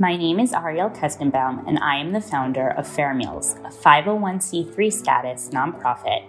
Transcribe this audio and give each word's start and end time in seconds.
My 0.00 0.16
name 0.16 0.40
is 0.40 0.54
Ariel 0.54 0.88
Kestenbaum, 0.88 1.68
and 1.68 1.78
I 1.78 1.96
am 1.96 2.12
the 2.12 2.22
founder 2.22 2.70
of 2.70 2.88
Fair 2.88 3.12
Meals, 3.12 3.56
a 3.66 3.68
501c3 3.68 4.90
status 4.90 5.50
nonprofit 5.50 6.24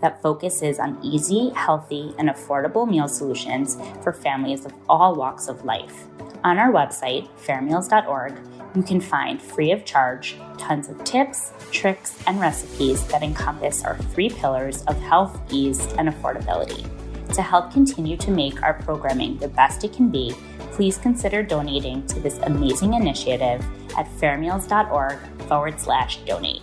that 0.00 0.22
focuses 0.22 0.78
on 0.78 0.96
easy, 1.02 1.50
healthy, 1.56 2.14
and 2.20 2.28
affordable 2.28 2.88
meal 2.88 3.08
solutions 3.08 3.78
for 4.04 4.12
families 4.12 4.64
of 4.64 4.72
all 4.88 5.16
walks 5.16 5.48
of 5.48 5.64
life. 5.64 6.04
On 6.44 6.56
our 6.56 6.70
website, 6.70 7.28
fairmeals.org, 7.44 8.38
you 8.76 8.84
can 8.84 9.00
find 9.00 9.42
free 9.42 9.72
of 9.72 9.84
charge 9.84 10.36
tons 10.56 10.88
of 10.88 11.02
tips, 11.02 11.52
tricks, 11.72 12.16
and 12.28 12.38
recipes 12.38 13.04
that 13.08 13.24
encompass 13.24 13.82
our 13.82 13.98
three 14.14 14.30
pillars 14.30 14.84
of 14.84 14.96
health, 15.00 15.36
ease, 15.50 15.84
and 15.94 16.08
affordability. 16.08 16.88
To 17.34 17.42
help 17.42 17.72
continue 17.72 18.16
to 18.18 18.30
make 18.30 18.62
our 18.62 18.74
programming 18.74 19.36
the 19.38 19.48
best 19.48 19.84
it 19.84 19.92
can 19.92 20.10
be, 20.10 20.34
please 20.72 20.96
consider 20.98 21.42
donating 21.42 22.06
to 22.06 22.20
this 22.20 22.38
amazing 22.42 22.94
initiative 22.94 23.64
at 23.96 24.06
fairmeals.org 24.18 25.18
forward 25.42 25.80
slash 25.80 26.18
donate. 26.24 26.62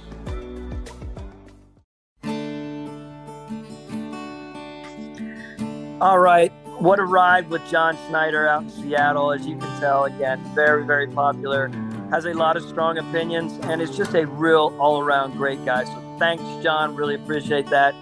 All 6.01 6.19
right. 6.19 6.51
What 6.79 6.99
a 6.99 7.05
ride 7.05 7.49
with 7.49 7.65
John 7.69 7.97
Schneider 8.07 8.45
out 8.47 8.63
in 8.63 8.69
Seattle. 8.69 9.31
As 9.31 9.47
you 9.47 9.57
can 9.57 9.79
tell, 9.79 10.03
again, 10.03 10.43
very, 10.53 10.85
very 10.85 11.07
popular. 11.07 11.69
Has 12.09 12.25
a 12.25 12.33
lot 12.33 12.57
of 12.57 12.63
strong 12.63 12.97
opinions 12.97 13.53
and 13.63 13.81
is 13.81 13.95
just 13.95 14.13
a 14.13 14.27
real 14.27 14.75
all 14.79 14.99
around 14.99 15.37
great 15.37 15.63
guy. 15.63 15.85
So 15.85 16.15
thanks, 16.19 16.43
John. 16.61 16.95
Really 16.95 17.15
appreciate 17.15 17.67
that. 17.67 17.95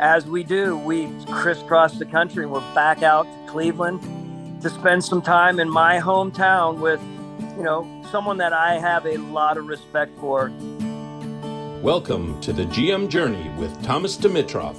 As 0.00 0.26
we 0.26 0.42
do, 0.42 0.76
we 0.76 1.08
crisscross 1.26 2.00
the 2.00 2.04
country. 2.04 2.46
We're 2.46 2.74
back 2.74 3.04
out 3.04 3.24
to 3.24 3.52
Cleveland 3.52 4.60
to 4.60 4.68
spend 4.68 5.04
some 5.04 5.22
time 5.22 5.60
in 5.60 5.70
my 5.70 6.00
hometown 6.00 6.78
with, 6.78 7.00
you 7.56 7.62
know, 7.62 7.86
someone 8.10 8.38
that 8.38 8.52
I 8.52 8.80
have 8.80 9.06
a 9.06 9.18
lot 9.18 9.56
of 9.56 9.66
respect 9.66 10.10
for. 10.18 10.50
Welcome 11.80 12.40
to 12.40 12.52
the 12.52 12.64
GM 12.64 13.08
Journey 13.08 13.48
with 13.56 13.80
Thomas 13.84 14.16
Dimitroff. 14.16 14.76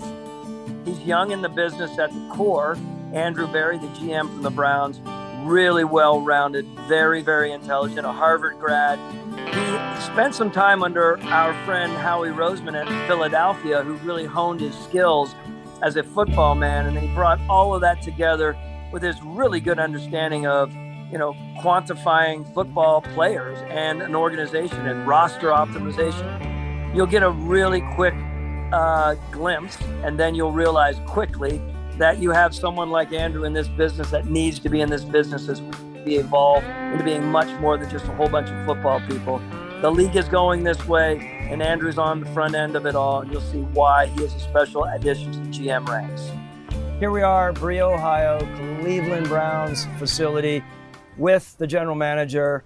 He's 0.86 1.00
young 1.00 1.32
in 1.32 1.42
the 1.42 1.50
business 1.50 1.98
at 1.98 2.12
the 2.12 2.30
core. 2.34 2.78
Andrew 3.14 3.48
Berry, 3.48 3.78
the 3.78 3.88
GM 3.88 4.28
from 4.28 4.42
the 4.42 4.52
Browns, 4.52 5.00
really 5.48 5.86
well 5.86 6.20
rounded, 6.20 6.66
very, 6.90 7.22
very 7.22 7.54
intelligent, 7.54 8.06
a 8.06 8.12
Harvard 8.12 8.60
grad. 8.60 9.00
He 9.38 10.02
spent 10.02 10.36
some 10.36 10.52
time 10.52 10.84
under 10.84 11.20
our 11.26 11.54
friend 11.66 11.92
Howie 11.94 12.30
Roseman 12.30 12.74
at 12.76 12.88
Philadelphia, 13.08 13.84
who 13.84 13.96
really 13.98 14.26
honed 14.26 14.62
his 14.62 14.78
skills 14.78 15.36
as 15.82 15.96
a 15.96 16.04
football 16.04 16.56
man. 16.56 16.86
And 16.88 16.98
he 16.98 17.14
brought 17.14 17.40
all 17.50 17.76
of 17.76 17.82
that 17.82 18.02
together 18.02 18.58
with 18.92 19.04
his 19.04 19.22
really 19.22 19.60
good 19.60 19.80
understanding 19.80 20.48
of, 20.48 20.74
you 21.12 21.18
know, 21.18 21.34
quantifying 21.60 22.52
football 22.54 23.02
players 23.02 23.58
and 23.70 24.02
an 24.02 24.16
organization 24.16 24.88
and 24.88 25.08
roster 25.08 25.50
optimization. 25.50 26.96
You'll 26.96 27.06
get 27.06 27.24
a 27.24 27.32
really 27.32 27.82
quick 27.94 28.14
uh, 28.72 29.16
glimpse, 29.32 29.78
and 30.04 30.20
then 30.20 30.34
you'll 30.34 30.52
realize 30.52 31.00
quickly 31.06 31.62
that 31.98 32.20
you 32.20 32.32
have 32.32 32.54
someone 32.54 32.90
like 32.90 33.14
Andrew 33.14 33.44
in 33.44 33.54
this 33.54 33.68
business 33.68 34.12
that 34.12 34.26
needs 34.26 34.60
to 34.60 34.70
be 34.70 34.82
in 34.82 34.90
this 34.90 35.04
business 35.04 35.48
as 35.48 35.62
we 36.06 36.20
evolve 36.20 36.64
into 36.64 37.04
being 37.04 37.26
much 37.26 37.50
more 37.60 37.78
than 37.78 37.90
just 37.90 38.06
a 38.06 38.12
whole 38.12 38.30
bunch 38.30 38.50
of 38.50 38.66
football 38.66 39.02
people. 39.08 39.42
The 39.82 39.90
league 39.92 40.16
is 40.16 40.30
going 40.30 40.64
this 40.64 40.88
way, 40.88 41.48
and 41.50 41.62
Andrew's 41.62 41.98
on 41.98 42.20
the 42.20 42.28
front 42.28 42.56
end 42.56 42.76
of 42.76 42.86
it 42.86 42.96
all, 42.96 43.22
and 43.22 43.32
you'll 43.32 43.42
see 43.42 43.62
why 43.74 44.06
he 44.08 44.24
is 44.24 44.34
a 44.36 44.40
special 44.40 44.84
addition 44.86 45.32
to 45.32 45.40
the 45.40 45.48
GM 45.48 45.88
ranks. 45.88 46.30
Here 47.00 47.12
we 47.12 47.24
are, 47.24 47.52
Berea, 47.52 47.88
Ohio, 47.88 48.40
Cleveland 48.80 49.28
Browns 49.28 49.86
facility 49.98 50.64
with 51.18 51.58
the 51.58 51.68
general 51.68 51.96
manager, 51.96 52.64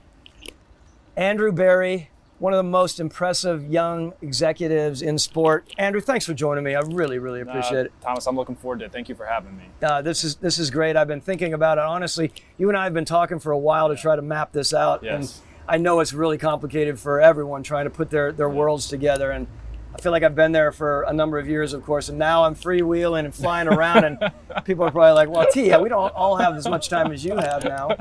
Andrew 1.16 1.52
Berry, 1.52 2.12
one 2.40 2.54
of 2.54 2.58
the 2.58 2.64
most 2.64 3.00
impressive 3.00 3.70
young 3.70 4.14
executives 4.22 5.02
in 5.02 5.18
sport. 5.18 5.72
Andrew, 5.78 6.02
thanks 6.02 6.26
for 6.26 6.34
joining 6.34 6.64
me. 6.64 6.74
I 6.74 6.80
really, 6.80 7.20
really 7.20 7.42
appreciate 7.42 7.78
uh, 7.78 7.86
it. 7.86 7.94
Thomas, 8.02 8.26
I'm 8.26 8.36
looking 8.36 8.56
forward 8.56 8.80
to 8.80 8.86
it. 8.86 8.92
Thank 8.92 9.10
you 9.10 9.16
for 9.16 9.26
having 9.26 9.58
me. 9.58 9.66
Uh, 9.82 10.02
this 10.02 10.24
is 10.24 10.36
this 10.38 10.58
is 10.58 10.72
great. 10.72 10.96
I've 10.96 11.08
been 11.08 11.22
thinking 11.22 11.54
about 11.54 11.78
it. 11.78 11.84
Honestly, 11.84 12.32
you 12.58 12.70
and 12.70 12.78
I 12.78 12.86
have 12.86 12.94
been 12.94 13.06
talking 13.06 13.40
for 13.40 13.52
a 13.52 13.58
while 13.58 13.90
to 13.90 13.96
try 13.96 14.16
to 14.16 14.22
map 14.22 14.52
this 14.54 14.74
out. 14.74 15.04
Yes. 15.04 15.14
And 15.14 15.46
I 15.68 15.78
know 15.78 16.00
it's 16.00 16.14
really 16.14 16.38
complicated 16.38 17.00
for 17.00 17.22
everyone 17.22 17.62
trying 17.62 17.86
to 17.86 17.92
put 17.92 18.10
their, 18.10 18.32
their 18.32 18.50
worlds 18.50 18.88
together. 18.88 19.30
And 19.30 19.46
I 19.94 20.02
feel 20.02 20.12
like 20.12 20.24
I've 20.24 20.36
been 20.36 20.52
there 20.52 20.72
for 20.72 21.04
a 21.04 21.14
number 21.14 21.38
of 21.38 21.48
years, 21.48 21.74
of 21.74 21.84
course, 21.84 22.10
and 22.10 22.18
now 22.18 22.44
I'm 22.44 22.56
freewheeling 22.56 23.26
and 23.26 23.36
flying 23.36 23.68
around, 23.68 24.06
and 24.06 24.32
people 24.64 24.86
are 24.86 24.92
probably 24.92 25.14
like, 25.14 25.30
"Well, 25.30 25.48
T, 25.52 25.68
yeah, 25.68 25.78
we 25.78 25.90
don't 25.90 26.14
all 26.14 26.38
have 26.38 26.56
as 26.56 26.68
much 26.68 26.90
time 26.90 27.12
as 27.12 27.26
you 27.26 27.36
have 27.36 27.66
now." 27.66 27.98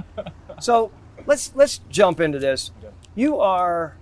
So 0.61 0.91
let's 1.27 1.53
let's 1.55 1.81
jump 1.89 2.21
into 2.21 2.39
this. 2.39 2.73
You 3.15 3.41
are 3.41 3.97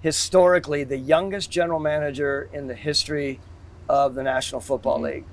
historically 0.00 0.84
the 0.84 0.98
youngest 0.98 1.50
general 1.50 1.80
manager 1.80 2.48
in 2.52 2.66
the 2.66 2.74
history 2.74 3.40
of 3.88 4.14
the 4.14 4.22
National 4.22 4.60
Football 4.60 5.00
League. 5.00 5.24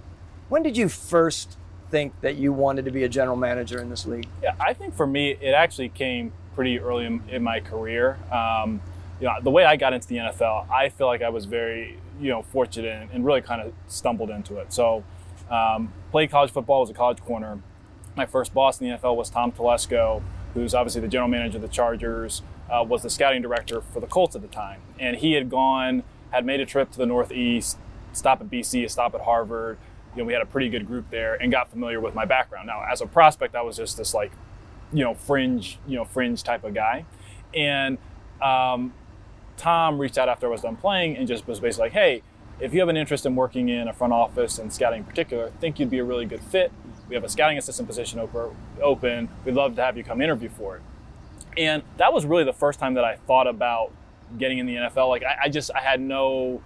When 0.49 0.63
did 0.63 0.77
you 0.77 0.89
first 0.89 1.57
think 1.89 2.19
that 2.21 2.35
you 2.35 2.51
wanted 2.51 2.85
to 2.85 2.91
be 2.91 3.03
a 3.03 3.09
general 3.09 3.37
manager 3.37 3.79
in 3.79 3.89
this 3.89 4.05
league? 4.05 4.27
Yeah, 4.41 4.55
I 4.59 4.73
think 4.73 4.95
for 4.95 5.05
me, 5.05 5.31
it 5.39 5.51
actually 5.51 5.89
came 5.89 6.31
pretty 6.55 6.79
early 6.79 7.05
in, 7.05 7.21
in 7.29 7.43
my 7.43 7.59
career. 7.59 8.17
Um, 8.31 8.81
you 9.19 9.27
know, 9.27 9.35
the 9.41 9.51
way 9.51 9.63
I 9.63 9.75
got 9.75 9.93
into 9.93 10.07
the 10.07 10.17
NFL, 10.17 10.69
I 10.69 10.89
feel 10.89 11.07
like 11.07 11.21
I 11.21 11.29
was 11.29 11.45
very, 11.45 11.97
you 12.19 12.29
know, 12.29 12.41
fortunate 12.41 13.01
and, 13.01 13.11
and 13.11 13.25
really 13.25 13.41
kind 13.41 13.61
of 13.61 13.73
stumbled 13.87 14.29
into 14.29 14.57
it. 14.57 14.73
So, 14.73 15.03
um, 15.49 15.93
played 16.11 16.31
college 16.31 16.51
football, 16.51 16.81
was 16.81 16.89
a 16.89 16.93
college 16.93 17.21
corner. 17.21 17.59
My 18.15 18.25
first 18.25 18.53
boss 18.53 18.79
in 18.81 18.89
the 18.89 18.97
NFL 18.97 19.15
was 19.15 19.29
Tom 19.29 19.51
Telesco, 19.51 20.21
who's 20.53 20.73
obviously 20.73 21.01
the 21.01 21.07
general 21.07 21.29
manager 21.29 21.57
of 21.57 21.61
the 21.61 21.67
Chargers, 21.67 22.41
uh, 22.69 22.83
was 22.83 23.03
the 23.03 23.09
scouting 23.09 23.41
director 23.41 23.81
for 23.81 23.99
the 23.99 24.07
Colts 24.07 24.35
at 24.35 24.41
the 24.41 24.47
time. 24.47 24.81
And 24.99 25.17
he 25.17 25.33
had 25.33 25.49
gone, 25.49 26.03
had 26.31 26.45
made 26.45 26.59
a 26.59 26.65
trip 26.65 26.91
to 26.91 26.97
the 26.97 27.05
Northeast, 27.05 27.77
stop 28.13 28.41
at 28.41 28.49
BC, 28.49 28.85
a 28.85 28.89
stop 28.89 29.13
at 29.15 29.21
Harvard. 29.21 29.77
You 30.15 30.21
know, 30.21 30.25
we 30.25 30.33
had 30.33 30.41
a 30.41 30.45
pretty 30.45 30.69
good 30.69 30.87
group 30.87 31.09
there 31.09 31.35
and 31.35 31.51
got 31.51 31.69
familiar 31.69 31.99
with 31.99 32.13
my 32.13 32.25
background. 32.25 32.67
Now, 32.67 32.83
as 32.89 33.01
a 33.01 33.07
prospect, 33.07 33.55
I 33.55 33.61
was 33.61 33.77
just 33.77 33.97
this 33.97 34.13
like, 34.13 34.31
you 34.91 35.03
know, 35.03 35.13
fringe, 35.13 35.79
you 35.87 35.95
know, 35.95 36.05
fringe 36.05 36.43
type 36.43 36.63
of 36.63 36.73
guy. 36.73 37.05
And 37.53 37.97
um, 38.41 38.93
Tom 39.57 39.99
reached 39.99 40.17
out 40.17 40.29
after 40.29 40.47
I 40.47 40.49
was 40.49 40.61
done 40.61 40.75
playing 40.75 41.17
and 41.17 41.27
just 41.27 41.47
was 41.47 41.59
basically 41.59 41.85
like, 41.85 41.93
hey, 41.93 42.21
if 42.59 42.73
you 42.73 42.79
have 42.79 42.89
an 42.89 42.97
interest 42.97 43.25
in 43.25 43.35
working 43.35 43.69
in 43.69 43.87
a 43.87 43.93
front 43.93 44.13
office 44.13 44.59
and 44.59 44.71
scouting 44.71 44.99
in 44.99 45.05
particular, 45.05 45.51
think 45.59 45.79
you'd 45.79 45.89
be 45.89 45.99
a 45.99 46.03
really 46.03 46.25
good 46.25 46.41
fit. 46.41 46.71
We 47.09 47.15
have 47.15 47.23
a 47.23 47.29
scouting 47.29 47.57
assistant 47.57 47.87
position 47.87 48.19
open. 48.81 49.29
We'd 49.43 49.55
love 49.55 49.75
to 49.75 49.83
have 49.83 49.97
you 49.97 50.03
come 50.03 50.21
interview 50.21 50.49
for 50.49 50.77
it. 50.77 50.81
And 51.57 51.83
that 51.97 52.13
was 52.13 52.25
really 52.25 52.43
the 52.43 52.53
first 52.53 52.79
time 52.79 52.93
that 52.95 53.03
I 53.03 53.15
thought 53.15 53.47
about 53.47 53.91
getting 54.37 54.57
in 54.57 54.65
the 54.65 54.75
NFL. 54.75 55.09
Like 55.09 55.23
I, 55.23 55.43
I 55.43 55.49
just 55.49 55.71
I 55.75 55.79
had 55.79 56.01
no 56.01 56.61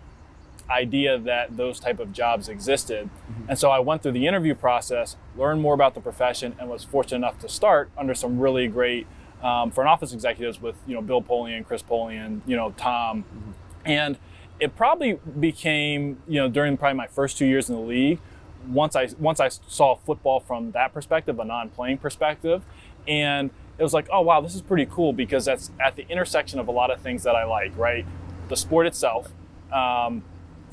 idea 0.70 1.18
that 1.18 1.56
those 1.56 1.80
type 1.80 2.00
of 2.00 2.12
jobs 2.12 2.50
existed. 2.50 3.06
Mm-hmm. 3.06 3.50
And 3.50 3.60
so 3.60 3.70
I 3.70 3.80
went 3.80 4.04
through 4.04 4.14
the 4.14 4.28
interview 4.28 4.56
process, 4.56 5.16
learned 5.38 5.62
more 5.62 5.74
about 5.74 5.94
the 5.94 6.02
profession, 6.02 6.56
and 6.60 6.70
was 6.70 6.84
fortunate 6.84 7.18
enough 7.18 7.40
to 7.40 7.50
start 7.50 7.90
under 7.98 8.14
some 8.14 8.40
really 8.40 8.68
great 8.68 9.08
um, 9.42 9.72
front 9.72 9.88
office 9.88 10.14
executives 10.14 10.62
with 10.62 10.76
you 10.88 10.96
know 10.96 11.02
Bill 11.02 11.22
Polian, 11.22 11.66
Chris 11.66 11.84
Polian, 11.84 12.42
you 12.46 12.56
know 12.56 12.74
Tom, 12.78 13.24
mm-hmm. 13.24 13.52
and 13.86 14.18
it 14.60 14.76
probably 14.76 15.20
became 15.40 16.22
you 16.28 16.40
know 16.40 16.50
during 16.50 16.78
probably 16.78 16.98
my 16.98 17.08
first 17.08 17.38
two 17.38 17.46
years 17.46 17.70
in 17.70 17.76
the 17.76 17.82
league. 17.82 18.20
Once 18.68 18.96
I 18.96 19.08
once 19.20 19.40
I 19.40 19.50
saw 19.50 19.96
football 19.96 20.40
from 20.40 20.72
that 20.72 20.94
perspective, 20.94 21.40
a 21.40 21.46
non-playing 21.46 22.00
perspective, 22.00 22.64
and 23.08 23.52
it 23.78 23.84
was 23.84 23.94
like, 23.94 24.08
oh 24.12 24.22
wow, 24.22 24.42
this 24.42 24.56
is 24.56 24.62
pretty 24.62 24.86
cool 24.88 25.14
because 25.14 25.46
that's 25.46 25.72
at 25.80 25.96
the 25.96 26.08
intersection 26.10 26.60
of 26.60 26.68
a 26.68 26.72
lot 26.72 26.92
of 26.92 27.02
things 27.02 27.24
that 27.24 27.36
I 27.36 27.46
like, 27.46 27.78
right? 27.78 28.06
The 28.50 28.58
sport 28.58 28.88
itself, 28.88 29.32
um, 29.72 30.24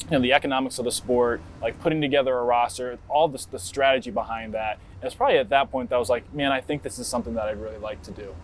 you 0.04 0.10
know, 0.12 0.20
the 0.20 0.32
economics 0.32 0.78
of 0.78 0.84
the 0.84 0.92
sport, 0.92 1.40
like 1.60 1.80
putting 1.80 2.00
together 2.00 2.36
a 2.36 2.44
roster, 2.44 2.98
all 3.08 3.28
this, 3.28 3.46
the 3.46 3.58
strategy 3.58 4.10
behind 4.10 4.54
that. 4.54 4.78
And 5.00 5.04
it's 5.04 5.14
probably 5.14 5.38
at 5.38 5.50
that 5.50 5.70
point 5.70 5.90
that 5.90 5.96
I 5.96 5.98
was 5.98 6.10
like, 6.10 6.32
man, 6.34 6.52
I 6.52 6.60
think 6.60 6.82
this 6.82 6.98
is 6.98 7.06
something 7.06 7.34
that 7.34 7.46
I'd 7.46 7.60
really 7.60 7.78
like 7.78 8.02
to 8.04 8.10
do. 8.10 8.34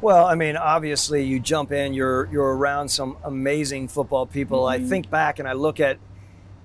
Well, 0.00 0.26
I 0.26 0.34
mean, 0.34 0.56
obviously, 0.56 1.22
you 1.22 1.38
jump 1.38 1.70
in, 1.70 1.94
you're 1.94 2.28
you're 2.32 2.56
around 2.56 2.88
some 2.88 3.16
amazing 3.22 3.86
football 3.88 4.26
people. 4.26 4.62
Mm-hmm. 4.62 4.84
I 4.84 4.88
think 4.88 5.10
back 5.10 5.38
and 5.38 5.46
I 5.46 5.52
look 5.52 5.78
at 5.78 5.98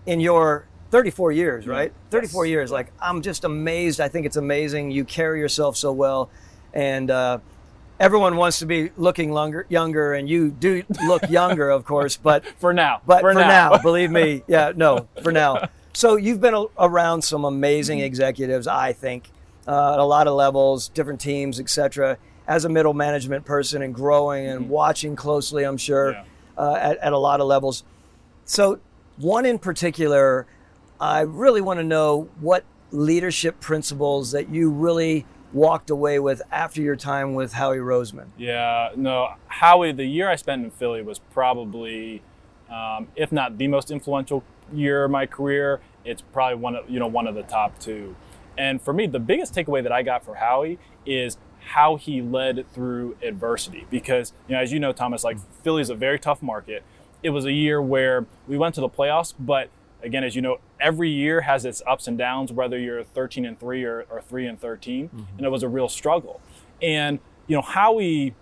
in 0.08 0.20
your 0.20 0.68
34 0.90 1.34
years, 1.34 1.68
right? 1.68 1.94
34 2.10 2.46
years. 2.46 2.72
Like 2.72 2.92
I'm 3.00 3.22
just 3.22 3.44
amazed. 3.44 4.02
I 4.02 4.08
think 4.08 4.26
it's 4.26 4.38
amazing. 4.38 4.92
You 4.92 5.06
carry 5.06 5.40
yourself 5.40 5.78
so 5.78 5.92
well, 5.92 6.30
and 6.74 7.10
uh, 7.10 7.40
everyone 8.00 8.38
wants 8.38 8.60
to 8.60 8.66
be 8.66 8.92
looking 8.98 9.32
longer, 9.32 9.66
younger, 9.70 10.14
and 10.14 10.30
you 10.30 10.52
do 10.52 10.84
look 11.06 11.22
younger, 11.30 11.70
of 11.70 11.86
course. 11.86 12.18
But 12.18 12.46
for 12.60 12.74
now, 12.74 13.02
but 13.06 13.22
for, 13.22 13.34
for 13.34 13.40
now. 13.40 13.70
now. 13.72 13.78
believe 13.78 14.12
me, 14.12 14.44
yeah, 14.48 14.74
no, 14.76 15.08
for 15.24 15.32
now. 15.32 15.70
So 15.94 16.16
you've 16.16 16.42
been 16.42 16.68
around 16.78 17.24
some 17.24 17.44
amazing 17.46 18.00
executives, 18.00 18.68
I 18.68 18.94
think, 18.94 19.30
uh, 19.68 19.94
at 19.94 20.00
a 20.00 20.04
lot 20.04 20.28
of 20.28 20.36
levels, 20.36 20.90
different 20.90 21.20
teams, 21.20 21.60
etc 21.60 22.18
as 22.48 22.64
a 22.66 22.70
middle 22.70 22.94
management 22.94 23.46
person 23.46 23.82
and 23.82 23.94
growing 23.94 24.48
and 24.48 24.62
mm-hmm. 24.62 24.70
watching 24.70 25.16
closely, 25.16 25.64
I'm 25.64 25.78
sure, 25.78 26.14
yeah. 26.14 26.24
uh, 26.58 26.76
at, 26.76 26.98
at 26.98 27.14
a 27.14 27.18
lot 27.18 27.42
of 27.42 27.48
levels. 27.48 27.84
So, 28.46 28.80
one 29.18 29.46
in 29.46 29.60
particular, 29.60 30.48
I 31.00 31.22
really 31.22 31.62
want 31.62 31.80
to 31.80 31.84
know 31.84 32.30
what 32.40 32.64
leadership 32.92 33.60
principles 33.60 34.32
that 34.32 34.50
you 34.50 34.70
really 34.70 35.26
walked 35.54 35.90
away 35.90 36.20
with 36.20 36.42
after 36.52 36.82
your 36.82 36.96
time 36.96 37.34
with 37.34 37.54
Howie 37.54 37.78
Roseman. 37.78 38.28
Yeah, 38.38 38.92
no, 38.96 39.36
Howie, 39.48 39.92
the 39.92 40.06
year 40.06 40.30
I 40.30 40.36
spent 40.36 40.64
in 40.64 40.72
Philly 40.72 41.02
was 41.02 41.20
probably, 41.20 42.22
um, 42.70 43.08
if 43.16 43.32
not 43.32 43.58
the 43.58 43.68
most 43.68 43.92
influential 43.92 44.44
year 44.74 45.06
of 45.06 45.12
my 45.12 45.26
career, 45.26 45.80
it's 46.04 46.22
probably 46.22 46.58
one 46.58 46.76
of 46.76 46.90
you 46.90 47.00
know 47.00 47.08
one 47.08 47.28
of 47.28 47.36
the 47.36 47.44
top 47.44 47.80
two. 47.80 48.16
And 48.58 48.82
for 48.82 48.94
me, 48.94 49.08
the 49.08 49.20
biggest 49.20 49.54
takeaway 49.54 49.84
that 49.84 49.92
I 49.92 50.02
got 50.02 50.26
for 50.26 50.36
Howie 50.36 50.80
is 51.06 51.38
how 51.60 51.96
he 51.98 52.22
led 52.22 52.66
through 52.74 53.18
adversity. 53.22 53.86
Because, 53.90 54.34
you 54.48 54.56
know, 54.56 54.62
as 54.62 54.72
you 54.72 54.80
know, 54.80 54.92
Thomas, 54.92 55.24
like 55.24 55.38
Philly 55.64 55.82
is 55.82 55.90
a 55.90 55.96
very 55.96 56.18
tough 56.18 56.42
market. 56.42 56.84
It 57.22 57.30
was 57.32 57.46
a 57.46 57.52
year 57.52 57.82
where 57.82 58.26
we 58.48 58.58
went 58.58 58.76
to 58.76 58.82
the 58.82 58.90
playoffs, 58.90 59.34
but 59.38 59.70
again, 60.02 60.24
as 60.24 60.36
you 60.36 60.42
know, 60.42 60.58
every 60.80 61.10
year 61.10 61.42
has 61.42 61.66
its 61.66 61.82
ups 61.88 62.08
and 62.08 62.18
downs, 62.18 62.52
whether 62.52 62.78
you're 62.78 63.04
13 63.04 63.46
and 63.46 63.60
3 63.60 63.84
or, 63.84 64.06
or 64.10 64.22
3 64.22 64.48
and 64.48 64.60
13. 64.60 65.10
Mm-hmm. 65.10 65.38
And 65.38 65.46
it 65.46 65.50
was 65.50 65.64
a 65.64 65.70
real 65.70 65.90
struggle. 65.90 66.42
And, 66.82 67.20
you 67.48 67.56
know, 67.56 67.62
Howie, 67.62 68.36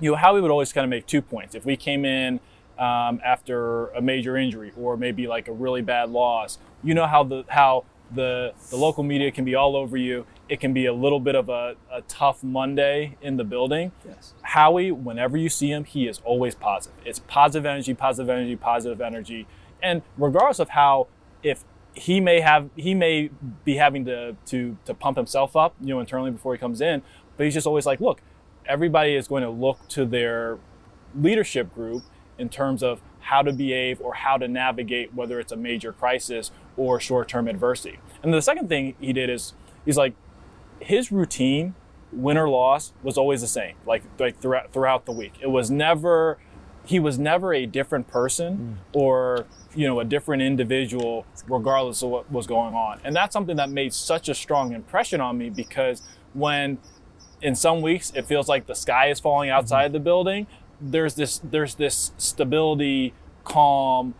you 0.00 0.10
know, 0.10 0.16
Howie 0.16 0.40
would 0.40 0.50
always 0.50 0.72
kind 0.72 0.84
of 0.84 0.90
make 0.90 1.06
two 1.06 1.22
points. 1.22 1.54
If 1.54 1.64
we 1.64 1.76
came 1.76 2.04
in 2.04 2.40
um, 2.78 3.20
after 3.24 3.88
a 3.88 4.00
major 4.00 4.36
injury 4.36 4.72
or 4.76 4.96
maybe 4.96 5.26
like 5.26 5.48
a 5.48 5.52
really 5.52 5.82
bad 5.82 6.10
loss, 6.10 6.58
you 6.82 6.94
know 6.94 7.06
how 7.06 7.24
the, 7.24 7.44
how 7.48 7.84
the, 8.14 8.54
the 8.70 8.76
local 8.76 9.02
media 9.02 9.30
can 9.30 9.44
be 9.44 9.54
all 9.54 9.76
over 9.76 9.96
you 9.96 10.24
it 10.48 10.60
can 10.60 10.72
be 10.72 10.86
a 10.86 10.92
little 10.92 11.20
bit 11.20 11.34
of 11.34 11.48
a, 11.48 11.76
a 11.92 12.02
tough 12.02 12.42
Monday 12.42 13.16
in 13.20 13.36
the 13.36 13.44
building. 13.44 13.92
Yes. 14.06 14.32
Howie, 14.42 14.90
whenever 14.90 15.36
you 15.36 15.48
see 15.48 15.70
him, 15.70 15.84
he 15.84 16.08
is 16.08 16.20
always 16.24 16.54
positive. 16.54 16.98
It's 17.04 17.18
positive 17.18 17.66
energy, 17.66 17.94
positive 17.94 18.30
energy, 18.30 18.56
positive 18.56 19.00
energy. 19.00 19.46
And 19.82 20.02
regardless 20.16 20.58
of 20.58 20.70
how, 20.70 21.08
if 21.42 21.64
he 21.94 22.20
may 22.20 22.40
have, 22.40 22.70
he 22.76 22.94
may 22.94 23.30
be 23.64 23.76
having 23.76 24.04
to, 24.04 24.36
to, 24.46 24.76
to 24.84 24.94
pump 24.94 25.16
himself 25.16 25.56
up, 25.56 25.74
you 25.80 25.88
know, 25.88 26.00
internally 26.00 26.30
before 26.30 26.52
he 26.54 26.58
comes 26.58 26.80
in, 26.80 27.02
but 27.36 27.44
he's 27.44 27.54
just 27.54 27.66
always 27.66 27.86
like, 27.86 28.00
look, 28.00 28.20
everybody 28.66 29.14
is 29.14 29.28
going 29.28 29.42
to 29.42 29.50
look 29.50 29.88
to 29.88 30.04
their 30.04 30.58
leadership 31.14 31.74
group 31.74 32.02
in 32.38 32.48
terms 32.48 32.82
of 32.82 33.00
how 33.20 33.42
to 33.42 33.52
behave 33.52 34.00
or 34.00 34.14
how 34.14 34.36
to 34.36 34.46
navigate 34.46 35.12
whether 35.14 35.40
it's 35.40 35.52
a 35.52 35.56
major 35.56 35.92
crisis 35.92 36.50
or 36.76 37.00
short-term 37.00 37.48
adversity. 37.48 37.98
And 38.22 38.32
the 38.32 38.42
second 38.42 38.68
thing 38.68 38.94
he 39.00 39.12
did 39.12 39.28
is 39.28 39.54
he's 39.84 39.96
like, 39.96 40.14
his 40.80 41.10
routine, 41.10 41.74
win 42.12 42.38
or 42.38 42.48
loss, 42.48 42.92
was 43.02 43.18
always 43.18 43.40
the 43.40 43.48
same. 43.48 43.74
Like 43.84 44.02
like 44.18 44.40
throughout 44.40 44.72
throughout 44.72 45.06
the 45.06 45.12
week, 45.12 45.34
it 45.40 45.48
was 45.48 45.70
never 45.70 46.38
he 46.88 46.98
was 46.98 47.18
never 47.18 47.52
a 47.52 47.66
different 47.66 48.08
person 48.08 48.78
mm. 48.92 48.98
or 48.98 49.44
you 49.74 49.86
know 49.86 50.00
a 50.00 50.04
different 50.04 50.42
individual 50.42 51.26
regardless 51.46 52.02
of 52.02 52.08
what 52.08 52.32
was 52.32 52.46
going 52.46 52.74
on 52.74 52.98
and 53.04 53.14
that's 53.14 53.32
something 53.32 53.56
that 53.56 53.68
made 53.68 53.92
such 53.92 54.28
a 54.28 54.34
strong 54.34 54.72
impression 54.72 55.20
on 55.20 55.36
me 55.36 55.50
because 55.50 56.02
when 56.32 56.78
in 57.42 57.54
some 57.54 57.82
weeks 57.82 58.10
it 58.14 58.24
feels 58.24 58.48
like 58.48 58.66
the 58.66 58.74
sky 58.74 59.10
is 59.10 59.20
falling 59.20 59.50
mm-hmm. 59.50 59.58
outside 59.58 59.86
mm-hmm. 59.86 59.92
the 59.92 60.00
building 60.00 60.46
there's 60.80 61.14
this 61.14 61.40
there's 61.44 61.74
this 61.74 62.12
stability 62.16 63.12
calm 63.44 64.14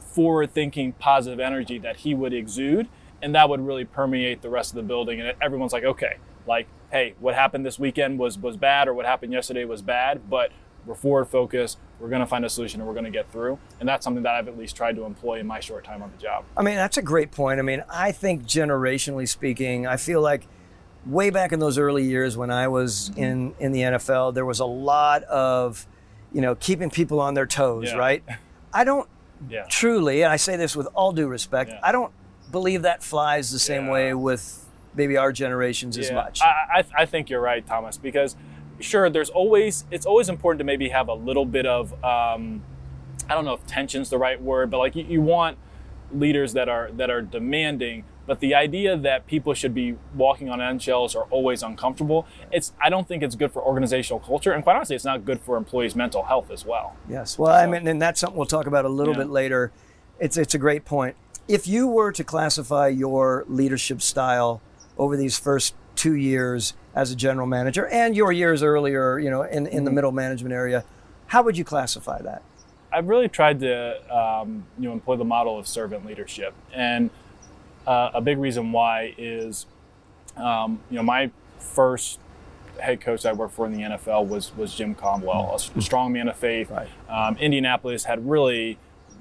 forward 0.00 0.52
thinking 0.52 0.92
positive 0.94 1.38
energy 1.38 1.78
that 1.78 1.98
he 1.98 2.14
would 2.14 2.32
exude 2.32 2.88
and 3.22 3.32
that 3.32 3.48
would 3.48 3.60
really 3.60 3.84
permeate 3.84 4.42
the 4.42 4.50
rest 4.50 4.72
of 4.72 4.76
the 4.76 4.82
building 4.82 5.20
and 5.20 5.36
everyone's 5.40 5.72
like 5.72 5.84
okay 5.84 6.16
like 6.48 6.66
hey 6.90 7.14
what 7.20 7.36
happened 7.36 7.64
this 7.64 7.78
weekend 7.78 8.18
was 8.18 8.36
was 8.36 8.56
bad 8.56 8.88
or 8.88 8.94
what 8.94 9.06
happened 9.06 9.32
yesterday 9.32 9.64
was 9.64 9.82
bad 9.82 10.28
but 10.28 10.50
we're 10.84 10.96
forward 10.96 11.26
focused 11.26 11.78
we're 12.00 12.08
going 12.08 12.20
to 12.20 12.26
find 12.26 12.44
a 12.44 12.48
solution 12.48 12.80
and 12.80 12.86
we're 12.86 12.94
going 12.94 13.04
to 13.04 13.10
get 13.10 13.30
through 13.30 13.58
and 13.80 13.88
that's 13.88 14.04
something 14.04 14.22
that 14.22 14.34
i've 14.34 14.48
at 14.48 14.58
least 14.58 14.76
tried 14.76 14.96
to 14.96 15.04
employ 15.04 15.38
in 15.38 15.46
my 15.46 15.60
short 15.60 15.84
time 15.84 16.02
on 16.02 16.10
the 16.10 16.22
job 16.22 16.44
i 16.56 16.62
mean 16.62 16.76
that's 16.76 16.96
a 16.96 17.02
great 17.02 17.30
point 17.30 17.58
i 17.58 17.62
mean 17.62 17.82
i 17.90 18.12
think 18.12 18.44
generationally 18.44 19.28
speaking 19.28 19.86
i 19.86 19.96
feel 19.96 20.20
like 20.20 20.46
way 21.06 21.30
back 21.30 21.52
in 21.52 21.60
those 21.60 21.78
early 21.78 22.04
years 22.04 22.36
when 22.36 22.50
i 22.50 22.68
was 22.68 23.10
mm-hmm. 23.10 23.22
in 23.22 23.54
in 23.58 23.72
the 23.72 23.80
nfl 23.80 24.32
there 24.32 24.46
was 24.46 24.60
a 24.60 24.66
lot 24.66 25.22
of 25.24 25.86
you 26.32 26.40
know 26.40 26.54
keeping 26.54 26.90
people 26.90 27.20
on 27.20 27.34
their 27.34 27.46
toes 27.46 27.88
yeah. 27.88 27.96
right 27.96 28.24
i 28.72 28.84
don't 28.84 29.08
yeah. 29.48 29.64
truly 29.68 30.22
and 30.22 30.32
i 30.32 30.36
say 30.36 30.56
this 30.56 30.74
with 30.74 30.88
all 30.94 31.12
due 31.12 31.28
respect 31.28 31.70
yeah. 31.70 31.80
i 31.82 31.92
don't 31.92 32.12
believe 32.50 32.82
that 32.82 33.02
flies 33.02 33.50
the 33.50 33.58
same 33.58 33.88
way 33.88 34.14
with 34.14 34.64
maybe 34.94 35.16
our 35.16 35.32
generations 35.32 35.96
as 35.96 36.10
much. 36.10 36.42
I, 36.42 36.84
I, 36.96 37.06
think 37.06 37.30
you're 37.30 37.40
right, 37.40 37.64
Thomas, 37.66 37.96
because 37.96 38.36
sure, 38.80 39.10
there's 39.10 39.30
always, 39.30 39.84
it's 39.90 40.06
always 40.06 40.28
important 40.28 40.58
to 40.58 40.64
maybe 40.64 40.88
have 40.88 41.08
a 41.08 41.14
little 41.14 41.44
bit 41.44 41.66
of, 41.66 41.92
um, 42.04 42.62
I 43.28 43.34
don't 43.34 43.44
know 43.44 43.54
if 43.54 43.66
tension's 43.66 44.10
the 44.10 44.18
right 44.18 44.40
word, 44.40 44.70
but 44.70 44.78
like 44.78 44.96
you, 44.96 45.04
you 45.04 45.20
want 45.20 45.58
leaders 46.12 46.52
that 46.54 46.68
are, 46.68 46.90
that 46.92 47.10
are 47.10 47.20
demanding, 47.20 48.04
but 48.26 48.40
the 48.40 48.54
idea 48.54 48.96
that 48.96 49.26
people 49.26 49.54
should 49.54 49.74
be 49.74 49.96
walking 50.14 50.48
on 50.50 50.60
eggshells 50.60 51.14
or 51.14 51.24
always 51.30 51.62
uncomfortable, 51.62 52.26
it's 52.52 52.72
I 52.82 52.90
don't 52.90 53.08
think 53.08 53.22
it's 53.22 53.34
good 53.34 53.52
for 53.52 53.62
organizational 53.62 54.20
culture, 54.20 54.52
and 54.52 54.62
quite 54.62 54.76
honestly, 54.76 54.96
it's 54.96 55.04
not 55.04 55.24
good 55.24 55.40
for 55.40 55.56
employees' 55.56 55.96
mental 55.96 56.24
health 56.24 56.50
as 56.50 56.64
well. 56.64 56.94
Yes, 57.08 57.38
well, 57.38 57.48
so, 57.48 57.54
I 57.54 57.66
mean, 57.66 57.88
and 57.88 58.00
that's 58.00 58.20
something 58.20 58.36
we'll 58.36 58.46
talk 58.46 58.66
about 58.66 58.84
a 58.84 58.90
little 58.90 59.14
yeah. 59.14 59.20
bit 59.20 59.30
later. 59.30 59.72
It's 60.20 60.36
it's 60.36 60.54
a 60.54 60.58
great 60.58 60.84
point 60.84 61.16
if 61.48 61.66
you 61.66 61.88
were 61.88 62.12
to 62.12 62.22
classify 62.22 62.88
your 62.88 63.44
leadership 63.48 64.02
style 64.02 64.60
over 64.98 65.16
these 65.16 65.38
first 65.38 65.74
two 65.96 66.14
years 66.14 66.74
as 66.98 67.12
a 67.12 67.16
general 67.16 67.46
manager 67.46 67.86
and 67.86 68.16
your 68.16 68.32
years 68.32 68.60
earlier, 68.60 69.20
you 69.20 69.30
know, 69.30 69.42
in, 69.42 69.68
in 69.68 69.84
the 69.84 69.88
mm-hmm. 69.88 69.94
middle 69.94 70.12
management 70.12 70.52
area, 70.52 70.84
how 71.28 71.42
would 71.42 71.56
you 71.56 71.64
classify 71.64 72.20
that? 72.20 72.42
I've 72.92 73.06
really 73.06 73.28
tried 73.28 73.60
to, 73.60 74.14
um, 74.14 74.64
you 74.76 74.88
know, 74.88 74.94
employ 74.94 75.14
the 75.14 75.24
model 75.24 75.56
of 75.56 75.68
servant 75.68 76.04
leadership, 76.04 76.54
and 76.74 77.10
uh, 77.86 78.10
a 78.14 78.20
big 78.20 78.38
reason 78.38 78.72
why 78.72 79.14
is, 79.16 79.66
um, 80.36 80.80
you 80.90 80.96
know, 80.96 81.04
my 81.04 81.30
first 81.60 82.18
head 82.80 83.00
coach 83.00 83.24
I 83.24 83.32
worked 83.32 83.54
for 83.54 83.66
in 83.66 83.72
the 83.72 83.82
NFL 83.82 84.26
was 84.26 84.56
was 84.56 84.74
Jim 84.74 84.96
Caldwell, 84.96 85.50
a 85.52 85.56
mm-hmm. 85.56 85.78
strong 85.78 86.12
man 86.12 86.26
of 86.26 86.36
faith. 86.36 86.68
Right. 86.68 86.88
Um, 87.08 87.36
Indianapolis 87.36 88.04
had 88.04 88.28
really 88.28 88.76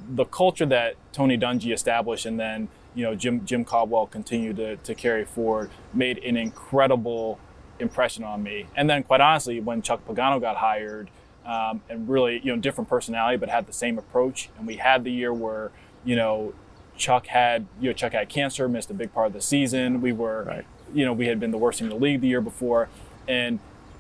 the 0.10 0.26
culture 0.26 0.66
that 0.66 0.96
Tony 1.12 1.38
Dungy 1.38 1.74
established 1.74 2.26
and 2.26 2.40
then 2.40 2.70
you 2.96 3.04
know 3.04 3.14
Jim 3.14 3.46
Jim 3.46 3.64
Caldwell 3.64 4.08
continued 4.08 4.56
to, 4.56 4.78
to 4.78 4.96
carry 4.96 5.26
forward 5.26 5.70
made 5.94 6.18
an 6.20 6.38
incredible 6.38 7.38
impression 7.80 8.24
on 8.24 8.44
me. 8.44 8.66
And 8.76 8.90
then 8.90 9.04
quite 9.04 9.22
honestly, 9.22 9.60
when 9.60 9.82
Chuck 9.82 10.06
Pagano 10.08 10.40
got 10.40 10.58
hired, 10.58 11.10
um, 11.46 11.82
and 11.90 12.10
really 12.10 12.42
you 12.44 12.54
know 12.54 12.62
different 12.62 12.90
personality 12.90 13.38
but 13.38 13.50
had 13.50 13.68
the 13.68 13.74
same 13.74 13.98
approach, 13.98 14.50
and 14.58 14.68
we 14.68 14.76
had 14.76 15.04
the 15.04 15.12
year 15.12 15.34
where 15.34 15.72
you 16.04 16.16
know 16.16 16.54
Chuck 16.98 17.28
had 17.28 17.66
you 17.80 17.90
know 17.90 17.94
Chuck 17.94 18.14
had 18.14 18.30
cancer, 18.30 18.68
missed 18.68 18.90
a 18.92 18.94
big 18.94 19.14
part 19.14 19.28
of 19.28 19.34
the 19.34 19.42
season. 19.42 20.02
We 20.02 20.12
were 20.12 20.44
right. 20.44 20.66
you 20.94 21.06
know 21.06 21.14
we 21.14 21.28
had 21.28 21.40
been 21.40 21.52
the 21.52 21.58
worst 21.58 21.80
team 21.80 21.88
in 21.88 21.98
the 21.98 22.04
league 22.04 22.22
the 22.22 22.28
year 22.28 22.42
before, 22.42 22.90
and 23.28 23.60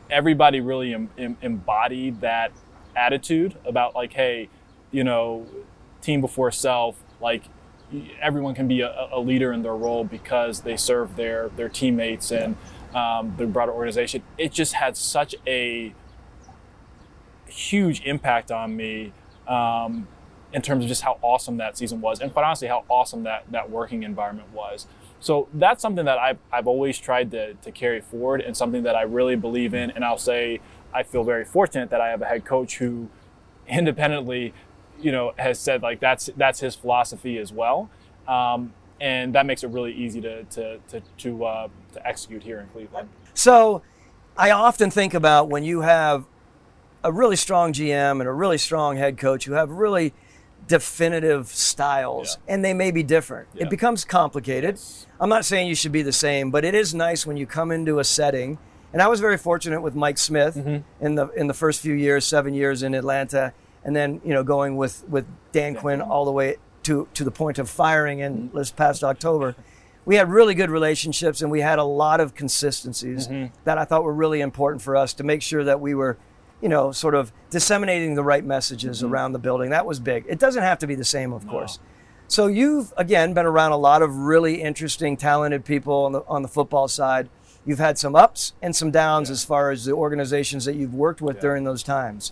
everybody 0.09 0.59
really 0.59 0.93
em- 0.93 1.09
em- 1.17 1.37
embodied 1.41 2.21
that 2.21 2.51
attitude 2.95 3.55
about 3.65 3.95
like, 3.95 4.13
hey, 4.13 4.49
you 4.91 5.03
know, 5.03 5.45
team 6.01 6.21
before 6.21 6.51
self, 6.51 7.01
like 7.21 7.43
everyone 8.21 8.55
can 8.55 8.67
be 8.67 8.81
a, 8.81 9.07
a 9.11 9.19
leader 9.19 9.53
in 9.53 9.61
their 9.61 9.75
role 9.75 10.03
because 10.03 10.61
they 10.61 10.75
serve 10.75 11.15
their 11.15 11.49
their 11.49 11.69
teammates 11.69 12.31
and 12.31 12.57
um, 12.97 13.35
the 13.37 13.45
broader 13.45 13.71
organization. 13.71 14.23
It 14.37 14.51
just 14.51 14.73
had 14.73 14.97
such 14.97 15.35
a 15.45 15.93
huge 17.45 18.01
impact 18.05 18.51
on 18.51 18.75
me 18.75 19.13
um, 19.47 20.07
in 20.51 20.61
terms 20.61 20.83
of 20.83 20.87
just 20.87 21.03
how 21.03 21.17
awesome 21.21 21.57
that 21.57 21.77
season 21.77 22.01
was, 22.01 22.19
and 22.21 22.33
quite 22.33 22.45
honestly, 22.45 22.67
how 22.67 22.83
awesome 22.89 23.23
that 23.23 23.43
that 23.51 23.69
working 23.69 24.03
environment 24.03 24.49
was. 24.53 24.87
So 25.19 25.47
that's 25.53 25.81
something 25.81 26.05
that 26.05 26.19
I've, 26.19 26.37
I've 26.51 26.67
always 26.67 26.97
tried 26.99 27.31
to, 27.31 27.55
to 27.55 27.71
carry 27.71 28.01
forward 28.01 28.39
and 28.39 28.55
something 28.55 28.83
that 28.83 28.95
I 28.95 29.01
really 29.01 29.35
believe 29.35 29.73
in. 29.73 29.89
And 29.89 30.05
I'll 30.05 30.19
say 30.19 30.61
I 30.93 31.01
feel 31.03 31.23
very 31.23 31.43
fortunate 31.43 31.89
that 31.89 32.01
I 32.01 32.09
have 32.09 32.21
a 32.21 32.25
head 32.25 32.45
coach 32.45 32.77
who 32.77 33.09
independently, 33.67 34.53
you 35.01 35.11
know, 35.11 35.33
has 35.37 35.59
said 35.59 35.81
like 35.81 35.99
that's 35.99 36.29
that's 36.37 36.59
his 36.59 36.75
philosophy 36.75 37.37
as 37.39 37.51
well. 37.51 37.89
Um, 38.27 38.73
and 38.99 39.33
that 39.33 39.45
makes 39.45 39.63
it 39.63 39.69
really 39.69 39.93
easy 39.93 40.21
to 40.21 40.43
to 40.43 40.79
to 40.89 41.01
to, 41.17 41.45
uh, 41.45 41.67
to 41.97 42.07
execute 42.07 42.43
here 42.43 42.59
in 42.59 42.67
Cleveland. 42.67 43.09
So, 43.33 43.81
I 44.37 44.51
often 44.51 44.91
think 44.91 45.13
about 45.13 45.49
when 45.49 45.63
you 45.63 45.81
have 45.81 46.25
a 47.03 47.11
really 47.11 47.35
strong 47.35 47.73
GM 47.73 48.19
and 48.19 48.27
a 48.27 48.31
really 48.31 48.57
strong 48.57 48.97
head 48.97 49.17
coach 49.17 49.45
who 49.45 49.53
have 49.53 49.69
really 49.71 50.13
definitive 50.67 51.47
styles 51.47 52.37
Yeah. 52.45 52.53
and 52.55 52.65
they 52.65 52.73
may 52.73 52.91
be 52.91 53.01
different. 53.03 53.47
Yeah. 53.53 53.63
It 53.63 53.69
becomes 53.69 54.03
complicated. 54.03 54.75
Yes. 54.75 55.07
I'm 55.19 55.29
not 55.29 55.45
saying 55.45 55.67
you 55.67 55.75
should 55.75 55.91
be 55.91 56.01
the 56.01 56.11
same, 56.11 56.51
but 56.51 56.65
it 56.65 56.75
is 56.75 56.93
nice 56.93 57.25
when 57.25 57.37
you 57.37 57.45
come 57.45 57.71
into 57.71 57.99
a 57.99 58.03
setting. 58.03 58.57
And 58.93 59.01
I 59.01 59.07
was 59.07 59.19
very 59.19 59.37
fortunate 59.37 59.81
with 59.81 59.95
Mike 59.95 60.17
Smith 60.17 60.55
Mm-hmm. 60.55 61.05
in 61.05 61.15
the 61.15 61.27
in 61.29 61.47
the 61.47 61.53
first 61.53 61.81
few 61.81 61.93
years, 61.93 62.25
seven 62.25 62.53
years 62.53 62.83
in 62.83 62.93
Atlanta, 62.93 63.53
and 63.83 63.95
then 63.95 64.21
you 64.23 64.33
know 64.33 64.43
going 64.43 64.75
with 64.77 65.03
with 65.07 65.25
Dan 65.51 65.75
Quinn 65.75 66.01
all 66.01 66.25
the 66.25 66.31
way 66.31 66.57
to 66.83 67.07
to 67.13 67.23
the 67.23 67.31
point 67.31 67.59
of 67.59 67.69
firing 67.69 68.19
in 68.19 68.33
Mm-hmm. 68.49 68.57
this 68.57 68.71
past 68.71 69.03
October. 69.03 69.55
We 70.07 70.15
had 70.15 70.29
really 70.31 70.55
good 70.55 70.69
relationships, 70.69 71.41
and 71.41 71.51
we 71.51 71.59
had 71.59 71.79
a 71.79 71.83
lot 71.83 72.21
of 72.21 72.33
consistencies 72.33 73.27
Mm-hmm. 73.27 73.53
that 73.65 73.77
I 73.77 73.83
thought 73.83 74.03
were 74.05 74.13
really 74.13 74.39
important 74.39 74.81
for 74.81 74.95
us 74.95 75.13
to 75.15 75.23
make 75.25 75.41
sure 75.41 75.65
that 75.65 75.81
we 75.81 75.93
were, 75.93 76.17
you 76.61 76.69
know, 76.69 76.93
sort 76.93 77.13
of 77.13 77.33
disseminating 77.49 78.15
the 78.15 78.23
right 78.23 78.45
messages 78.45 78.99
Mm-hmm. 79.03 79.13
around 79.13 79.33
the 79.33 79.39
building. 79.39 79.69
That 79.71 79.85
was 79.85 79.99
big. 79.99 80.23
It 80.29 80.39
doesn't 80.39 80.63
have 80.63 80.79
to 80.79 80.87
be 80.87 80.95
the 80.95 81.03
same, 81.03 81.33
of 81.33 81.45
course. 81.45 81.79
So 82.29 82.47
you've 82.47 82.93
again 82.95 83.33
been 83.33 83.45
around 83.45 83.73
a 83.73 83.77
lot 83.77 84.01
of 84.01 84.15
really 84.15 84.61
interesting, 84.61 85.17
talented 85.17 85.65
people 85.65 86.05
on 86.05 86.11
the 86.13 86.21
on 86.27 86.41
the 86.41 86.47
football 86.47 86.87
side. 86.87 87.27
You've 87.65 87.79
had 87.79 87.97
some 87.97 88.15
ups 88.15 88.53
and 88.61 88.73
some 88.73 88.91
downs 88.91 89.29
as 89.29 89.43
far 89.43 89.71
as 89.71 89.83
the 89.83 89.91
organizations 89.91 90.63
that 90.65 90.75
you've 90.75 90.93
worked 90.93 91.21
with 91.21 91.41
during 91.41 91.65
those 91.65 91.83
times. 91.83 92.31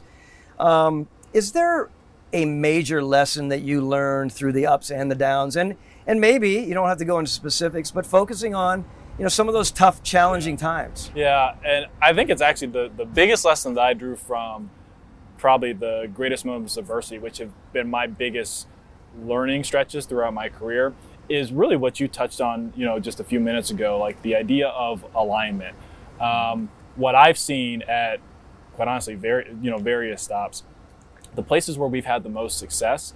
Um, 0.59 1.07
is 1.33 1.51
there 1.51 1.89
a 2.31 2.45
major 2.45 3.03
lesson 3.03 3.49
that 3.49 3.61
you 3.61 3.81
learned 3.81 4.31
through 4.31 4.53
the 4.53 4.65
ups 4.65 4.89
and 4.89 5.11
the 5.11 5.15
downs? 5.15 5.57
And 5.57 5.75
and 6.07 6.21
maybe 6.21 6.51
you 6.51 6.73
don't 6.73 6.87
have 6.87 6.97
to 6.99 7.05
go 7.05 7.19
into 7.19 7.31
specifics, 7.31 7.91
but 7.91 8.05
focusing 8.05 8.53
on 8.55 8.85
you 9.17 9.23
know 9.23 9.29
some 9.29 9.47
of 9.47 9.53
those 9.53 9.71
tough, 9.71 10.03
challenging 10.03 10.57
times. 10.57 11.11
Yeah, 11.15 11.55
and 11.65 11.87
I 12.01 12.13
think 12.13 12.29
it's 12.29 12.41
actually 12.41 12.67
the, 12.67 12.91
the 12.95 13.05
biggest 13.05 13.45
lesson 13.45 13.73
that 13.75 13.83
I 13.83 13.93
drew 13.93 14.15
from 14.15 14.69
probably 15.37 15.73
the 15.73 16.09
greatest 16.13 16.45
moments 16.45 16.77
of 16.77 16.85
adversity, 16.85 17.19
which 17.19 17.37
have 17.37 17.51
been 17.73 17.89
my 17.89 18.07
biggest 18.07 18.67
learning 19.21 19.63
stretches 19.63 20.05
throughout 20.05 20.33
my 20.33 20.49
career, 20.49 20.93
is 21.29 21.51
really 21.51 21.77
what 21.77 21.99
you 21.99 22.07
touched 22.07 22.41
on, 22.41 22.73
you 22.75 22.85
know, 22.85 22.99
just 22.99 23.19
a 23.19 23.23
few 23.23 23.39
minutes 23.39 23.69
ago, 23.69 23.97
like 23.97 24.21
the 24.21 24.35
idea 24.35 24.67
of 24.69 25.05
alignment. 25.15 25.75
Um, 26.19 26.69
what 26.95 27.15
I've 27.15 27.37
seen 27.37 27.81
at, 27.83 28.19
quite 28.73 28.87
honestly, 28.87 29.15
very 29.15 29.47
you 29.61 29.71
know 29.71 29.77
various 29.77 30.21
stops, 30.21 30.63
the 31.35 31.43
places 31.43 31.77
where 31.77 31.89
we've 31.89 32.05
had 32.05 32.23
the 32.23 32.29
most 32.29 32.57
success, 32.57 33.13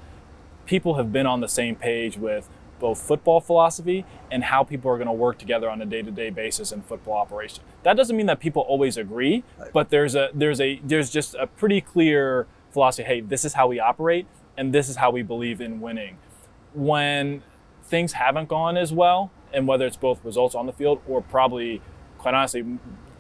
people 0.66 0.96
have 0.96 1.12
been 1.12 1.26
on 1.26 1.42
the 1.42 1.48
same 1.48 1.76
page 1.76 2.18
with 2.18 2.50
both 2.80 3.00
football 3.00 3.42
philosophy 3.42 4.06
and 4.32 4.44
how 4.46 4.64
people 4.64 4.90
are 4.90 4.98
going 4.98 5.08
to 5.08 5.14
work 5.14 5.38
together 5.38 5.70
on 5.70 5.82
a 5.82 5.86
day-to-day 5.86 6.30
basis 6.30 6.72
in 6.72 6.82
football 6.82 7.16
operation. 7.16 7.64
That 7.84 7.98
doesn't 7.98 8.16
mean 8.16 8.26
that 8.28 8.40
people 8.40 8.62
always 8.64 8.98
agree, 8.98 9.44
but 9.74 9.90
there's 9.90 10.16
a 10.16 10.30
there's 10.34 10.62
a 10.62 10.80
there's 10.84 11.10
just 11.10 11.36
a 11.36 11.48
pretty 11.48 11.82
clear 11.82 12.48
philosophy. 12.72 13.04
Hey, 13.04 13.22
this 13.22 13.44
is 13.46 13.54
how 13.54 13.68
we 13.68 13.80
operate, 13.80 14.28
and 14.58 14.74
this 14.74 14.90
is 14.90 14.96
how 14.98 15.12
we 15.12 15.22
believe 15.22 15.62
in 15.62 15.82
winning. 15.82 16.18
When 16.74 17.44
things 17.84 18.14
haven't 18.14 18.50
gone 18.50 18.78
as 18.78 18.94
well, 18.94 19.32
and 19.52 19.68
whether 19.68 19.86
it's 19.86 19.98
both 19.98 20.24
results 20.24 20.56
on 20.56 20.66
the 20.66 20.74
field 20.74 21.02
or 21.08 21.22
probably, 21.22 21.82
quite 22.18 22.34
honestly, 22.36 22.64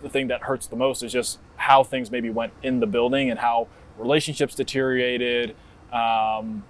the 0.01 0.09
thing 0.09 0.27
that 0.27 0.43
hurts 0.43 0.67
the 0.67 0.75
most 0.75 1.03
is 1.03 1.11
just 1.11 1.39
how 1.57 1.83
things 1.83 2.11
maybe 2.11 2.29
went 2.29 2.53
in 2.63 2.79
the 2.79 2.87
building 2.87 3.29
and 3.29 3.39
how 3.39 3.67
relationships 3.97 4.55
deteriorated. 4.55 5.55
Um, 5.91 6.63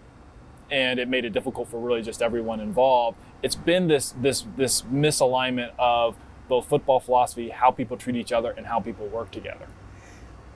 and 0.71 0.99
it 0.99 1.07
made 1.07 1.25
it 1.25 1.31
difficult 1.31 1.67
for 1.67 1.79
really 1.79 2.01
just 2.01 2.21
everyone 2.21 2.59
involved. 2.59 3.17
It's 3.41 3.55
been 3.55 3.87
this 3.87 4.13
this 4.21 4.45
this 4.57 4.81
misalignment 4.83 5.71
of 5.77 6.15
both 6.47 6.67
football 6.67 6.99
philosophy, 6.99 7.49
how 7.49 7.71
people 7.71 7.95
treat 7.97 8.15
each 8.15 8.31
other, 8.31 8.51
and 8.51 8.65
how 8.65 8.79
people 8.79 9.07
work 9.07 9.31
together. 9.31 9.67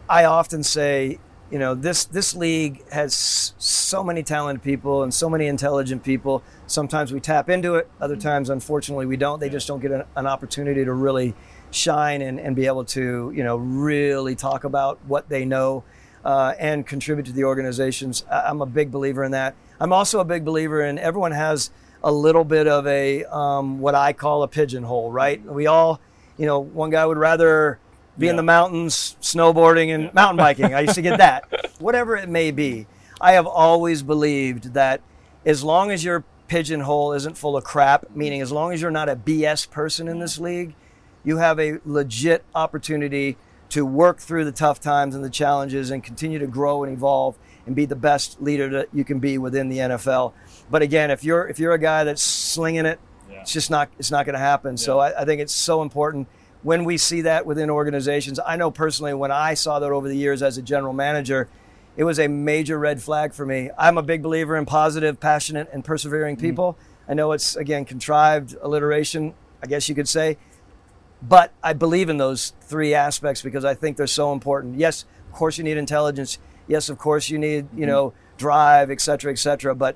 I 0.09 0.25
often 0.25 0.63
say, 0.63 1.19
you 1.51 1.59
know, 1.59 1.75
this 1.75 2.05
this 2.05 2.35
league 2.35 2.87
has 2.89 3.53
so 3.57 4.03
many 4.03 4.23
talented 4.23 4.63
people 4.63 5.03
and 5.03 5.13
so 5.13 5.29
many 5.29 5.47
intelligent 5.47 6.03
people. 6.03 6.43
Sometimes 6.67 7.13
we 7.13 7.19
tap 7.19 7.49
into 7.49 7.75
it, 7.75 7.89
other 8.01 8.15
times, 8.15 8.49
unfortunately, 8.49 9.05
we 9.05 9.17
don't. 9.17 9.39
They 9.39 9.49
just 9.49 9.67
don't 9.67 9.79
get 9.79 9.91
an, 9.91 10.03
an 10.15 10.27
opportunity 10.27 10.83
to 10.83 10.93
really 10.93 11.35
shine 11.71 12.21
and, 12.21 12.39
and 12.39 12.55
be 12.55 12.67
able 12.67 12.85
to, 12.85 13.31
you 13.35 13.43
know, 13.43 13.57
really 13.57 14.35
talk 14.35 14.63
about 14.63 14.99
what 15.05 15.29
they 15.29 15.45
know 15.45 15.83
uh, 16.23 16.53
and 16.59 16.85
contribute 16.85 17.25
to 17.25 17.31
the 17.31 17.43
organizations. 17.43 18.25
I'm 18.29 18.61
a 18.61 18.65
big 18.65 18.91
believer 18.91 19.23
in 19.23 19.31
that. 19.31 19.55
I'm 19.83 19.91
also 19.91 20.21
a 20.21 20.23
big 20.23 20.45
believer 20.45 20.81
in 20.81 20.97
everyone 20.97 21.33
has 21.33 21.69
a 22.05 22.09
little 22.09 22.45
bit 22.45 22.69
of 22.69 22.87
a 22.87 23.25
um, 23.25 23.81
what 23.81 23.95
I 23.95 24.13
call 24.13 24.43
a 24.43 24.47
pigeonhole, 24.47 25.11
right? 25.11 25.43
We 25.43 25.67
all, 25.67 25.99
you 26.37 26.45
know, 26.45 26.61
one 26.61 26.89
guy 26.89 27.05
would 27.05 27.17
rather 27.17 27.79
be 28.17 28.29
in 28.29 28.37
the 28.37 28.43
mountains, 28.43 29.17
snowboarding 29.19 29.93
and 29.93 30.13
mountain 30.13 30.37
biking. 30.37 30.73
I 30.73 30.79
used 30.79 30.95
to 30.95 31.01
get 31.01 31.17
that. 31.17 31.75
Whatever 31.79 32.15
it 32.15 32.29
may 32.29 32.51
be, 32.51 32.87
I 33.19 33.33
have 33.33 33.45
always 33.45 34.03
believed 34.03 34.73
that 34.73 35.01
as 35.45 35.65
long 35.65 35.91
as 35.91 36.01
your 36.01 36.23
pigeonhole 36.47 37.11
isn't 37.11 37.37
full 37.37 37.57
of 37.57 37.65
crap, 37.65 38.09
meaning 38.15 38.39
as 38.39 38.53
long 38.53 38.71
as 38.71 38.81
you're 38.81 38.89
not 38.89 39.09
a 39.09 39.17
BS 39.17 39.69
person 39.69 40.07
in 40.07 40.19
this 40.19 40.39
league, 40.39 40.75
you 41.25 41.39
have 41.39 41.59
a 41.59 41.79
legit 41.83 42.45
opportunity 42.55 43.35
to 43.67 43.85
work 43.85 44.19
through 44.19 44.45
the 44.45 44.53
tough 44.53 44.79
times 44.79 45.13
and 45.13 45.25
the 45.25 45.29
challenges 45.29 45.91
and 45.91 46.05
continue 46.05 46.39
to 46.39 46.47
grow 46.47 46.85
and 46.85 46.93
evolve 46.93 47.37
and 47.65 47.75
be 47.75 47.85
the 47.85 47.95
best 47.95 48.41
leader 48.41 48.69
that 48.69 48.89
you 48.93 49.03
can 49.03 49.19
be 49.19 49.37
within 49.37 49.69
the 49.69 49.77
NFL. 49.77 50.33
But 50.69 50.81
again, 50.81 51.11
if 51.11 51.23
you're 51.23 51.47
if 51.47 51.59
you're 51.59 51.73
a 51.73 51.79
guy 51.79 52.03
that's 52.03 52.21
slinging 52.21 52.85
it, 52.85 52.99
Yeah. 53.29 53.41
it's 53.41 53.53
just 53.53 53.69
not 53.69 53.89
it's 53.97 54.11
not 54.11 54.25
going 54.25 54.33
to 54.33 54.39
happen. 54.39 54.77
So 54.77 54.99
I, 54.99 55.21
I 55.21 55.25
think 55.25 55.41
it's 55.41 55.53
so 55.53 55.81
important 55.81 56.27
when 56.61 56.83
we 56.85 56.97
see 56.97 57.21
that 57.21 57.45
within 57.45 57.69
organizations. 57.69 58.39
I 58.45 58.55
know 58.55 58.71
personally 58.71 59.13
when 59.13 59.31
I 59.31 59.53
saw 59.53 59.79
that 59.79 59.91
over 59.91 60.07
the 60.07 60.17
years 60.17 60.41
as 60.41 60.57
a 60.57 60.61
general 60.61 60.93
manager, 60.93 61.49
it 61.95 62.03
was 62.03 62.19
a 62.19 62.27
major 62.27 62.79
red 62.79 63.01
flag 63.01 63.33
for 63.33 63.45
me. 63.45 63.69
I'm 63.77 63.97
a 63.97 64.03
big 64.03 64.23
believer 64.23 64.57
in 64.57 64.65
positive, 64.65 65.19
passionate, 65.19 65.69
and 65.71 65.83
persevering 65.85 66.35
mm-hmm. 66.35 66.45
people. 66.45 66.77
I 67.07 67.13
know 67.13 67.31
it's 67.33 67.55
again 67.55 67.85
contrived 67.85 68.55
alliteration, 68.61 69.33
I 69.61 69.67
guess 69.67 69.87
you 69.89 69.95
could 69.95 70.09
say, 70.09 70.37
but 71.21 71.53
I 71.63 71.73
believe 71.73 72.09
in 72.09 72.17
those 72.17 72.53
three 72.61 72.93
aspects 72.93 73.41
because 73.41 73.63
I 73.63 73.73
think 73.73 73.97
they're 73.97 74.07
so 74.07 74.33
important. 74.33 74.77
Yes, 74.77 75.05
of 75.27 75.33
course 75.33 75.57
you 75.57 75.63
need 75.63 75.77
intelligence. 75.77 76.39
Yes, 76.67 76.89
of 76.89 76.97
course 76.97 77.29
you 77.29 77.37
need 77.37 77.67
you 77.75 77.85
know 77.85 78.13
drive, 78.37 78.89
et 78.91 79.01
cetera, 79.01 79.31
et 79.31 79.39
cetera. 79.39 79.75
But 79.75 79.95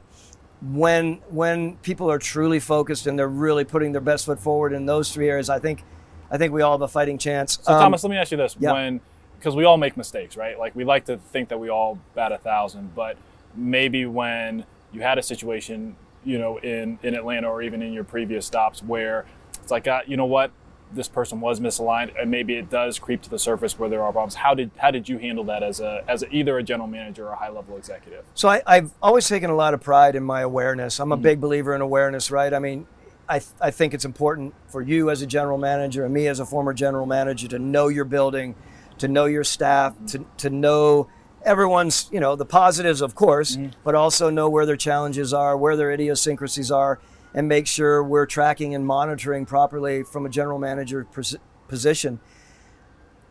when 0.62 1.22
when 1.30 1.78
people 1.78 2.10
are 2.10 2.20
truly 2.20 2.60
focused 2.60 3.08
and 3.08 3.18
they're 3.18 3.28
really 3.28 3.64
putting 3.64 3.92
their 3.92 4.02
best 4.02 4.26
foot 4.26 4.40
forward 4.40 4.74
in 4.74 4.86
those 4.86 5.12
three 5.12 5.30
areas, 5.30 5.50
I 5.50 5.60
think 5.60 5.84
I 6.32 6.38
think 6.38 6.54
we 6.54 6.62
all 6.62 6.74
have 6.74 6.82
a 6.82 6.88
fighting 6.88 7.18
chance. 7.18 7.60
So 7.62 7.74
Um, 7.74 7.82
Thomas, 7.82 8.04
let 8.04 8.10
me 8.10 8.18
ask 8.18 8.32
you 8.32 8.38
this: 8.38 8.56
yeah. 8.60 8.74
when 8.74 9.02
because 9.40 9.56
we 9.56 9.66
all 9.66 9.78
make 9.78 9.96
mistakes, 9.96 10.36
right? 10.36 10.58
Like 10.58 10.76
we 10.76 10.84
like 10.84 11.06
to 11.06 11.18
think 11.18 11.50
that 11.50 11.60
we 11.60 11.70
all 11.70 12.00
bat 12.16 12.32
a 12.32 12.38
thousand, 12.38 12.96
but 12.96 13.18
maybe 13.56 14.06
when 14.06 14.66
you 14.92 15.02
had 15.02 15.18
a 15.18 15.24
situation, 15.24 15.96
you 16.24 16.40
know, 16.40 16.58
in 16.58 16.98
in 17.04 17.14
Atlanta 17.16 17.48
or 17.48 17.62
even 17.62 17.82
in 17.82 17.94
your 17.94 18.04
previous 18.04 18.46
stops 18.46 18.82
where 18.82 19.26
it's 19.62 19.72
like, 19.72 19.88
uh, 19.88 20.02
you 20.08 20.18
know 20.18 20.26
what, 20.26 20.52
this 20.94 21.08
person 21.08 21.42
was 21.42 21.60
misaligned, 21.60 22.14
and 22.20 22.32
maybe 22.32 22.56
it 22.56 22.70
does 22.70 23.00
creep 23.00 23.22
to 23.24 23.30
the 23.30 23.40
surface 23.40 23.78
where 23.78 23.90
there 23.90 24.02
are 24.04 24.12
problems. 24.12 24.36
How 24.36 24.54
did 24.54 24.72
how 24.78 24.92
did 24.92 25.10
you 25.10 25.18
handle 25.18 25.44
that 25.46 25.64
as 25.64 25.80
a 25.80 26.04
as 26.08 26.24
a, 26.24 26.30
either 26.34 26.58
a 26.58 26.64
general 26.64 26.88
manager 26.88 27.28
or 27.28 27.34
a 27.34 27.36
high 27.38 27.50
level 27.50 27.78
executive? 27.78 28.24
So 28.34 28.50
I, 28.50 28.62
I've 28.66 28.92
always 29.02 29.28
taken 29.28 29.50
a 29.50 29.56
lot 29.56 29.74
of 29.74 29.82
pride 29.82 30.16
in 30.16 30.24
my 30.24 30.42
awareness. 30.42 31.00
I'm 31.00 31.12
a 31.12 31.16
mm-hmm. 31.16 31.24
big 31.24 31.42
believer 31.42 31.76
in 31.76 31.82
awareness, 31.82 32.32
right? 32.32 32.54
I 32.54 32.60
mean, 32.60 32.88
I, 33.30 33.40
th- 33.40 33.52
I 33.60 33.72
think 33.72 33.94
it's 33.94 34.06
important 34.06 34.54
for 34.68 34.82
you 34.82 35.10
as 35.10 35.22
a 35.22 35.28
general 35.28 35.58
manager 35.58 36.06
and 36.06 36.14
me 36.14 36.28
as 36.28 36.40
a 36.40 36.46
former 36.46 36.74
general 36.74 37.06
manager 37.06 37.48
to 37.50 37.60
know 37.60 37.90
your 37.90 38.06
building, 38.06 38.56
to 39.00 39.08
know 39.08 39.26
your 39.26 39.44
staff, 39.44 39.94
mm-hmm. 39.94 40.06
to, 40.06 40.26
to 40.38 40.50
know 40.50 41.10
everyone's, 41.44 42.10
you 42.12 42.20
know, 42.20 42.36
the 42.36 42.46
positives, 42.46 43.02
of 43.02 43.16
course, 43.16 43.56
mm-hmm. 43.56 43.72
but 43.84 43.96
also 43.96 44.30
know 44.30 44.50
where 44.50 44.66
their 44.66 44.78
challenges 44.78 45.34
are, 45.34 45.58
where 45.58 45.76
their 45.76 45.92
idiosyncrasies 45.92 46.72
are, 46.72 47.00
and 47.34 47.48
make 47.48 47.68
sure 47.68 48.04
we're 48.04 48.26
tracking 48.26 48.74
and 48.74 48.86
monitoring 48.86 49.46
properly 49.46 50.04
from 50.04 50.26
a 50.26 50.30
general 50.30 50.60
manager 50.60 51.06
pos- 51.06 51.36
position. 51.68 52.20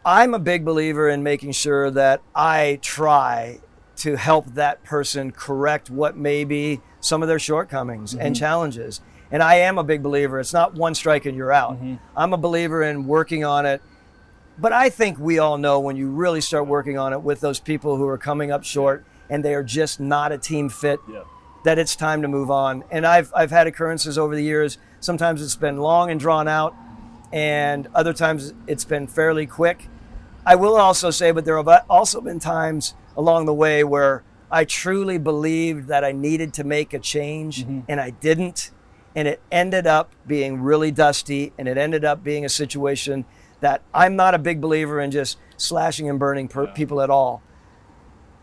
I'm 0.05 0.35
a 0.35 0.39
big 0.39 0.65
believer 0.65 1.09
in 1.09 1.23
making 1.23 1.53
sure 1.53 1.91
that 1.91 2.23
I 2.35 2.79
try 2.83 3.61
to 3.97 4.17
help 4.17 4.47
that 4.55 4.85
person 4.85 5.33
correct 5.33 5.91
what 5.91 6.17
may 6.17 6.45
be 6.45 6.81
some 7.01 7.23
of 7.23 7.29
their 7.29 7.39
shortcomings 7.39 8.13
mm-hmm. 8.13 8.27
and 8.27 8.37
challenges. 8.37 9.01
And 9.31 9.43
I 9.43 9.57
am 9.57 9.79
a 9.79 9.85
big 9.85 10.03
believer. 10.03 10.39
It's 10.39 10.53
not 10.53 10.75
one 10.75 10.95
strike 10.95 11.27
and 11.27 11.37
you're 11.37 11.53
out. 11.53 11.75
Mm-hmm. 11.75 11.97
I'm 12.17 12.33
a 12.33 12.37
believer 12.37 12.83
in 12.83 13.07
working 13.07 13.45
on 13.45 13.67
it. 13.67 13.83
But 14.59 14.73
I 14.73 14.89
think 14.89 15.19
we 15.19 15.39
all 15.39 15.59
know 15.59 15.81
when 15.81 15.97
you 15.97 16.09
really 16.09 16.41
start 16.41 16.67
working 16.67 16.97
on 16.97 17.13
it 17.13 17.21
with 17.21 17.41
those 17.41 17.61
people 17.61 17.97
who 17.97 18.07
are 18.07 18.17
coming 18.17 18.51
up 18.51 18.65
short 18.65 19.05
and 19.29 19.45
they 19.45 19.55
are 19.55 19.65
just 19.65 20.01
not 20.01 20.33
a 20.33 20.39
team 20.39 20.69
fit, 20.69 21.01
yeah. 21.11 21.23
That 21.67 21.81
it's 21.81 21.97
time 21.97 22.23
to 22.23 22.29
move 22.29 22.49
on. 22.49 22.85
And 22.93 23.05
I've, 23.05 23.33
I've 23.35 23.51
had 23.51 23.67
occurrences 23.67 24.17
over 24.17 24.37
the 24.37 24.43
years. 24.43 24.79
Sometimes 25.01 25.43
it's 25.43 25.57
been 25.57 25.79
long 25.79 26.13
and 26.13 26.21
drawn 26.21 26.47
out, 26.47 26.77
and 27.33 27.89
other 27.93 28.13
times 28.13 28.55
it's 28.69 28.85
been 28.85 29.09
fairly 29.09 29.47
quick. 29.49 29.89
I 30.47 30.55
will 30.55 30.77
also 30.77 31.11
say, 31.11 31.33
but 31.33 31.45
there 31.45 31.61
have 31.61 31.85
also 31.91 32.21
been 32.21 32.39
times 32.39 32.95
along 33.17 33.47
the 33.47 33.53
way 33.53 33.83
where 33.83 34.23
I 34.49 34.65
truly 34.65 35.19
believed 35.19 35.89
that 35.89 36.05
I 36.05 36.13
needed 36.13 36.55
to 36.55 36.63
make 36.63 36.95
a 36.95 37.01
change 37.01 37.65
mm-hmm. 37.65 37.81
and 37.89 38.01
I 38.01 38.11
didn't. 38.11 38.71
And 39.17 39.27
it 39.27 39.41
ended 39.51 39.89
up 39.89 40.13
being 40.25 40.61
really 40.61 40.93
dusty 40.93 41.53
and 41.59 41.67
it 41.67 41.77
ended 41.77 42.05
up 42.05 42.23
being 42.23 42.45
a 42.45 42.49
situation 42.49 43.25
that 43.59 43.83
I'm 43.93 44.15
not 44.15 44.35
a 44.35 44.39
big 44.39 44.61
believer 44.61 45.01
in 45.01 45.11
just 45.11 45.37
slashing 45.57 46.09
and 46.09 46.17
burning 46.17 46.47
per- 46.47 46.67
yeah. 46.67 46.73
people 46.75 47.01
at 47.01 47.11
all. 47.11 47.43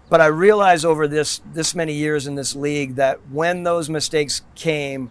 But 0.09 0.21
I 0.21 0.27
realized 0.27 0.85
over 0.85 1.07
this 1.07 1.41
this 1.53 1.73
many 1.73 1.93
years 1.93 2.27
in 2.27 2.35
this 2.35 2.55
league 2.55 2.95
that 2.95 3.19
when 3.31 3.63
those 3.63 3.89
mistakes 3.89 4.41
came, 4.53 5.09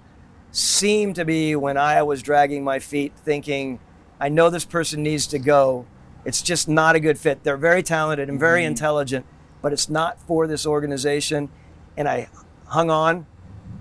seemed 0.53 1.17
to 1.17 1.25
be 1.25 1.57
when 1.57 1.77
I 1.77 2.03
was 2.03 2.23
dragging 2.23 2.63
my 2.63 2.79
feet, 2.79 3.13
thinking, 3.17 3.81
I 4.21 4.29
know 4.29 4.51
this 4.51 4.65
person 4.65 5.03
needs 5.03 5.27
to 5.29 5.39
go. 5.39 5.87
It's 6.25 6.43
just 6.43 6.69
not 6.69 6.95
a 6.95 7.01
good 7.01 7.19
fit. 7.19 7.43
They're 7.43 7.57
very 7.57 7.83
talented 7.83 8.29
and 8.29 8.39
very 8.39 8.61
mm-hmm. 8.61 8.69
intelligent, 8.69 9.27
but 9.61 9.73
it's 9.73 9.89
not 9.89 10.21
for 10.21 10.47
this 10.47 10.67
organization. 10.67 11.49
And 11.97 12.09
I 12.09 12.29
hung 12.67 12.91
on. 12.91 13.27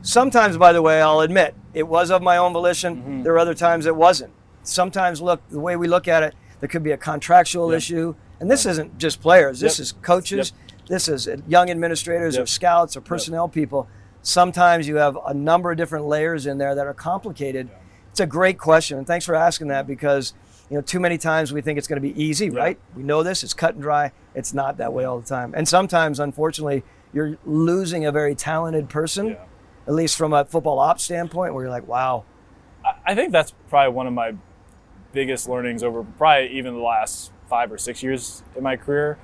Sometimes, 0.01 0.57
by 0.57 0.73
the 0.73 0.81
way, 0.81 1.01
I'll 1.01 1.19
admit 1.19 1.53
it 1.73 1.87
was 1.87 2.09
of 2.09 2.23
my 2.23 2.37
own 2.37 2.53
volition. 2.53 2.95
Mm-hmm. 2.95 3.23
There 3.23 3.33
were 3.33 3.39
other 3.39 3.53
times 3.53 3.85
it 3.85 3.95
wasn't. 3.95 4.33
Sometimes, 4.63 5.21
look, 5.21 5.47
the 5.49 5.59
way 5.59 5.75
we 5.75 5.87
look 5.87 6.07
at 6.07 6.23
it, 6.23 6.33
there 6.59 6.69
could 6.69 6.83
be 6.83 6.91
a 6.91 6.97
contractual 6.97 7.71
yep. 7.71 7.77
issue. 7.77 8.15
And 8.39 8.49
this 8.49 8.65
isn't 8.65 8.97
just 8.97 9.21
players, 9.21 9.59
this 9.59 9.77
yep. 9.77 9.83
is 9.83 9.91
coaches, 9.91 10.51
yep. 10.51 10.70
This 10.87 11.07
is 11.07 11.29
young 11.47 11.69
administrators 11.69 12.37
or 12.37 12.45
scouts 12.45 12.97
or 12.97 13.01
personnel 13.01 13.47
people. 13.47 13.87
Sometimes 14.21 14.87
you 14.87 14.97
have 14.97 15.17
a 15.25 15.33
number 15.33 15.71
of 15.71 15.77
different 15.77 16.05
layers 16.05 16.45
in 16.45 16.57
there 16.57 16.75
that 16.75 16.85
are 16.85 16.93
complicated. 16.93 17.69
It's 18.11 18.19
a 18.19 18.27
great 18.27 18.57
question. 18.57 18.97
And 18.97 19.07
thanks 19.07 19.25
for 19.25 19.35
asking 19.35 19.69
that 19.69 19.87
because 19.87 20.33
you 20.71 20.77
know, 20.77 20.81
too 20.81 21.01
many 21.01 21.17
times 21.17 21.51
we 21.51 21.61
think 21.61 21.77
it's 21.77 21.87
going 21.87 22.01
to 22.01 22.13
be 22.13 22.21
easy, 22.21 22.45
yeah. 22.47 22.57
right? 22.57 22.79
We 22.95 23.03
know 23.03 23.23
this, 23.23 23.43
it's 23.43 23.53
cut 23.53 23.73
and 23.73 23.83
dry. 23.83 24.13
It's 24.33 24.53
not 24.53 24.77
that 24.77 24.93
way 24.93 25.03
all 25.03 25.19
the 25.19 25.27
time. 25.27 25.53
And 25.53 25.67
sometimes, 25.67 26.17
unfortunately, 26.17 26.83
you're 27.11 27.37
losing 27.45 28.05
a 28.05 28.11
very 28.11 28.35
talented 28.35 28.87
person, 28.87 29.27
yeah. 29.27 29.43
at 29.85 29.93
least 29.93 30.15
from 30.15 30.31
a 30.31 30.45
football 30.45 30.79
ops 30.79 31.03
standpoint, 31.03 31.53
where 31.53 31.65
you're 31.65 31.71
like, 31.71 31.89
wow. 31.89 32.23
I 33.05 33.15
think 33.15 33.33
that's 33.33 33.53
probably 33.69 33.93
one 33.93 34.07
of 34.07 34.13
my 34.13 34.33
biggest 35.11 35.49
learnings 35.49 35.83
over 35.83 36.03
probably 36.03 36.57
even 36.57 36.73
the 36.75 36.79
last 36.79 37.33
five 37.49 37.69
or 37.69 37.77
six 37.77 38.01
years 38.01 38.41
in 38.55 38.63
my 38.63 38.77
career. 38.77 39.19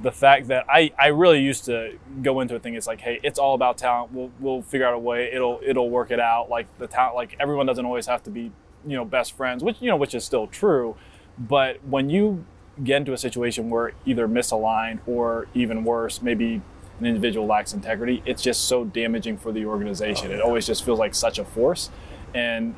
The 0.00 0.12
fact 0.12 0.48
that 0.48 0.64
I, 0.70 0.90
I 0.98 1.08
really 1.08 1.40
used 1.40 1.66
to 1.66 1.98
go 2.22 2.40
into 2.40 2.54
a 2.54 2.58
thing, 2.58 2.74
it's 2.74 2.86
like, 2.86 3.02
hey, 3.02 3.20
it's 3.22 3.38
all 3.38 3.54
about 3.54 3.76
talent. 3.76 4.12
We'll, 4.12 4.30
we'll 4.40 4.62
figure 4.62 4.86
out 4.86 4.94
a 4.94 4.98
way. 4.98 5.30
It'll 5.32 5.60
it'll 5.62 5.90
work 5.90 6.10
it 6.10 6.18
out. 6.18 6.48
Like 6.48 6.66
the 6.78 6.86
talent, 6.86 7.14
like 7.14 7.36
everyone 7.38 7.66
doesn't 7.66 7.84
always 7.84 8.06
have 8.06 8.22
to 8.24 8.30
be 8.30 8.52
you 8.86 8.96
know 8.96 9.04
best 9.04 9.36
friends, 9.36 9.62
which 9.62 9.76
you 9.80 9.88
know 9.88 9.96
which 9.96 10.14
is 10.14 10.24
still 10.24 10.46
true. 10.46 10.96
But 11.38 11.84
when 11.84 12.08
you 12.08 12.44
get 12.82 12.98
into 12.98 13.12
a 13.12 13.18
situation 13.18 13.68
where 13.70 13.92
either 14.06 14.26
misaligned 14.26 15.00
or 15.06 15.46
even 15.54 15.84
worse, 15.84 16.22
maybe 16.22 16.62
an 17.00 17.06
individual 17.06 17.46
lacks 17.46 17.72
integrity, 17.74 18.22
it's 18.24 18.42
just 18.42 18.64
so 18.64 18.84
damaging 18.84 19.36
for 19.36 19.52
the 19.52 19.66
organization. 19.66 20.30
Oh, 20.30 20.34
it 20.34 20.40
always 20.40 20.66
just 20.66 20.84
feels 20.84 20.98
like 20.98 21.14
such 21.14 21.38
a 21.38 21.44
force. 21.44 21.90
And 22.34 22.74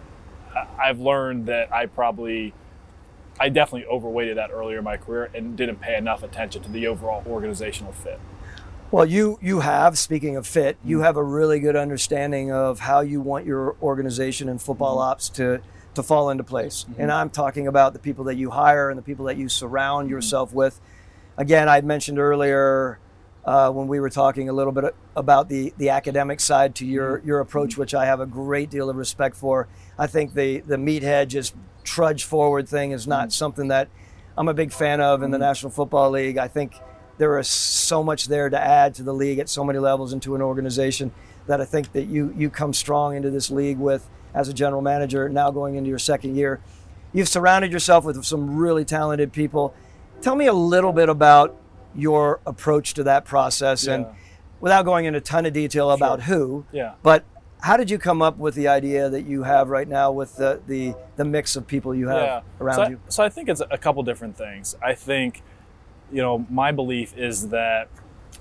I've 0.79 1.01
learned 1.01 1.47
that 1.47 1.73
I 1.73 1.87
probably, 1.87 2.55
I 3.39 3.49
definitely 3.49 3.87
overweighted 3.87 4.37
that 4.37 4.51
earlier 4.51 4.79
in 4.79 4.85
my 4.85 4.97
career 4.97 5.31
and 5.35 5.57
didn't 5.57 5.81
pay 5.81 5.97
enough 5.97 6.23
attention 6.23 6.63
to 6.63 6.71
the 6.71 6.87
overall 6.87 7.23
organizational 7.27 7.93
fit. 7.93 8.21
Well, 8.91 9.07
you 9.07 9.39
you 9.43 9.61
have 9.61 9.99
speaking 9.99 10.37
of 10.37 10.47
fit, 10.47 10.77
you 10.85 10.99
mm-hmm. 10.99 11.05
have 11.05 11.17
a 11.17 11.23
really 11.23 11.59
good 11.59 11.75
understanding 11.75 12.53
of 12.53 12.81
how 12.81 13.01
you 13.01 13.21
want 13.21 13.45
your 13.45 13.77
organization 13.83 14.49
and 14.49 14.63
football 14.63 14.99
mm-hmm. 14.99 15.11
ops 15.11 15.29
to 15.31 15.61
to 15.95 16.03
fall 16.03 16.31
into 16.31 16.45
place. 16.45 16.85
Mm-hmm. 16.85 17.03
And 17.03 17.13
I'm 17.13 17.31
talking 17.31 17.67
about 17.67 17.93
the 17.93 17.99
people 17.99 18.25
that 18.25 18.37
you 18.37 18.51
hire 18.51 18.91
and 18.91 18.99
the 18.99 19.03
people 19.03 19.25
that 19.27 19.37
you 19.37 19.49
surround 19.49 20.05
mm-hmm. 20.05 20.15
yourself 20.15 20.53
with. 20.53 20.81
Again, 21.37 21.69
I 21.69 21.81
mentioned 21.81 22.21
earlier 22.21 23.01
uh, 23.45 23.71
when 23.71 23.87
we 23.89 24.01
were 24.01 24.11
talking 24.11 24.49
a 24.49 24.53
little 24.53 24.73
bit 24.73 24.95
about 25.17 25.49
the, 25.49 25.73
the 25.77 25.91
academic 25.91 26.41
side 26.41 26.75
to 26.77 26.87
your, 26.87 27.19
mm-hmm. 27.19 27.29
your 27.29 27.41
approach, 27.41 27.73
mm-hmm. 27.73 27.81
which 27.81 27.95
I 27.95 28.07
have 28.07 28.21
a 28.21 28.27
great 28.27 28.71
deal 28.71 28.89
of 28.89 28.97
respect 28.97 29.37
for. 29.37 29.69
I 29.99 30.07
think 30.07 30.35
the, 30.35 30.61
the 30.61 30.77
meathead 30.77 31.29
just 31.29 31.55
trudge 31.85 32.25
forward 32.25 32.69
thing 32.69 32.93
is 32.93 33.07
not 33.07 33.25
mm-hmm. 33.25 33.31
something 33.31 33.69
that 33.69 33.89
I'm 34.37 34.49
a 34.49 34.55
big 34.55 34.73
fan 34.73 35.01
of 35.01 35.23
in 35.23 35.31
the. 35.31 35.39
National 35.39 35.71
Football 35.71 36.11
League. 36.11 36.39
I 36.39 36.49
think 36.49 36.75
there 37.19 37.39
is 37.39 37.49
so 37.49 38.03
much 38.03 38.27
there 38.27 38.49
to 38.49 38.59
add 38.59 38.95
to 38.95 39.03
the 39.03 39.13
league 39.13 39.39
at 39.39 39.49
so 39.49 39.63
many 39.63 39.79
levels 39.79 40.13
into 40.13 40.35
an 40.35 40.43
organization 40.43 41.13
that 41.47 41.61
I 41.61 41.65
think 41.65 41.93
that 41.93 42.07
you, 42.07 42.33
you 42.37 42.51
come 42.51 42.73
strong 42.73 43.15
into 43.15 43.31
this 43.31 43.51
league 43.51 43.79
with 43.79 44.09
as 44.33 44.49
a 44.49 44.53
general 44.53 44.83
manager, 44.83 45.29
now 45.29 45.51
going 45.51 45.77
into 45.77 45.89
your 45.89 45.99
second 45.99 46.35
year. 46.35 46.61
You've 47.13 47.29
surrounded 47.29 47.71
yourself 47.71 48.05
with 48.05 48.25
some 48.25 48.57
really 48.57 48.85
talented 48.85 49.33
people. 49.33 49.75
Tell 50.21 50.35
me 50.35 50.47
a 50.47 50.53
little 50.53 50.93
bit 50.93 51.09
about 51.09 51.57
your 51.95 52.41
approach 52.47 52.95
to 52.95 53.05
that 53.05 53.25
process 53.25 53.87
yeah. 53.87 53.95
and 53.95 54.07
without 54.61 54.85
going 54.85 55.05
into 55.05 55.19
a 55.19 55.23
ton 55.23 55.47
of 55.47 55.53
detail 55.53 55.91
about 55.91 56.23
sure. 56.23 56.37
who, 56.37 56.67
yeah. 56.73 56.95
but 57.03 57.25
how 57.61 57.77
did 57.77 57.91
you 57.91 57.99
come 57.99 58.21
up 58.21 58.37
with 58.37 58.55
the 58.55 58.69
idea 58.69 59.09
that 59.09 59.23
you 59.23 59.43
have 59.43 59.71
right 59.71 59.89
now 59.89 60.13
with 60.13 60.37
the, 60.37 60.61
the, 60.67 60.95
the 61.17 61.25
mix 61.25 61.57
of 61.57 61.67
people 61.67 61.95
you 61.95 62.09
have 62.09 62.23
yeah. 62.23 62.41
around 62.61 62.77
so 62.77 62.89
you? 62.89 63.01
So 63.09 63.23
I 63.23 63.29
think 63.29 63.49
it's 63.49 63.63
a 63.71 63.79
couple 63.79 64.03
different 64.03 64.37
things. 64.37 64.77
I 64.83 64.95
think, 64.95 65.43
you 66.13 66.21
know, 66.21 66.47
my 66.51 66.73
belief 66.73 67.17
is 67.17 67.49
that 67.49 67.89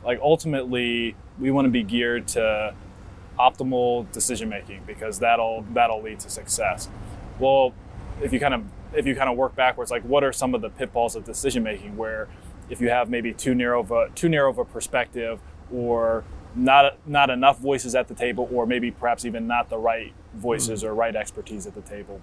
like 0.03 0.19
ultimately 0.21 1.15
we 1.39 1.51
want 1.51 1.65
to 1.65 1.71
be 1.71 1.83
geared 1.83 2.27
to 2.29 2.75
optimal 3.39 4.11
decision 4.11 4.49
making 4.49 4.81
because 4.85 5.19
that'll 5.19 5.65
that'll 5.73 6.01
lead 6.01 6.19
to 6.19 6.29
success. 6.29 6.89
Well, 7.39 7.73
if 8.21 8.33
you 8.33 8.39
kind 8.39 8.53
of 8.53 8.63
if 8.93 9.07
you 9.07 9.15
kind 9.15 9.29
of 9.29 9.37
work 9.37 9.55
backwards, 9.55 9.91
like 9.91 10.03
what 10.03 10.23
are 10.23 10.31
some 10.31 10.53
of 10.53 10.61
the 10.61 10.69
pitfalls 10.69 11.15
of 11.15 11.23
decision 11.23 11.63
making 11.63 11.97
where 11.97 12.27
if 12.69 12.81
you 12.81 12.89
have 12.89 13.09
maybe 13.09 13.33
too 13.33 13.55
narrow 13.55 13.81
of 13.81 13.91
a 13.91 14.09
too 14.15 14.29
narrow 14.29 14.49
of 14.49 14.57
a 14.57 14.65
perspective 14.65 15.39
or 15.71 16.23
not 16.55 16.97
not 17.07 17.29
enough 17.29 17.59
voices 17.59 17.95
at 17.95 18.07
the 18.07 18.13
table 18.13 18.47
or 18.51 18.65
maybe 18.65 18.91
perhaps 18.91 19.25
even 19.25 19.47
not 19.47 19.69
the 19.69 19.77
right 19.77 20.13
voices 20.35 20.81
mm-hmm. 20.81 20.91
or 20.91 20.95
right 20.95 21.15
expertise 21.15 21.65
at 21.65 21.75
the 21.75 21.81
table. 21.81 22.21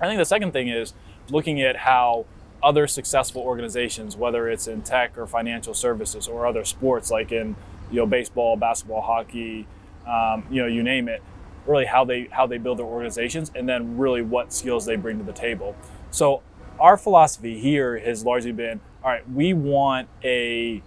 I 0.00 0.06
think 0.06 0.18
the 0.18 0.24
second 0.24 0.52
thing 0.52 0.68
is 0.68 0.94
looking 1.30 1.60
at 1.60 1.76
how 1.76 2.26
other 2.62 2.86
successful 2.86 3.42
organizations, 3.42 4.16
whether 4.16 4.48
it's 4.48 4.66
in 4.66 4.82
tech 4.82 5.16
or 5.16 5.26
financial 5.26 5.74
services 5.74 6.26
or 6.26 6.46
other 6.46 6.64
sports 6.64 7.10
like 7.10 7.32
in 7.32 7.56
you 7.90 7.96
know 7.96 8.06
baseball, 8.06 8.56
basketball, 8.56 9.00
hockey, 9.00 9.66
um, 10.06 10.44
you 10.50 10.62
know, 10.62 10.68
you 10.68 10.82
name 10.82 11.08
it, 11.08 11.22
really 11.66 11.84
how 11.84 12.04
they 12.04 12.28
how 12.30 12.46
they 12.46 12.58
build 12.58 12.78
their 12.78 12.86
organizations, 12.86 13.52
and 13.54 13.68
then 13.68 13.98
really 13.98 14.22
what 14.22 14.52
skills 14.52 14.86
they 14.86 14.96
bring 14.96 15.18
to 15.18 15.24
the 15.24 15.32
table. 15.32 15.76
So 16.10 16.42
our 16.80 16.96
philosophy 16.96 17.58
here 17.58 17.98
has 17.98 18.24
largely 18.24 18.52
been, 18.52 18.80
all 19.02 19.10
right, 19.10 19.28
we 19.30 19.52
want 19.52 20.08
a 20.24 20.82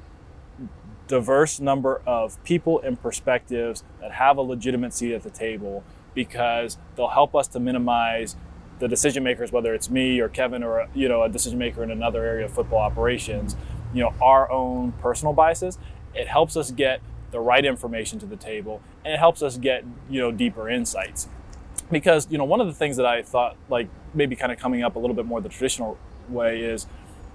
diverse 1.08 1.60
number 1.60 2.02
of 2.06 2.42
people 2.44 2.80
and 2.82 3.02
perspectives 3.02 3.84
that 4.00 4.14
have 4.14 4.38
a 4.38 4.42
legitimate 4.42 4.94
seat 4.94 5.14
at 5.14 5.24
the 5.24 5.30
table 5.30 5.84
because 6.14 6.78
they'll 6.96 7.10
help 7.10 7.36
us 7.36 7.48
to 7.50 7.60
minimize 7.60 8.36
the 8.80 8.88
decision 8.88 9.24
makers, 9.24 9.52
whether 9.52 9.74
it's 9.74 9.90
me 9.90 10.20
or 10.20 10.28
Kevin 10.28 10.64
or 10.64 10.88
you 10.94 11.08
know 11.08 11.24
a 11.24 11.30
decision 11.30 11.60
maker 11.60 11.84
in 11.84 11.92
another 11.92 12.26
area 12.26 12.46
of 12.46 12.52
football 12.52 12.80
operations, 12.80 13.56
you 13.94 14.02
know 14.02 14.14
our 14.22 14.52
own 14.52 14.92
personal 14.94 15.34
biases. 15.34 15.78
It 16.14 16.28
helps 16.28 16.58
us 16.58 16.72
get 16.72 17.02
the 17.32 17.40
right 17.40 17.66
information 17.66 18.20
to 18.20 18.26
the 18.26 18.36
table 18.36 18.82
and 19.04 19.14
it 19.14 19.18
helps 19.18 19.42
us 19.42 19.58
get 19.58 19.84
you 20.10 20.20
know 20.20 20.32
deeper 20.32 20.70
insights 20.70 21.28
because 21.90 22.28
you 22.30 22.38
know 22.38 22.44
one 22.44 22.62
of 22.62 22.68
the 22.68 22.74
things 22.74 22.98
that 22.98 23.06
i 23.06 23.22
thought 23.22 23.56
like 23.70 23.88
maybe 24.14 24.36
kind 24.36 24.52
of 24.52 24.60
coming 24.60 24.84
up 24.84 24.96
a 24.96 25.00
little 25.00 25.16
bit 25.16 25.26
more 25.26 25.42
the 25.42 25.50
traditional 25.50 25.98
way 26.30 26.62
is 26.62 26.88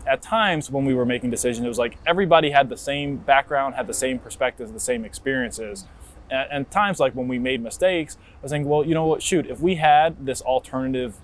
at 0.07 0.23
times 0.23 0.71
when 0.71 0.85
we 0.85 0.95
were 0.95 1.07
making 1.07 1.31
decisions 1.31 1.65
it 1.65 1.69
was 1.69 1.79
like 1.79 1.97
everybody 2.07 2.51
had 2.51 2.69
the 2.69 2.77
same 2.77 3.17
background 3.17 3.75
had 3.75 3.87
the 3.87 3.95
same 3.95 4.19
perspectives 4.19 4.73
the 4.73 4.81
same 4.81 5.05
experiences. 5.05 5.87
And, 6.31 6.49
and 6.51 6.71
times 6.71 6.99
like 6.99 7.15
when 7.15 7.29
we 7.29 7.39
made 7.39 7.63
mistakes 7.63 8.17
i 8.41 8.43
was 8.43 8.51
thinking 8.51 8.69
well 8.69 8.85
you 8.85 8.95
know 8.95 9.07
what 9.07 9.23
shoot 9.23 9.47
if 9.47 9.61
we 9.61 9.77
had 9.77 10.27
this 10.27 10.43
alternative 10.43 11.17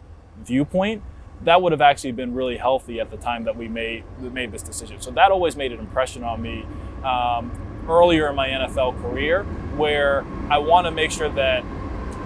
viewpoint 0.45 1.03
that 1.45 1.61
would 1.61 1.73
have 1.73 1.81
actually 1.81 2.13
been 2.13 2.35
really 2.35 2.57
healthy 2.57 3.01
at 3.01 3.11
the 3.11 3.17
time 3.17 3.45
that 3.45 3.57
we 3.57 3.69
made 3.69 4.05
made 4.21 4.53
this 4.53 4.63
decision. 4.63 5.01
So 5.01 5.11
that 5.13 5.31
always 5.31 5.57
made 5.57 5.73
an 5.73 5.81
impression 5.81 6.23
on 6.23 6.41
me 6.41 6.65
um, 7.05 7.51
earlier 7.89 8.29
in 8.29 8.37
my 8.37 8.49
NFL 8.49 9.01
career 9.03 9.45
where 9.77 10.25
I 10.51 10.59
want 10.59 10.87
to 10.87 10.91
make 10.91 11.11
sure 11.11 11.29
that 11.31 11.65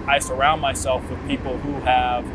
I 0.07 0.19
surround 0.19 0.61
myself 0.61 1.09
with 1.09 1.25
people 1.27 1.57
who 1.57 1.73
have 1.81 2.25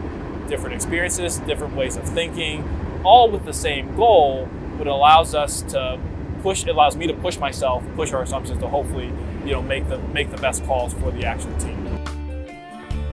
different 0.49 0.75
experiences, 0.75 1.39
different 1.39 1.77
ways 1.77 1.97
of 1.97 2.09
thinking, 2.09 2.63
all 3.05 3.31
with 3.31 3.45
the 3.45 3.53
same 3.53 3.95
goal, 3.97 4.49
but 4.79 4.87
it 4.87 4.91
allows 4.91 5.35
us 5.35 5.63
to 5.63 5.99
push. 6.43 6.65
It 6.65 6.71
allows 6.71 6.97
me 6.97 7.07
to 7.07 7.15
push 7.15 7.39
myself, 7.39 7.83
push 7.97 8.13
our 8.13 8.23
assumptions 8.23 8.61
to 8.61 8.69
hopefully, 8.69 9.13
you 9.45 9.53
know, 9.53 9.63
make 9.63 9.89
the 9.89 9.99
make 9.99 10.31
the 10.31 10.39
best 10.39 10.65
calls 10.65 10.95
for 10.95 11.11
the 11.11 11.25
actual 11.25 11.57
team. 11.59 11.83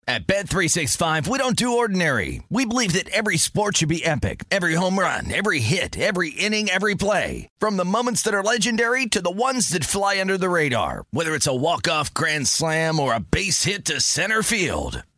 At 0.09 0.25
Bet365, 0.25 1.27
we 1.27 1.37
don't 1.37 1.57
do 1.57 1.73
ordinary. 1.73 2.41
We 2.49 2.65
believe 2.65 2.93
that 2.93 3.09
every 3.09 3.35
sport 3.35 3.77
should 3.77 3.89
be 3.89 4.05
epic. 4.05 4.45
Every 4.49 4.73
home 4.75 4.97
run, 4.97 5.29
every 5.33 5.59
hit, 5.59 5.99
every 5.99 6.29
inning, 6.29 6.69
every 6.69 6.95
play. 6.95 7.49
From 7.59 7.75
the 7.75 7.83
moments 7.83 8.21
that 8.21 8.33
are 8.33 8.41
legendary 8.41 9.05
to 9.07 9.21
the 9.21 9.29
ones 9.29 9.67
that 9.69 9.83
fly 9.83 10.21
under 10.21 10.37
the 10.37 10.47
radar. 10.47 11.03
Whether 11.11 11.35
it's 11.35 11.45
a 11.45 11.53
walk-off 11.53 12.13
grand 12.13 12.47
slam 12.47 13.01
or 13.01 13.13
a 13.13 13.19
base 13.19 13.65
hit 13.65 13.83
to 13.85 13.99
center 13.99 14.41
field. 14.41 15.03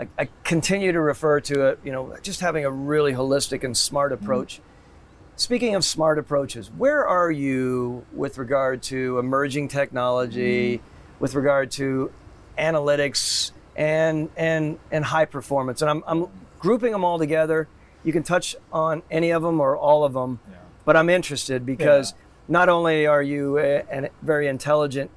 I, 0.00 0.08
I, 0.18 0.28
continue 0.44 0.92
to 0.92 1.00
refer 1.00 1.40
to 1.40 1.66
it. 1.68 1.80
You 1.84 1.92
know, 1.92 2.16
just 2.22 2.40
having 2.40 2.64
a 2.64 2.70
really 2.70 3.12
holistic 3.12 3.64
and 3.64 3.76
smart 3.76 4.12
approach. 4.12 4.54
Mm-hmm. 4.56 4.64
Speaking 5.36 5.74
of 5.74 5.84
smart 5.84 6.18
approaches, 6.18 6.70
where 6.70 7.06
are 7.06 7.30
you 7.30 8.04
with 8.12 8.38
regard 8.38 8.82
to 8.84 9.18
emerging 9.18 9.68
technology, 9.68 10.78
mm-hmm. 10.78 11.22
with 11.22 11.34
regard 11.34 11.70
to 11.72 12.12
analytics 12.58 13.52
and 13.76 14.30
and 14.36 14.78
and 14.90 15.04
high 15.04 15.26
performance? 15.26 15.82
And 15.82 15.90
I'm 15.90 16.02
I'm 16.06 16.26
grouping 16.58 16.92
them 16.92 17.04
all 17.04 17.18
together. 17.18 17.68
You 18.02 18.12
can 18.12 18.22
touch 18.22 18.56
on 18.72 19.02
any 19.10 19.30
of 19.30 19.42
them 19.42 19.60
or 19.60 19.76
all 19.76 20.04
of 20.04 20.14
them, 20.14 20.40
yeah. 20.50 20.56
but 20.84 20.96
I'm 20.96 21.10
interested 21.10 21.64
because. 21.66 22.12
Yeah. 22.12 22.24
Not 22.48 22.68
only 22.68 23.06
are 23.06 23.22
you 23.22 23.58
a, 23.60 23.84
a 23.92 24.10
very 24.22 24.48
intelligent 24.48 25.12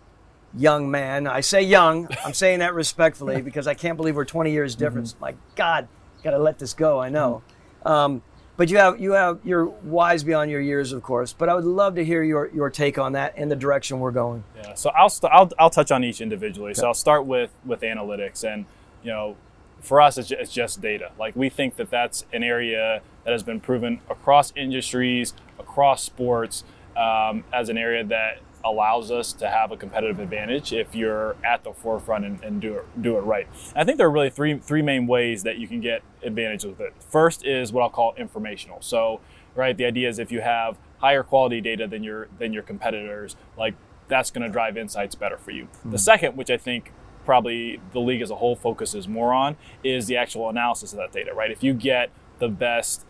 young 0.58 0.90
man. 0.90 1.28
I 1.28 1.42
say 1.42 1.62
young. 1.62 2.08
I'm 2.26 2.34
saying 2.34 2.60
that 2.60 2.74
respectfully 2.74 3.42
because 3.42 3.68
I 3.68 3.74
can't 3.74 3.98
believe 3.98 4.16
we're 4.16 4.26
20 4.26 4.52
years 4.52 4.76
difference. 4.76 5.14
Mm-hmm. 5.14 5.24
My 5.24 5.36
God, 5.56 5.88
got 6.24 6.32
to 6.32 6.40
let 6.40 6.60
this 6.60 6.74
go. 6.74 7.00
I 7.00 7.10
know. 7.10 7.42
Mm-hmm. 7.84 7.88
Um, 7.88 8.22
but 8.56 8.70
you 8.70 8.78
have 8.78 9.00
you 9.00 9.14
have 9.14 9.40
you're 9.44 9.66
wise 9.66 10.24
beyond 10.24 10.52
your 10.52 10.62
years, 10.62 10.92
of 10.92 11.02
course. 11.02 11.34
But 11.34 11.50
I 11.50 11.56
would 11.56 11.66
love 11.66 11.96
to 11.96 12.06
hear 12.06 12.22
your, 12.22 12.50
your 12.54 12.70
take 12.70 13.00
on 13.00 13.14
that 13.14 13.34
and 13.36 13.50
the 13.50 13.56
direction 13.56 14.00
we're 14.00 14.12
going. 14.12 14.44
Yeah. 14.56 14.76
So 14.76 14.92
I'll 14.92 15.10
st- 15.10 15.34
I'll, 15.34 15.50
I'll 15.58 15.72
touch 15.72 15.92
on 15.92 16.04
each 16.04 16.22
individually. 16.22 16.72
Okay. 16.72 16.80
So 16.80 16.88
I'll 16.88 16.94
start 16.94 17.26
with 17.26 17.52
with 17.66 17.82
analytics, 17.82 18.44
and 18.44 18.66
you 19.02 19.10
know, 19.10 19.38
for 19.82 20.00
us, 20.02 20.20
it's 20.20 20.30
just, 20.30 20.42
it's 20.42 20.54
just 20.54 20.82
data. 20.82 21.12
Like 21.18 21.36
we 21.36 21.50
think 21.50 21.78
that 21.78 21.90
that's 21.90 22.26
an 22.32 22.44
area 22.44 23.02
that 23.24 23.32
has 23.32 23.42
been 23.42 23.60
proven 23.60 24.02
across 24.08 24.54
industries, 24.56 25.34
across 25.58 26.04
sports, 26.04 26.64
um, 26.96 27.44
as 27.52 27.70
an 27.70 27.78
area 27.78 28.04
that 28.04 28.40
allows 28.64 29.12
us 29.12 29.34
to 29.34 29.50
have 29.50 29.72
a 29.72 29.78
competitive 29.78 30.20
advantage 30.20 30.72
if 30.72 30.96
you're 30.96 31.36
at 31.44 31.64
the 31.64 31.74
forefront 31.74 32.26
and, 32.26 32.44
and 32.44 32.62
do 32.62 32.76
it 32.76 33.02
do 33.02 33.18
it 33.18 33.22
right. 33.22 33.48
And 33.70 33.78
I 33.78 33.84
think 33.84 33.98
there 33.98 34.08
are 34.08 34.12
really 34.12 34.30
three 34.30 34.58
three 34.58 34.82
main 34.82 35.08
ways 35.08 35.44
that 35.44 35.58
you 35.58 35.68
can 35.68 35.82
get 35.82 36.02
advantage 36.22 36.64
with 36.64 36.80
it. 36.80 36.94
First 37.10 37.46
is 37.46 37.74
what 37.74 37.82
I'll 37.82 37.90
call 37.90 38.14
informational. 38.16 38.82
So, 38.82 39.20
right, 39.56 39.76
the 39.76 39.86
idea 39.86 40.10
is 40.10 40.20
if 40.20 40.32
you 40.32 40.42
have 40.42 40.78
higher 41.00 41.24
quality 41.24 41.62
data 41.62 41.88
than 41.88 42.04
your 42.04 42.28
than 42.40 42.54
your 42.54 42.64
competitors, 42.64 43.36
like 43.58 43.76
that's 44.08 44.32
going 44.32 44.46
to 44.46 44.50
drive 44.50 44.78
insights 44.78 45.16
better 45.16 45.38
for 45.38 45.52
you. 45.52 45.66
Mm-hmm. 45.66 45.92
The 45.92 46.00
second, 46.00 46.38
which 46.38 46.50
I 46.50 46.58
think 46.58 46.92
probably 47.26 47.80
the 47.94 48.00
league 48.00 48.22
as 48.22 48.30
a 48.30 48.36
whole 48.36 48.56
focuses 48.56 49.08
more 49.08 49.34
on, 49.34 49.56
is 49.84 50.08
the 50.08 50.18
actual 50.18 50.50
analysis 50.50 50.94
of 50.94 51.00
that 51.00 51.12
data. 51.12 51.34
Right, 51.34 51.52
if 51.52 51.64
you 51.64 51.74
get 51.74 52.12
the 52.40 52.50
best 52.50 53.06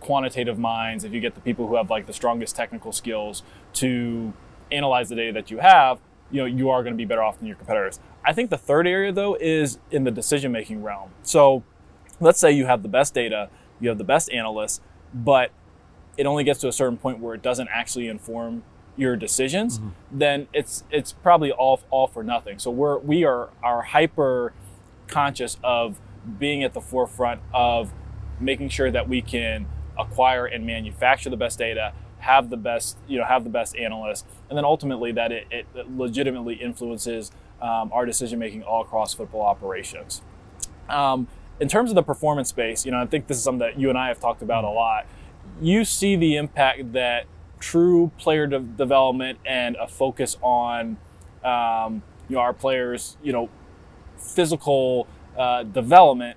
quantitative 0.00 0.58
minds, 0.58 1.04
if 1.04 1.12
you 1.12 1.20
get 1.20 1.34
the 1.34 1.40
people 1.40 1.66
who 1.68 1.76
have 1.76 1.90
like 1.90 2.06
the 2.06 2.12
strongest 2.12 2.54
technical 2.54 2.92
skills 2.92 3.42
to 3.74 4.32
analyze 4.70 5.08
the 5.08 5.16
data 5.16 5.32
that 5.32 5.50
you 5.50 5.58
have, 5.58 6.00
you 6.30 6.40
know, 6.40 6.46
you 6.46 6.70
are 6.70 6.82
going 6.82 6.92
to 6.92 6.98
be 6.98 7.04
better 7.04 7.22
off 7.22 7.38
than 7.38 7.46
your 7.46 7.56
competitors. 7.56 8.00
I 8.24 8.32
think 8.32 8.50
the 8.50 8.58
third 8.58 8.86
area 8.86 9.12
though 9.12 9.36
is 9.40 9.78
in 9.90 10.04
the 10.04 10.10
decision 10.10 10.52
making 10.52 10.82
realm. 10.82 11.10
So 11.22 11.62
let's 12.20 12.40
say 12.40 12.52
you 12.52 12.66
have 12.66 12.82
the 12.82 12.88
best 12.88 13.14
data, 13.14 13.48
you 13.80 13.88
have 13.88 13.98
the 13.98 14.04
best 14.04 14.30
analysts, 14.30 14.80
but 15.14 15.52
it 16.16 16.26
only 16.26 16.44
gets 16.44 16.60
to 16.60 16.68
a 16.68 16.72
certain 16.72 16.96
point 16.96 17.20
where 17.20 17.34
it 17.34 17.42
doesn't 17.42 17.68
actually 17.70 18.08
inform 18.08 18.62
your 18.96 19.14
decisions, 19.14 19.78
mm-hmm. 19.78 20.18
then 20.18 20.48
it's 20.52 20.84
it's 20.90 21.12
probably 21.12 21.52
all 21.52 21.80
all 21.90 22.06
for 22.06 22.22
nothing. 22.22 22.58
So 22.58 22.70
we're 22.70 22.98
we 22.98 23.24
are 23.24 23.50
are 23.62 23.82
hyper 23.82 24.54
conscious 25.06 25.58
of 25.62 26.00
being 26.38 26.64
at 26.64 26.72
the 26.72 26.80
forefront 26.80 27.40
of 27.54 27.92
making 28.40 28.70
sure 28.70 28.90
that 28.90 29.08
we 29.08 29.22
can 29.22 29.66
acquire 29.98 30.46
and 30.46 30.66
manufacture 30.66 31.30
the 31.30 31.36
best 31.36 31.58
data 31.58 31.92
have 32.26 32.50
the 32.50 32.56
best, 32.56 32.98
you 33.06 33.18
know, 33.18 33.24
have 33.24 33.44
the 33.44 33.50
best 33.50 33.76
analysts, 33.76 34.24
and 34.48 34.58
then 34.58 34.64
ultimately 34.64 35.12
that 35.12 35.30
it, 35.32 35.46
it 35.50 35.66
legitimately 35.96 36.54
influences 36.54 37.30
um, 37.62 37.90
our 37.92 38.04
decision 38.04 38.38
making 38.38 38.62
all 38.64 38.82
across 38.82 39.14
football 39.14 39.42
operations. 39.42 40.22
Um, 40.88 41.28
in 41.60 41.68
terms 41.68 41.90
of 41.90 41.94
the 41.94 42.02
performance 42.02 42.48
space, 42.48 42.84
you 42.84 42.92
know, 42.92 43.00
I 43.00 43.06
think 43.06 43.28
this 43.28 43.36
is 43.38 43.44
something 43.44 43.60
that 43.60 43.78
you 43.78 43.88
and 43.88 43.96
I 43.96 44.08
have 44.08 44.20
talked 44.20 44.42
about 44.42 44.64
a 44.64 44.68
lot. 44.68 45.06
You 45.60 45.84
see 45.84 46.16
the 46.16 46.36
impact 46.36 46.92
that 46.92 47.26
true 47.60 48.10
player 48.18 48.46
de- 48.46 48.60
development 48.60 49.38
and 49.46 49.76
a 49.76 49.86
focus 49.86 50.36
on, 50.42 50.98
um, 51.44 52.02
you 52.28 52.36
know, 52.36 52.42
our 52.42 52.52
players, 52.52 53.16
you 53.22 53.32
know, 53.32 53.48
physical 54.18 55.06
uh, 55.38 55.62
development 55.62 56.36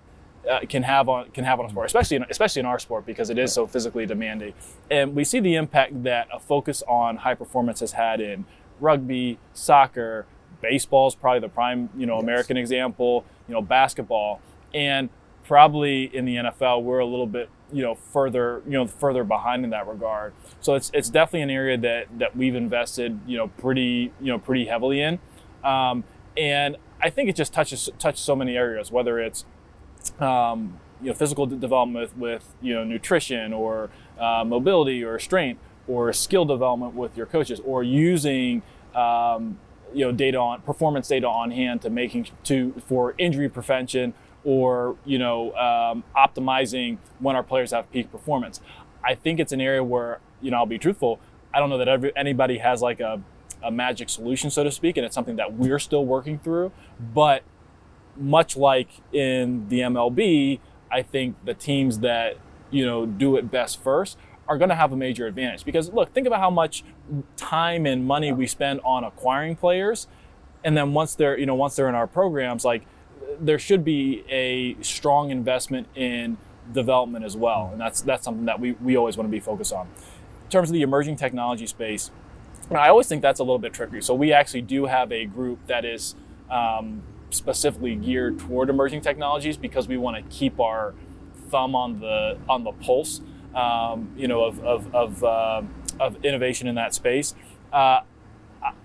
uh, 0.49 0.59
can 0.67 0.83
have 0.83 1.09
on 1.09 1.29
can 1.31 1.43
have 1.43 1.59
on 1.59 1.65
a 1.65 1.69
sport, 1.69 1.87
especially 1.87 2.17
in, 2.17 2.25
especially 2.29 2.59
in 2.59 2.65
our 2.65 2.79
sport 2.79 3.05
because 3.05 3.29
it 3.29 3.37
is 3.37 3.53
so 3.53 3.67
physically 3.67 4.05
demanding. 4.05 4.53
And 4.89 5.15
we 5.15 5.23
see 5.23 5.39
the 5.39 5.55
impact 5.55 6.03
that 6.03 6.27
a 6.33 6.39
focus 6.39 6.83
on 6.87 7.17
high 7.17 7.35
performance 7.35 7.79
has 7.79 7.93
had 7.93 8.21
in 8.21 8.45
rugby, 8.79 9.37
soccer, 9.53 10.25
baseball 10.61 11.07
is 11.07 11.15
probably 11.15 11.39
the 11.39 11.49
prime 11.49 11.89
you 11.97 12.05
know 12.05 12.15
yes. 12.15 12.23
American 12.23 12.57
example. 12.57 13.25
You 13.47 13.55
know 13.55 13.61
basketball, 13.61 14.41
and 14.73 15.09
probably 15.43 16.03
in 16.15 16.25
the 16.25 16.35
NFL 16.35 16.83
we're 16.83 16.99
a 16.99 17.05
little 17.05 17.25
bit 17.25 17.49
you 17.71 17.81
know 17.81 17.95
further 17.95 18.61
you 18.65 18.73
know 18.73 18.85
further 18.87 19.23
behind 19.23 19.63
in 19.63 19.71
that 19.71 19.87
regard. 19.87 20.33
So 20.61 20.75
it's 20.75 20.91
it's 20.93 21.09
definitely 21.09 21.41
an 21.41 21.49
area 21.49 21.77
that 21.77 22.19
that 22.19 22.35
we've 22.35 22.55
invested 22.55 23.19
you 23.25 23.37
know 23.37 23.47
pretty 23.47 24.13
you 24.21 24.27
know 24.27 24.39
pretty 24.39 24.65
heavily 24.65 25.01
in, 25.01 25.19
um, 25.63 26.03
and 26.37 26.77
I 27.01 27.09
think 27.09 27.29
it 27.29 27.35
just 27.35 27.53
touches 27.53 27.89
touches 27.97 28.21
so 28.21 28.35
many 28.35 28.55
areas, 28.55 28.91
whether 28.91 29.19
it's 29.19 29.45
um, 30.19 30.79
you 31.01 31.07
know, 31.07 31.13
physical 31.13 31.45
development 31.45 32.11
with, 32.11 32.17
with 32.17 32.55
you 32.61 32.73
know, 32.73 32.83
nutrition 32.83 33.53
or 33.53 33.89
uh, 34.19 34.43
mobility 34.45 35.03
or 35.03 35.17
strength 35.19 35.61
or 35.87 36.13
skill 36.13 36.45
development 36.45 36.93
with 36.93 37.17
your 37.17 37.25
coaches 37.25 37.59
or 37.65 37.83
using 37.83 38.61
um, 38.95 39.57
you 39.93 40.05
know 40.05 40.11
data 40.11 40.37
on 40.37 40.61
performance 40.61 41.07
data 41.07 41.27
on 41.27 41.51
hand 41.51 41.81
to 41.81 41.89
making 41.89 42.27
to 42.43 42.73
for 42.85 43.15
injury 43.17 43.49
prevention 43.49 44.13
or 44.43 44.95
you 45.05 45.17
know 45.17 45.53
um, 45.55 46.03
optimizing 46.15 46.97
when 47.19 47.35
our 47.35 47.43
players 47.43 47.71
have 47.71 47.91
peak 47.91 48.11
performance. 48.11 48.61
I 49.03 49.15
think 49.15 49.39
it's 49.39 49.51
an 49.51 49.61
area 49.61 49.83
where 49.83 50.19
you 50.41 50.51
know 50.51 50.57
I'll 50.57 50.65
be 50.65 50.77
truthful. 50.77 51.19
I 51.53 51.59
don't 51.59 51.69
know 51.69 51.79
that 51.79 51.87
every, 51.87 52.15
anybody 52.15 52.59
has 52.59 52.81
like 52.81 52.99
a, 52.99 53.21
a 53.63 53.71
magic 53.71 54.09
solution, 54.09 54.51
so 54.51 54.63
to 54.63 54.71
speak, 54.71 54.97
and 54.97 55.05
it's 55.05 55.15
something 55.15 55.37
that 55.37 55.53
we're 55.53 55.79
still 55.79 56.05
working 56.05 56.37
through. 56.37 56.71
But 57.13 57.43
much 58.19 58.57
like 58.57 58.89
in 59.11 59.67
the 59.69 59.79
MLB, 59.79 60.59
I 60.91 61.01
think 61.01 61.35
the 61.45 61.53
teams 61.53 61.99
that 61.99 62.37
you 62.71 62.85
know 62.85 63.05
do 63.05 63.35
it 63.35 63.49
best 63.49 63.81
first 63.81 64.17
are 64.47 64.57
going 64.57 64.69
to 64.69 64.75
have 64.75 64.91
a 64.91 64.95
major 64.95 65.27
advantage 65.27 65.63
because 65.63 65.91
look, 65.91 66.13
think 66.13 66.27
about 66.27 66.39
how 66.39 66.49
much 66.49 66.83
time 67.37 67.85
and 67.85 68.05
money 68.05 68.31
we 68.31 68.47
spend 68.47 68.81
on 68.83 69.03
acquiring 69.03 69.55
players, 69.55 70.07
and 70.63 70.75
then 70.75 70.93
once 70.93 71.15
they're 71.15 71.37
you 71.37 71.45
know 71.45 71.55
once 71.55 71.75
they're 71.75 71.89
in 71.89 71.95
our 71.95 72.07
programs, 72.07 72.65
like 72.65 72.83
there 73.39 73.59
should 73.59 73.83
be 73.83 74.23
a 74.29 74.81
strong 74.81 75.29
investment 75.29 75.87
in 75.95 76.37
development 76.73 77.25
as 77.25 77.37
well, 77.37 77.69
and 77.71 77.79
that's 77.79 78.01
that's 78.01 78.23
something 78.23 78.45
that 78.45 78.59
we 78.59 78.73
we 78.73 78.97
always 78.97 79.17
want 79.17 79.27
to 79.27 79.31
be 79.31 79.39
focused 79.39 79.73
on. 79.73 79.87
In 80.45 80.51
terms 80.51 80.69
of 80.69 80.73
the 80.73 80.81
emerging 80.81 81.15
technology 81.15 81.67
space, 81.67 82.11
I 82.71 82.89
always 82.89 83.07
think 83.07 83.21
that's 83.21 83.39
a 83.39 83.43
little 83.43 83.59
bit 83.59 83.73
tricky. 83.73 84.01
So 84.01 84.13
we 84.13 84.33
actually 84.33 84.61
do 84.61 84.85
have 84.85 85.11
a 85.11 85.25
group 85.25 85.65
that 85.67 85.85
is 85.85 86.15
um, 86.49 87.03
specifically 87.31 87.95
geared 87.95 88.39
toward 88.39 88.69
emerging 88.69 89.01
technologies 89.01 89.57
because 89.57 89.87
we 89.87 89.97
want 89.97 90.17
to 90.17 90.35
keep 90.35 90.59
our 90.59 90.93
thumb 91.49 91.75
on 91.75 91.99
the 91.99 92.37
on 92.47 92.63
the 92.63 92.71
pulse, 92.71 93.21
um, 93.55 94.11
you 94.15 94.27
know, 94.27 94.43
of 94.43 94.59
of 94.63 94.95
of, 94.95 95.23
uh, 95.23 95.61
of, 95.99 96.23
innovation 96.23 96.67
in 96.67 96.75
that 96.75 96.93
space. 96.93 97.35
Uh, 97.71 98.01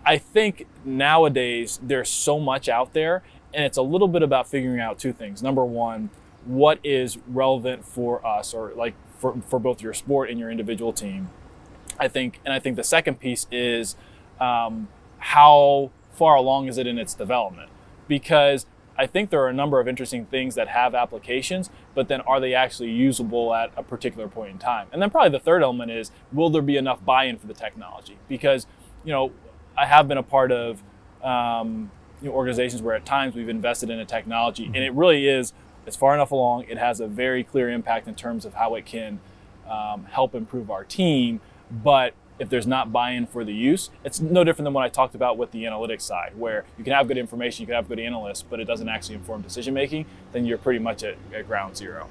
I 0.05 0.19
think 0.19 0.67
nowadays 0.85 1.81
there's 1.83 2.09
so 2.09 2.39
much 2.39 2.69
out 2.69 2.93
there, 2.93 3.23
and 3.53 3.65
it's 3.65 3.77
a 3.77 3.83
little 3.83 4.09
bit 4.09 4.23
about 4.23 4.49
figuring 4.49 4.81
out 4.81 4.99
two 4.99 5.13
things. 5.13 5.43
Number 5.43 5.65
one, 5.65 6.11
what 6.45 6.79
is 6.85 7.19
relevant 7.27 7.85
for 7.85 8.25
us, 8.27 8.55
or 8.55 8.73
like 8.75 8.95
for 9.19 9.41
for 9.49 9.59
both 9.59 9.83
your 9.83 9.95
sport 9.95 10.31
and 10.31 10.39
your 10.39 10.51
individual 10.51 10.93
team. 10.93 11.31
I 11.99 12.09
think, 12.09 12.41
and 12.45 12.53
I 12.53 12.59
think 12.59 12.75
the 12.75 12.85
second 12.85 13.21
piece 13.21 13.47
is 13.53 13.95
um, 14.41 14.89
how 15.19 15.93
far 16.13 16.35
along 16.35 16.67
is 16.67 16.77
it 16.77 16.89
in 16.89 16.99
its 16.99 17.15
development 17.15 17.71
because 18.09 18.67
I 18.97 19.07
think 19.07 19.31
there 19.31 19.41
are 19.43 19.49
a 19.49 19.55
number 19.55 19.81
of 19.81 19.89
interesting 19.89 20.27
things 20.27 20.55
that 20.55 20.69
have 20.69 20.95
applications, 20.95 21.71
but 21.95 22.09
then 22.09 22.21
are 22.23 22.39
they 22.39 22.55
actually 22.55 22.91
usable 22.91 23.53
at 23.55 23.73
a 23.77 23.83
particular 23.83 24.29
point 24.29 24.53
in 24.53 24.59
time? 24.59 24.87
And 24.93 25.03
then 25.03 25.11
probably 25.11 25.31
the 25.31 25.43
third 25.43 25.63
element 25.63 25.91
is 25.91 26.11
will 26.33 26.51
there 26.51 26.63
be 26.63 26.77
enough 26.77 27.05
buy-in 27.05 27.39
for 27.39 27.47
the 27.47 27.55
technology? 27.55 28.19
Because 28.29 28.67
you 29.05 29.13
know, 29.13 29.33
I 29.77 29.87
have 29.87 30.07
been 30.07 30.19
a 30.19 30.23
part 30.23 30.53
of 30.53 30.83
um, 31.23 31.91
you 32.23 32.29
know, 32.29 32.35
organizations 32.35 32.83
where 32.83 32.95
at 32.95 33.05
times 33.05 33.35
we've 33.35 33.49
invested 33.49 33.91
in 33.91 33.99
a 33.99 34.05
technology, 34.05 34.67
and 34.67 34.77
it 34.77 34.93
really 34.93 35.29
is 35.29 35.53
it's 35.87 35.97
far 35.97 36.15
enough 36.15 36.31
along. 36.31 36.65
It 36.65 36.79
has 36.79 37.01
a 37.01 37.07
very 37.07 37.45
clear 37.45 37.69
impact 37.71 38.09
in 38.09 38.15
terms 38.15 38.45
of 38.45 38.55
how 38.55 38.75
it 38.75 38.87
can 38.87 39.21
um, 39.69 40.07
help 40.07 40.35
improve 40.35 40.71
our 40.71 40.85
team, 40.85 41.41
but 41.71 42.15
if 42.39 42.49
there's 42.49 42.67
not 42.67 42.93
buy-in 42.93 43.27
for 43.27 43.45
the 43.45 43.55
use, 43.55 43.91
it's 44.03 44.21
no 44.21 44.43
different 44.43 44.67
than 44.67 44.75
what 44.75 44.85
I 44.85 44.89
talked 44.89 45.15
about 45.15 45.39
with 45.39 45.53
the 45.53 45.65
analytics 45.65 46.03
side, 46.03 46.33
where 46.37 46.65
you 46.77 46.85
can 46.85 46.93
have 46.93 47.07
good 47.07 47.19
information, 47.19 47.63
you 47.63 47.67
can 47.67 47.77
have 47.77 47.89
good 47.89 48.01
analysts, 48.01 48.43
but 48.43 48.61
it 48.61 48.65
doesn't 48.65 48.89
actually 48.89 49.15
inform 49.15 49.43
decision 49.43 49.75
making, 49.75 50.07
then 50.33 50.45
you're 50.45 50.59
pretty 50.59 50.81
much 50.81 51.05
at, 51.05 51.17
at 51.33 51.47
ground 51.47 51.77
zero. 51.77 52.09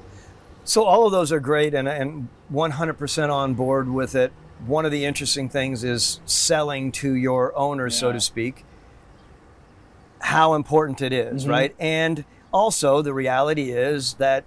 So 0.63 0.85
all 0.85 1.05
of 1.05 1.11
those 1.11 1.31
are 1.31 1.41
great 1.41 1.73
and, 1.73 1.87
and 1.89 2.29
100% 2.51 3.29
on 3.29 3.53
board 3.53 3.89
with 3.89 4.15
it. 4.15 4.31
One 4.65 4.85
of 4.85 4.93
the 4.93 5.03
interesting 5.03 5.49
things 5.49 5.83
is 5.83 6.21
selling 6.25 6.93
to 6.93 7.13
your 7.13 7.55
owners, 7.57 7.95
yeah. 7.95 7.99
so 7.99 8.11
to 8.13 8.21
speak, 8.21 8.63
how 10.19 10.53
important 10.53 11.01
it 11.01 11.11
is, 11.11 11.41
mm-hmm. 11.41 11.51
right? 11.51 11.75
And 11.79 12.23
also 12.53 13.01
the 13.01 13.13
reality 13.13 13.71
is 13.71 14.13
that 14.15 14.45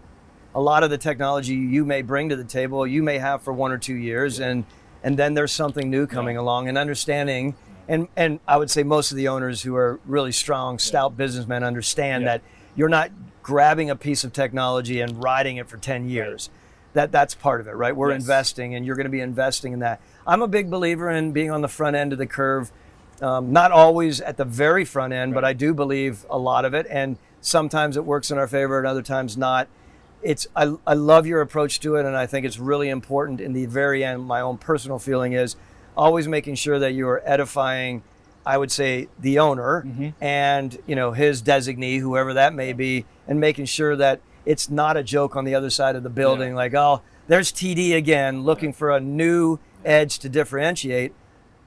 a 0.54 0.60
lot 0.60 0.82
of 0.82 0.88
the 0.88 0.96
technology 0.96 1.54
you 1.54 1.84
may 1.84 2.00
bring 2.00 2.30
to 2.30 2.36
the 2.36 2.44
table, 2.44 2.86
you 2.86 3.02
may 3.02 3.18
have 3.18 3.42
for 3.42 3.52
one 3.52 3.72
or 3.72 3.76
two 3.76 3.94
years, 3.94 4.38
yeah. 4.38 4.48
and 4.48 4.64
and 5.02 5.18
then 5.18 5.34
there's 5.34 5.52
something 5.52 5.90
new 5.90 6.06
coming 6.06 6.36
along 6.36 6.68
and 6.68 6.76
understanding 6.76 7.54
and 7.88 8.08
and 8.16 8.40
I 8.46 8.56
would 8.56 8.70
say 8.70 8.82
most 8.82 9.10
of 9.10 9.16
the 9.16 9.28
owners 9.28 9.62
who 9.62 9.76
are 9.76 10.00
really 10.04 10.32
strong, 10.32 10.78
stout 10.78 11.12
yeah. 11.12 11.16
businessmen 11.16 11.62
understand 11.62 12.24
yeah. 12.24 12.32
that 12.32 12.42
you're 12.74 12.88
not 12.88 13.10
grabbing 13.42 13.90
a 13.90 13.96
piece 13.96 14.24
of 14.24 14.32
technology 14.32 15.00
and 15.00 15.22
riding 15.22 15.56
it 15.56 15.68
for 15.68 15.76
10 15.76 16.08
years. 16.08 16.50
Right. 16.50 16.60
That 16.94 17.12
that's 17.12 17.34
part 17.34 17.60
of 17.60 17.68
it, 17.68 17.72
right? 17.72 17.94
We're 17.94 18.10
yes. 18.10 18.22
investing 18.22 18.74
and 18.74 18.84
you're 18.84 18.96
going 18.96 19.04
to 19.04 19.10
be 19.10 19.20
investing 19.20 19.72
in 19.72 19.80
that. 19.80 20.00
I'm 20.26 20.42
a 20.42 20.48
big 20.48 20.70
believer 20.70 21.10
in 21.10 21.32
being 21.32 21.50
on 21.50 21.60
the 21.60 21.68
front 21.68 21.94
end 21.94 22.12
of 22.12 22.18
the 22.18 22.26
curve. 22.26 22.72
Um, 23.22 23.52
not 23.52 23.70
always 23.70 24.20
at 24.20 24.36
the 24.36 24.44
very 24.44 24.84
front 24.84 25.12
end, 25.12 25.32
right. 25.32 25.42
but 25.42 25.44
I 25.44 25.52
do 25.52 25.72
believe 25.72 26.26
a 26.28 26.38
lot 26.38 26.64
of 26.64 26.74
it. 26.74 26.86
And 26.90 27.18
sometimes 27.40 27.96
it 27.96 28.04
works 28.04 28.30
in 28.30 28.38
our 28.38 28.48
favor 28.48 28.78
and 28.78 28.86
other 28.86 29.02
times 29.02 29.36
not 29.36 29.68
it's 30.26 30.46
I, 30.56 30.74
I 30.84 30.94
love 30.94 31.26
your 31.26 31.40
approach 31.40 31.80
to 31.80 31.94
it 31.94 32.04
and 32.04 32.16
i 32.16 32.26
think 32.26 32.44
it's 32.44 32.58
really 32.58 32.88
important 32.88 33.40
in 33.40 33.52
the 33.52 33.66
very 33.66 34.04
end 34.04 34.24
my 34.24 34.40
own 34.40 34.58
personal 34.58 34.98
feeling 34.98 35.32
is 35.32 35.56
always 35.96 36.26
making 36.26 36.56
sure 36.56 36.78
that 36.78 36.92
you 36.92 37.08
are 37.08 37.22
edifying 37.24 38.02
i 38.44 38.58
would 38.58 38.72
say 38.72 39.08
the 39.18 39.38
owner 39.38 39.84
mm-hmm. 39.86 40.08
and 40.22 40.78
you 40.86 40.96
know 40.96 41.12
his 41.12 41.42
designee 41.42 42.00
whoever 42.00 42.34
that 42.34 42.52
may 42.52 42.72
be 42.72 43.06
and 43.28 43.38
making 43.38 43.64
sure 43.64 43.94
that 43.94 44.20
it's 44.44 44.68
not 44.68 44.96
a 44.96 45.02
joke 45.02 45.36
on 45.36 45.44
the 45.44 45.54
other 45.54 45.70
side 45.70 45.94
of 45.94 46.02
the 46.02 46.10
building 46.10 46.50
yeah. 46.50 46.56
like 46.56 46.74
oh 46.74 47.00
there's 47.28 47.52
td 47.52 47.96
again 47.96 48.42
looking 48.42 48.72
for 48.72 48.90
a 48.90 49.00
new 49.00 49.58
edge 49.84 50.18
to 50.18 50.28
differentiate 50.28 51.12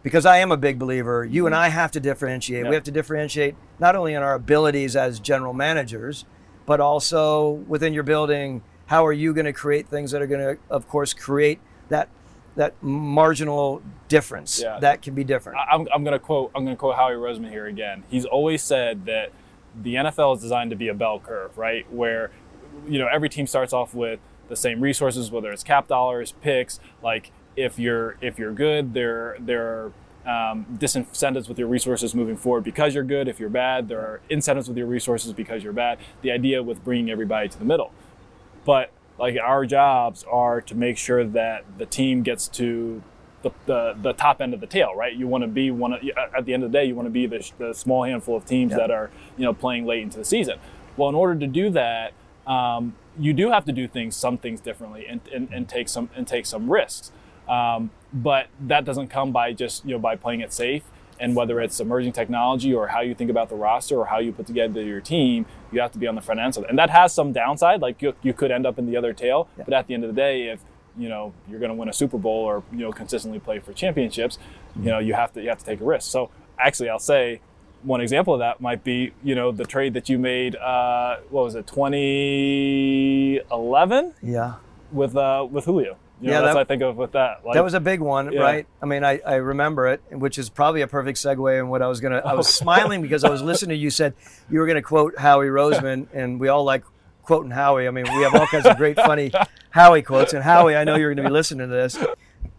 because 0.04 0.26
i 0.26 0.38
am 0.38 0.52
a 0.52 0.58
big 0.58 0.78
believer 0.78 1.24
you 1.24 1.46
and 1.46 1.54
mm-hmm. 1.54 1.64
i 1.64 1.70
have 1.70 1.92
to 1.92 2.00
differentiate 2.02 2.64
yeah. 2.64 2.70
we 2.70 2.76
have 2.76 2.84
to 2.84 2.92
differentiate 2.92 3.56
not 3.80 3.96
only 3.96 4.14
in 4.14 4.22
our 4.22 4.34
abilities 4.34 4.98
as 4.98 5.18
general 5.22 5.54
managers 5.54 6.26
but 6.70 6.80
also 6.80 7.50
within 7.68 7.96
your 7.96 8.04
building, 8.04 8.62
how 8.86 9.04
are 9.04 9.12
you 9.12 9.34
going 9.34 9.48
to 9.48 9.54
create 9.54 9.88
things 9.88 10.12
that 10.12 10.22
are 10.22 10.28
going 10.28 10.56
to, 10.56 10.62
of 10.70 10.88
course, 10.88 11.16
create 11.16 11.60
that 11.90 12.10
that 12.58 12.76
marginal 12.84 13.82
difference 14.08 14.62
yeah. 14.62 14.78
that 14.80 15.02
can 15.02 15.16
be 15.16 15.24
different. 15.24 15.58
I'm, 15.72 15.88
I'm 15.92 16.04
going 16.04 16.14
to 16.14 16.20
quote 16.20 16.52
I'm 16.54 16.66
going 16.66 16.76
to 16.76 16.80
quote 16.80 16.96
Howie 16.96 17.14
Roseman 17.14 17.50
here 17.50 17.66
again. 17.66 18.04
He's 18.12 18.24
always 18.24 18.62
said 18.62 19.08
that 19.08 19.32
the 19.82 19.96
NFL 19.96 20.36
is 20.36 20.44
designed 20.44 20.70
to 20.70 20.76
be 20.76 20.90
a 20.90 20.94
bell 20.94 21.20
curve, 21.20 21.58
right? 21.58 21.92
Where 21.92 22.30
you 22.88 23.00
know 23.00 23.08
every 23.12 23.30
team 23.30 23.48
starts 23.48 23.74
off 23.74 23.96
with 23.96 24.20
the 24.48 24.56
same 24.56 24.80
resources, 24.80 25.32
whether 25.32 25.52
it's 25.52 25.64
cap 25.64 25.88
dollars, 25.88 26.34
picks. 26.34 26.80
Like 27.02 27.32
if 27.56 27.80
you're 27.80 28.16
if 28.22 28.38
you're 28.38 28.54
good, 28.54 28.94
there 28.94 29.38
there 29.40 29.66
are 29.66 29.92
um, 30.26 30.66
disincentives 30.78 31.48
with 31.48 31.58
your 31.58 31.68
resources 31.68 32.14
moving 32.14 32.38
forward 32.38 32.64
because 32.64 32.94
you're 32.94 33.04
good. 33.04 33.28
If 33.28 33.40
you're 33.40 33.50
bad, 33.50 33.88
there 33.88 34.00
are 34.00 34.22
incentives 34.30 34.68
with 34.68 34.78
your 34.78 34.88
resources 34.88 35.34
because 35.34 35.64
you're 35.64 35.74
bad. 35.74 35.98
The 36.22 36.32
idea 36.32 36.62
with 36.62 36.84
bringing 36.84 37.10
everybody 37.10 37.50
to 37.50 37.58
the 37.58 37.66
middle. 37.66 37.92
But 38.66 38.92
like 39.18 39.38
our 39.42 39.66
jobs 39.66 40.24
are 40.30 40.62
to 40.62 40.76
make 40.76 40.98
sure 40.98 41.24
that 41.24 41.66
the 41.78 41.86
team 41.86 42.24
gets 42.24 42.48
to 42.50 43.02
the, 43.42 43.52
the, 43.66 43.96
the 44.02 44.14
top 44.14 44.42
end 44.42 44.54
of 44.54 44.60
the 44.60 44.68
tail, 44.68 44.94
right? 44.96 45.16
You 45.16 45.28
want 45.28 45.44
to 45.44 45.48
be 45.48 45.72
one 45.72 45.94
of, 45.94 46.02
at 46.38 46.46
the 46.46 46.54
end 46.54 46.64
of 46.64 46.72
the 46.72 46.78
day, 46.78 46.86
you 46.86 46.96
want 46.96 47.06
to 47.06 47.12
be 47.12 47.26
the, 47.26 47.52
the 47.58 47.74
small 47.74 48.04
handful 48.04 48.36
of 48.36 48.46
teams 48.46 48.74
that 48.76 48.92
are, 48.92 49.10
you 49.38 49.46
know, 49.46 49.54
playing 49.54 49.86
late 49.86 50.04
into 50.04 50.18
the 50.18 50.26
season. 50.26 50.60
Well, 50.98 51.10
in 51.10 51.16
order 51.16 51.40
to 51.40 51.48
do 51.48 51.70
that, 51.70 52.14
um, 52.46 52.96
you 53.18 53.34
do 53.34 53.52
have 53.52 53.66
to 53.66 53.72
do 53.72 53.88
things, 53.88 54.16
some 54.16 54.38
things 54.38 54.60
differently 54.60 55.06
and, 55.08 55.22
and, 55.34 55.50
and 55.52 55.70
take 55.70 55.88
some, 55.88 56.10
and 56.16 56.28
take 56.28 56.46
some 56.46 56.70
risks. 56.70 57.12
Um, 57.50 57.90
but 58.14 58.48
that 58.62 58.86
doesn't 58.86 59.10
come 59.10 59.32
by 59.32 59.54
just 59.54 59.86
you 59.86 59.92
know 59.92 60.00
by 60.00 60.16
playing 60.16 60.42
it 60.42 60.54
safe. 60.54 60.84
And 61.22 61.36
whether 61.36 61.60
it's 61.60 61.82
emerging 61.82 62.14
technology 62.14 62.74
or 62.74 62.88
how 62.88 63.02
you 63.02 63.14
think 63.14 63.30
about 63.30 63.50
the 63.50 63.56
roster 63.56 63.98
or 63.98 64.06
how 64.06 64.20
you 64.20 64.32
put 64.32 64.48
together 64.48 64.82
your 64.82 65.02
team, 65.02 65.46
you 65.70 65.82
have 65.82 65.92
to 65.92 66.00
be 66.00 66.08
on 66.08 66.16
the 66.16 66.22
front 66.22 66.40
end. 66.40 66.56
So, 66.56 66.64
and 66.64 66.80
that 66.80 66.90
has 66.92 67.14
some 67.14 67.34
downside. 67.34 67.82
Like 67.82 68.02
you, 68.02 68.16
you 68.22 68.32
could 68.32 68.52
end 68.52 68.66
up 68.66 68.80
in 68.80 68.86
the 68.86 68.96
other 68.96 69.12
tail. 69.12 69.50
Yeah. 69.58 69.66
But 69.66 69.74
at 69.74 69.88
the 69.88 69.96
end 69.96 70.06
of 70.06 70.16
the 70.16 70.16
day, 70.16 70.48
if 70.48 70.62
you 70.98 71.10
know 71.10 71.34
you're 71.50 71.60
going 71.60 71.72
to 71.72 71.76
win 71.76 71.90
a 71.90 71.94
Super 71.94 72.18
Bowl 72.18 72.46
or 72.46 72.64
you 72.72 72.80
know 72.80 72.94
consistently 72.94 73.40
play 73.40 73.60
for 73.60 73.74
championships, 73.74 74.38
mm-hmm. 74.38 74.86
you 74.86 74.92
know 74.92 75.00
you 75.00 75.14
have 75.14 75.34
to 75.34 75.42
you 75.42 75.50
have 75.50 75.60
to 75.60 75.66
take 75.66 75.82
a 75.82 75.86
risk. 75.86 76.10
So 76.10 76.30
actually, 76.58 76.90
I'll 76.90 77.00
say 77.00 77.42
one 77.84 78.02
example 78.02 78.34
of 78.34 78.40
that 78.40 78.60
might 78.62 78.84
be 78.84 79.12
you 79.24 79.36
know 79.36 79.52
the 79.52 79.66
trade 79.66 79.94
that 79.96 80.08
you 80.08 80.18
made. 80.18 80.56
Uh, 80.56 81.18
what 81.30 81.44
was 81.44 81.56
it, 81.56 81.68
2011? 81.68 84.14
Yeah. 84.22 84.54
With 84.92 85.18
uh, 85.18 85.46
with 85.50 85.66
Julio. 85.66 85.98
You 86.22 86.28
know, 86.28 86.34
yeah, 86.34 86.42
that's 86.42 86.50
that, 86.50 86.56
what 86.56 86.62
I 86.62 86.64
think 86.66 86.82
of 86.82 86.98
with 86.98 87.12
that. 87.14 87.46
Like, 87.46 87.54
that 87.54 87.64
was 87.64 87.74
a 87.74 87.80
big 87.80 88.02
one, 88.02 88.34
yeah. 88.34 88.42
right? 88.42 88.68
I 88.82 88.86
mean, 88.86 89.04
I, 89.04 89.22
I 89.26 89.36
remember 89.36 89.88
it, 89.88 90.02
which 90.12 90.38
is 90.38 90.50
probably 90.50 90.82
a 90.82 90.88
perfect 90.88 91.18
segue 91.18 91.60
in 91.60 91.70
what 91.70 91.82
I 91.82 91.88
was 91.88 92.02
gonna. 92.02 92.22
I 92.26 92.34
was 92.34 92.54
smiling 92.54 93.02
because 93.02 93.24
I 93.24 93.30
was 93.30 93.42
listening 93.42 93.78
to 93.78 93.82
you 93.82 93.90
said 93.90 94.14
you 94.50 94.60
were 94.60 94.68
gonna 94.68 94.82
quote 94.82 95.18
Howie 95.18 95.48
Roseman, 95.48 96.08
and 96.14 96.40
we 96.40 96.50
all 96.50 96.64
like 96.64 96.84
quoting 97.30 97.52
Howie. 97.52 97.88
I 97.88 97.92
mean, 97.92 98.06
we 98.06 98.24
have 98.24 98.34
all 98.34 98.48
kinds 98.48 98.66
of 98.66 98.76
great, 98.76 98.96
funny 98.96 99.32
Howie 99.70 100.02
quotes, 100.02 100.34
and 100.34 100.44
Howie, 100.44 100.76
I 100.76 100.84
know 100.84 100.96
you're 100.96 101.14
going 101.14 101.24
to 101.24 101.30
be 101.30 101.34
listening 101.34 101.70
to 101.70 101.74
this. 101.74 101.96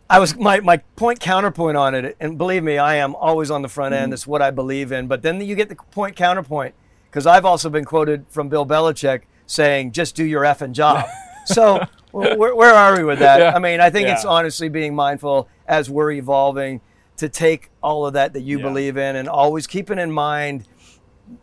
I 0.09 0.21
was 0.21 0.37
my 0.37 0.61
my 0.61 0.77
point 0.95 1.19
counterpoint 1.19 1.77
on 1.77 1.95
it, 1.97 2.17
and 2.21 2.39
believe 2.39 2.63
me, 2.63 2.79
I 2.79 2.95
am 2.95 3.17
always 3.17 3.51
on 3.51 3.63
the 3.63 3.69
front 3.69 3.95
end. 3.95 4.13
It's 4.13 4.23
mm-hmm. 4.23 4.31
what 4.31 4.43
I 4.43 4.53
believe 4.53 4.93
in. 4.93 5.09
But 5.09 5.23
then 5.23 5.41
you 5.41 5.57
get 5.57 5.71
the 5.71 5.77
point 5.77 6.15
counterpoint 6.15 6.75
because 7.11 7.27
I've 7.27 7.45
also 7.45 7.69
been 7.69 7.85
quoted 7.85 8.27
from 8.29 8.49
Bill 8.49 8.65
Belichick 8.65 9.23
saying, 9.47 9.91
"Just 9.91 10.15
do 10.15 10.25
your 10.25 10.43
effing 10.43 10.73
job." 10.73 11.05
So 11.47 11.85
where, 12.13 12.55
where, 12.55 12.75
are 12.75 12.97
we 12.97 13.05
with 13.05 13.19
that? 13.21 13.41
Yeah. 13.41 13.53
I 13.55 13.59
mean, 13.59 13.81
I 13.81 13.91
think 13.91 14.09
yeah. 14.09 14.15
it's 14.15 14.25
honestly 14.25 14.69
being 14.69 14.95
mindful 14.95 15.49
as 15.67 15.89
we're 15.89 16.13
evolving 16.13 16.81
to 17.19 17.29
take 17.29 17.71
all 17.83 18.07
of 18.07 18.15
that 18.15 18.33
that 18.33 18.43
you 18.43 18.59
yeah. 18.59 18.65
believe 18.65 18.97
in 18.97 19.17
and 19.17 19.29
always 19.29 19.67
keeping 19.67 19.99
in 19.99 20.11
mind 20.11 20.67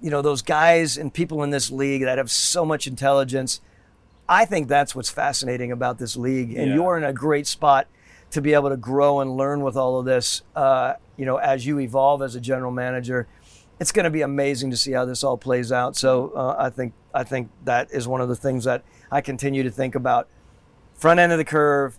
you 0.01 0.09
know, 0.09 0.21
those 0.21 0.41
guys 0.41 0.97
and 0.97 1.13
people 1.13 1.43
in 1.43 1.49
this 1.49 1.71
league 1.71 2.03
that 2.03 2.17
have 2.17 2.31
so 2.31 2.65
much 2.65 2.87
intelligence. 2.87 3.61
I 4.27 4.45
think 4.45 4.67
that's 4.67 4.95
what's 4.95 5.09
fascinating 5.09 5.71
about 5.71 5.99
this 5.99 6.17
league, 6.17 6.53
and 6.53 6.73
you're 6.73 6.97
in 6.97 7.03
a 7.03 7.13
great 7.13 7.47
spot 7.47 7.87
to 8.31 8.41
be 8.41 8.53
able 8.53 8.69
to 8.69 8.77
grow 8.77 9.21
and 9.21 9.37
learn 9.37 9.61
with 9.61 9.77
all 9.77 9.99
of 9.99 10.05
this. 10.05 10.41
Uh, 10.55 10.95
you 11.15 11.25
know, 11.25 11.37
as 11.37 11.65
you 11.65 11.79
evolve 11.79 12.21
as 12.21 12.35
a 12.35 12.41
general 12.41 12.71
manager, 12.71 13.27
it's 13.79 13.93
going 13.93 14.03
to 14.03 14.09
be 14.09 14.21
amazing 14.21 14.69
to 14.71 14.77
see 14.77 14.91
how 14.91 15.05
this 15.05 15.23
all 15.23 15.37
plays 15.37 15.71
out. 15.71 15.95
So 15.95 16.31
uh, 16.35 16.55
I 16.59 16.69
think 16.69 16.93
I 17.13 17.23
think 17.23 17.49
that 17.63 17.89
is 17.91 18.07
one 18.07 18.19
of 18.19 18.27
the 18.27 18.35
things 18.35 18.65
that 18.65 18.83
I 19.11 19.21
continue 19.21 19.63
to 19.63 19.71
think 19.71 19.95
about. 19.95 20.27
Front 20.97 21.19
end 21.19 21.31
of 21.31 21.37
the 21.37 21.45
curve, 21.45 21.97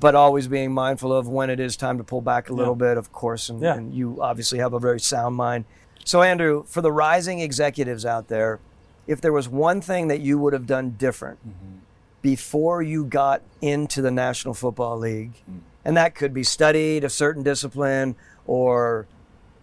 but 0.00 0.14
always 0.14 0.46
being 0.48 0.72
mindful 0.72 1.12
of 1.12 1.28
when 1.28 1.50
it 1.50 1.58
is 1.60 1.76
time 1.76 1.98
to 1.98 2.04
pull 2.04 2.20
back 2.20 2.50
a 2.50 2.52
little 2.52 2.74
bit, 2.74 2.96
of 2.96 3.12
course. 3.12 3.48
And, 3.48 3.60
Yeah. 3.60 3.74
and 3.74 3.94
you 3.94 4.18
obviously 4.20 4.58
have 4.58 4.72
a 4.72 4.78
very 4.78 5.00
sound 5.00 5.36
mind. 5.36 5.64
So 6.04 6.22
Andrew, 6.22 6.64
for 6.66 6.82
the 6.82 6.92
rising 6.92 7.40
executives 7.40 8.04
out 8.04 8.28
there, 8.28 8.60
if 9.06 9.20
there 9.20 9.32
was 9.32 9.48
one 9.48 9.80
thing 9.80 10.08
that 10.08 10.20
you 10.20 10.38
would 10.38 10.52
have 10.52 10.66
done 10.66 10.94
different 10.98 11.38
before 12.22 12.82
you 12.82 13.04
got 13.04 13.42
into 13.60 14.00
the 14.02 14.10
National 14.10 14.54
Football 14.54 14.98
League, 14.98 15.42
and 15.84 15.96
that 15.96 16.14
could 16.14 16.32
be 16.34 16.42
studied 16.42 17.04
a 17.04 17.10
certain 17.10 17.42
discipline 17.42 18.16
or 18.46 19.06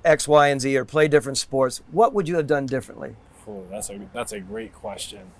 X, 0.06 0.28
Y, 0.28 0.48
and 0.48 0.62
Z, 0.62 0.76
or 0.78 0.86
play 0.86 1.08
different 1.08 1.38
sports, 1.38 1.82
what 1.92 2.14
would 2.14 2.28
you 2.28 2.36
have 2.38 2.48
done 2.48 2.66
differently? 2.66 3.16
Ooh, 3.48 3.66
that's 3.70 3.90
a 3.90 4.00
that's 4.14 4.32
a 4.32 4.40
great 4.40 4.74
question. 4.74 5.32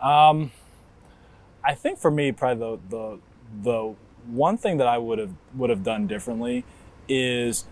Um, 0.00 0.50
I 1.64 1.74
think 1.74 1.98
for 1.98 2.10
me, 2.10 2.32
probably 2.32 2.78
the 2.88 2.96
the 2.96 3.18
the 3.62 3.94
one 4.26 4.56
thing 4.56 4.78
that 4.78 4.86
I 4.86 4.98
would 4.98 5.18
have 5.18 5.32
would 5.54 5.70
have 5.70 5.82
done 5.82 6.06
differently 6.06 6.64
is 7.08 7.66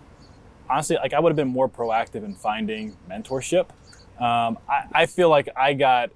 honestly 0.69 0.97
like 0.97 1.13
I 1.13 1.19
would 1.19 1.29
have 1.29 1.37
been 1.37 1.47
more 1.47 1.69
proactive 1.69 2.23
in 2.23 2.35
finding 2.35 2.97
mentorship. 3.09 3.69
Um, 4.19 4.57
I, 4.67 4.85
I 4.93 5.05
feel 5.05 5.29
like 5.29 5.49
I 5.55 5.73
got 5.73 6.11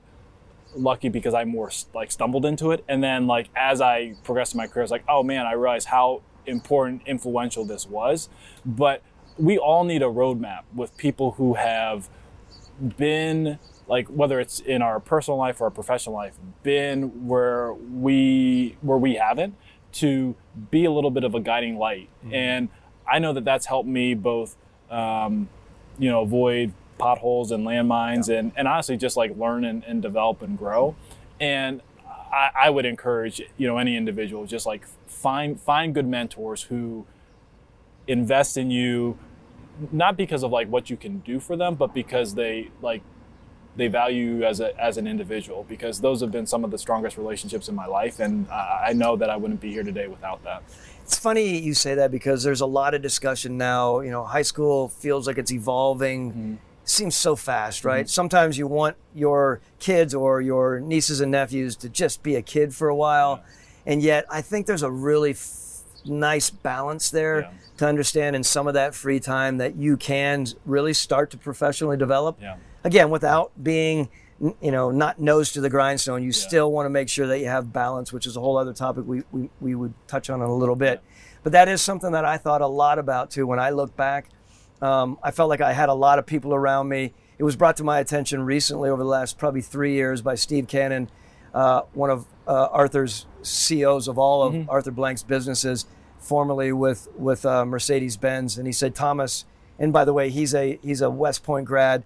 lucky 0.76 1.10
because 1.10 1.34
I 1.34 1.46
more 1.46 1.72
like 1.94 2.12
stumbled 2.12 2.46
into 2.46 2.72
it, 2.72 2.84
and 2.88 3.04
then 3.04 3.28
like 3.28 3.50
as 3.56 3.82
I 3.82 4.16
progressed 4.24 4.54
in 4.54 4.58
my 4.58 4.68
career, 4.68 4.84
I 4.84 4.86
was 4.86 4.92
like, 4.92 5.06
oh 5.08 5.24
man, 5.24 5.46
I 5.46 5.54
realized 5.54 5.88
how 5.88 6.22
important, 6.46 7.04
influential 7.06 7.66
this 7.66 7.88
was. 7.88 8.30
But 8.66 9.02
we 9.38 9.58
all 9.58 9.84
need 9.84 10.02
a 10.02 10.08
roadmap 10.08 10.62
with 10.76 10.96
people 10.98 11.32
who 11.32 11.56
have 11.56 12.10
been 12.98 13.60
like 13.88 14.08
whether 14.08 14.40
it's 14.40 14.60
in 14.60 14.82
our 14.82 15.00
personal 15.00 15.38
life 15.38 15.60
or 15.62 15.66
our 15.66 15.72
professional 15.72 16.16
life 16.16 16.36
been 16.64 17.28
where 17.28 17.74
we 17.74 18.78
where 18.82 18.98
we 18.98 19.16
haven't 19.16 19.56
to 19.94 20.36
be 20.72 20.86
a 20.86 20.92
little 20.92 21.12
bit 21.12 21.24
of 21.24 21.36
a 21.36 21.40
guiding 21.40 21.78
light. 21.78 22.10
And 22.32 22.70
i 23.06 23.20
know 23.20 23.34
that 23.34 23.44
that's 23.44 23.66
helped 23.66 23.90
me 23.90 24.14
both 24.14 24.56
um, 24.90 25.50
you 26.00 26.10
know 26.10 26.22
avoid 26.22 26.74
potholes 26.98 27.52
and 27.52 27.66
landmines 27.66 28.30
and, 28.30 28.52
and 28.56 28.68
honestly 28.68 28.96
just 28.96 29.18
like 29.18 29.36
learn 29.38 29.66
and, 29.66 29.84
and 29.84 30.02
develop 30.02 30.42
and 30.42 30.58
grow. 30.58 30.96
And 31.40 31.82
I, 32.32 32.50
I 32.56 32.70
would 32.70 32.86
encourage 32.86 33.42
you 33.58 33.68
know 33.68 33.78
any 33.78 33.96
individual 33.96 34.46
just 34.46 34.66
like 34.66 34.86
find 35.08 35.60
find 35.60 35.94
good 35.94 36.08
mentors 36.08 36.64
who 36.64 37.06
invest 38.08 38.58
in 38.58 38.72
you 38.72 39.18
not 39.92 40.18
because 40.18 40.44
of 40.44 40.52
like 40.52 40.68
what 40.68 40.90
you 40.90 40.98
can 40.98 41.20
do 41.20 41.40
for 41.40 41.56
them 41.56 41.76
but 41.76 41.94
because 41.94 42.36
they 42.36 42.70
like 42.82 43.02
they 43.76 43.88
value 43.88 44.36
you 44.36 44.46
as 44.46 44.60
a 44.60 44.80
as 44.82 44.98
an 44.98 45.08
individual 45.08 45.66
because 45.68 46.00
those 46.00 46.22
have 46.22 46.32
been 46.32 46.46
some 46.46 46.64
of 46.64 46.72
the 46.72 46.78
strongest 46.78 47.18
relationships 47.18 47.70
in 47.70 47.76
my 47.76 47.86
life 47.86 48.20
and 48.20 48.48
I 48.50 48.86
I 48.90 48.94
know 48.94 49.16
that 49.16 49.30
I 49.30 49.36
wouldn't 49.36 49.62
be 49.62 49.72
here 49.72 49.84
today 49.84 50.08
without 50.08 50.44
that. 50.44 50.64
It's 51.04 51.18
funny 51.18 51.58
you 51.60 51.74
say 51.74 51.96
that 51.96 52.12
because 52.12 52.44
there's 52.44 52.62
a 52.62 52.66
lot 52.66 52.94
of 52.94 53.02
discussion 53.02 53.58
now. 53.58 54.00
You 54.00 54.12
know, 54.12 54.24
high 54.24 54.42
school 54.44 54.90
feels 54.90 55.28
like 55.28 55.38
it's 55.38 55.52
evolving. 55.52 56.32
Mm-hmm. 56.32 56.56
Seems 56.86 57.16
so 57.16 57.36
fast, 57.36 57.80
mm-hmm. 57.80 57.88
right? 57.88 58.10
Sometimes 58.10 58.58
you 58.58 58.68
want 58.68 58.98
your 59.16 59.62
kids 59.80 60.14
or 60.14 60.42
your 60.42 60.80
nieces 60.80 61.22
and 61.22 61.32
nephews 61.32 61.76
to 61.78 61.90
just 61.90 62.24
be 62.24 62.36
a 62.36 62.42
kid 62.42 62.74
for 62.76 62.90
a 62.90 62.96
while, 62.96 63.42
and 63.86 64.02
yet 64.02 64.26
I 64.30 64.42
think 64.42 64.66
there's 64.66 64.84
a 64.84 64.92
really 64.92 65.32
f- 65.32 65.80
nice 66.06 66.50
balance 66.50 67.10
there 67.10 67.42
Yeah. 67.42 67.52
to 67.78 67.88
understand 67.88 68.36
in 68.36 68.44
some 68.44 68.68
of 68.68 68.74
that 68.74 68.96
free 68.96 69.22
time 69.22 69.58
that 69.58 69.76
you 69.76 69.96
can 69.96 70.46
really 70.66 70.94
start 70.94 71.32
to 71.32 71.38
professionally 71.38 71.96
develop. 71.98 72.38
Yeah. 72.42 72.56
Again, 72.84 73.10
without 73.10 73.52
being 73.62 74.10
you 74.62 74.72
know, 74.72 74.92
not 74.92 75.20
nose 75.20 75.52
to 75.54 75.62
the 75.62 75.70
grindstone. 75.70 76.24
You 76.24 76.32
still 76.32 76.72
want 76.72 76.86
to 76.86 76.90
make 76.90 77.08
sure 77.08 77.28
that 77.28 77.40
you 77.40 77.46
have 77.46 77.72
balance, 77.72 78.12
which 78.12 78.28
is 78.28 78.36
a 78.36 78.42
whole 78.42 78.58
other 78.58 78.74
topic 78.74 79.06
we, 79.06 79.24
we, 79.32 79.50
we 79.62 79.76
would 79.76 79.94
touch 80.08 80.30
on 80.30 80.42
in 80.42 80.48
a 80.48 80.54
little 80.54 80.76
bit. 80.76 81.02
But 81.44 81.54
that 81.54 81.70
is 81.70 81.82
something 81.82 82.12
that 82.12 82.26
I 82.26 82.38
thought 82.38 82.62
a 82.62 82.68
lot 82.68 83.00
about 83.00 83.32
too. 83.32 83.48
When 83.48 83.60
I 83.60 83.70
look 83.70 83.96
back, 83.96 84.30
um, 84.82 85.18
I 85.24 85.32
felt 85.32 85.50
like 85.50 85.62
I 85.62 85.72
had 85.72 85.90
a 85.90 85.94
lot 85.94 86.20
of 86.20 86.26
people 86.26 86.54
around 86.54 86.90
me. 86.90 87.14
It 87.38 87.44
was 87.44 87.56
brought 87.56 87.78
to 87.78 87.84
my 87.84 88.00
attention 88.00 88.44
recently 88.44 88.90
over 88.90 89.02
the 89.02 89.10
last 89.10 89.38
probably 89.38 89.62
three 89.62 89.94
years 89.94 90.22
by 90.22 90.36
Steve 90.36 90.68
Cannon, 90.68 91.10
uh, 91.54 91.82
one 91.94 92.10
of 92.10 92.26
uh, 92.48 92.68
Arthur's 92.72 93.26
CEOs 93.44 94.08
of 94.08 94.18
all 94.18 94.44
of 94.44 94.70
Arthur 94.70 94.92
Blank's 94.92 95.24
businesses, 95.24 95.86
formerly 96.20 96.72
with 96.72 97.08
with 97.18 97.46
uh, 97.46 97.66
Mercedes 97.66 98.18
Benz, 98.18 98.58
and 98.58 98.68
he 98.68 98.74
said, 98.74 98.94
Thomas, 98.94 99.46
and 99.80 99.92
by 99.94 100.06
the 100.06 100.14
way, 100.14 100.30
he's 100.30 100.54
a 100.54 100.80
he's 100.84 101.02
a 101.02 101.10
West 101.10 101.44
Point 101.44 101.66
grad. 101.66 102.04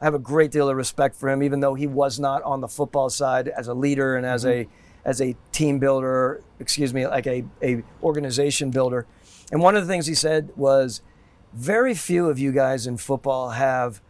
I 0.00 0.04
have 0.04 0.14
a 0.14 0.18
great 0.18 0.50
deal 0.50 0.68
of 0.68 0.76
respect 0.76 1.16
for 1.16 1.28
him, 1.28 1.42
even 1.42 1.60
though 1.60 1.74
he 1.74 1.86
was 1.86 2.18
not 2.20 2.42
on 2.42 2.60
the 2.60 2.68
football 2.68 3.10
side 3.10 3.48
as 3.48 3.68
a 3.68 3.74
leader 3.74 4.16
and 4.16 4.24
as 4.24 4.44
mm-hmm. 4.44 4.70
a 4.70 5.08
as 5.08 5.20
a 5.20 5.36
team 5.52 5.78
builder. 5.78 6.42
Excuse 6.60 6.94
me, 6.94 7.06
like 7.06 7.26
a 7.26 7.44
a 7.62 7.82
organization 8.02 8.70
builder. 8.70 9.06
And 9.50 9.60
one 9.62 9.76
of 9.76 9.86
the 9.86 9.92
things 9.92 10.06
he 10.06 10.14
said 10.14 10.50
was, 10.56 11.00
very 11.52 11.94
few 11.94 12.28
of 12.28 12.38
you 12.38 12.52
guys 12.52 12.86
in 12.86 12.96
football 12.98 13.50
have 13.50 14.00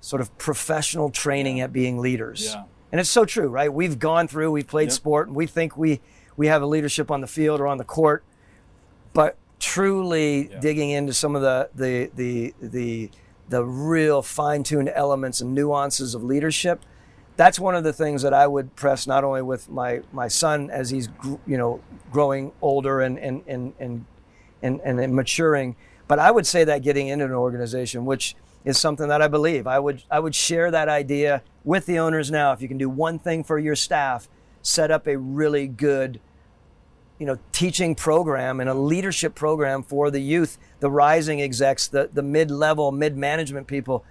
sort 0.00 0.20
of 0.20 0.36
professional 0.38 1.10
training 1.10 1.60
at 1.60 1.72
being 1.72 1.98
leaders. 1.98 2.50
Yeah. 2.52 2.64
And 2.90 3.00
it's 3.00 3.08
so 3.08 3.24
true, 3.24 3.48
right? 3.48 3.72
We've 3.72 3.98
gone 3.98 4.28
through, 4.28 4.50
we've 4.50 4.66
played 4.66 4.88
Yep. 4.88 4.92
sport, 4.92 5.28
and 5.28 5.36
we 5.36 5.46
think 5.46 5.76
we 5.76 6.00
we 6.36 6.46
have 6.48 6.62
a 6.62 6.66
leadership 6.66 7.10
on 7.10 7.20
the 7.20 7.26
field 7.26 7.60
or 7.60 7.66
on 7.66 7.78
the 7.78 7.84
court, 7.84 8.24
but 9.12 9.36
truly 9.58 10.50
Yeah. 10.50 10.60
digging 10.60 10.90
into 10.90 11.12
some 11.12 11.34
of 11.34 11.42
the 11.42 11.70
the 11.74 12.10
the 12.14 12.54
the 12.60 13.10
the 13.48 13.64
real 13.64 14.22
fine-tuned 14.22 14.90
elements 14.94 15.40
and 15.40 15.54
nuances 15.54 16.14
of 16.14 16.22
leadership 16.22 16.84
that's 17.36 17.58
one 17.58 17.74
of 17.74 17.82
the 17.82 17.92
things 17.92 18.22
that 18.22 18.34
I 18.34 18.46
would 18.46 18.76
press 18.76 19.06
not 19.06 19.24
only 19.24 19.42
with 19.42 19.68
my 19.68 20.02
my 20.12 20.28
son 20.28 20.70
as 20.70 20.90
he's 20.90 21.08
you 21.46 21.56
know 21.56 21.80
growing 22.10 22.52
older 22.60 23.00
and 23.00 23.18
and 23.18 23.42
and 23.46 23.74
and, 23.80 24.04
and, 24.62 25.00
and 25.00 25.14
maturing 25.14 25.76
but 26.08 26.18
I 26.18 26.30
would 26.30 26.46
say 26.46 26.64
that 26.64 26.82
getting 26.82 27.08
into 27.08 27.24
an 27.24 27.32
organization 27.32 28.04
which 28.04 28.36
is 28.64 28.78
something 28.78 29.08
that 29.08 29.22
I 29.22 29.28
believe. 29.28 29.66
I 29.66 29.78
would 29.78 30.02
I 30.10 30.20
would 30.20 30.34
share 30.34 30.70
that 30.70 30.88
idea 30.88 31.42
with 31.64 31.86
the 31.86 31.98
owners 31.98 32.30
now. 32.30 32.52
If 32.52 32.62
you 32.62 32.68
can 32.68 32.78
do 32.78 32.88
one 32.88 33.18
thing 33.18 33.44
for 33.44 33.58
your 33.58 33.76
staff 33.76 34.28
set 34.62 34.90
up 34.90 35.06
a 35.06 35.18
really 35.18 35.66
good 35.66 36.20
you 37.22 37.26
know, 37.26 37.38
teaching 37.52 37.94
program 37.94 38.58
and 38.58 38.68
a 38.68 38.74
leadership 38.74 39.36
program 39.36 39.84
for 39.84 40.10
the 40.10 40.18
youth, 40.18 40.58
the 40.80 40.90
rising 40.90 41.40
execs, 41.40 41.86
the, 41.86 42.10
the 42.12 42.20
mid-level, 42.20 42.90
mid-management 42.90 43.68
people. 43.68 44.04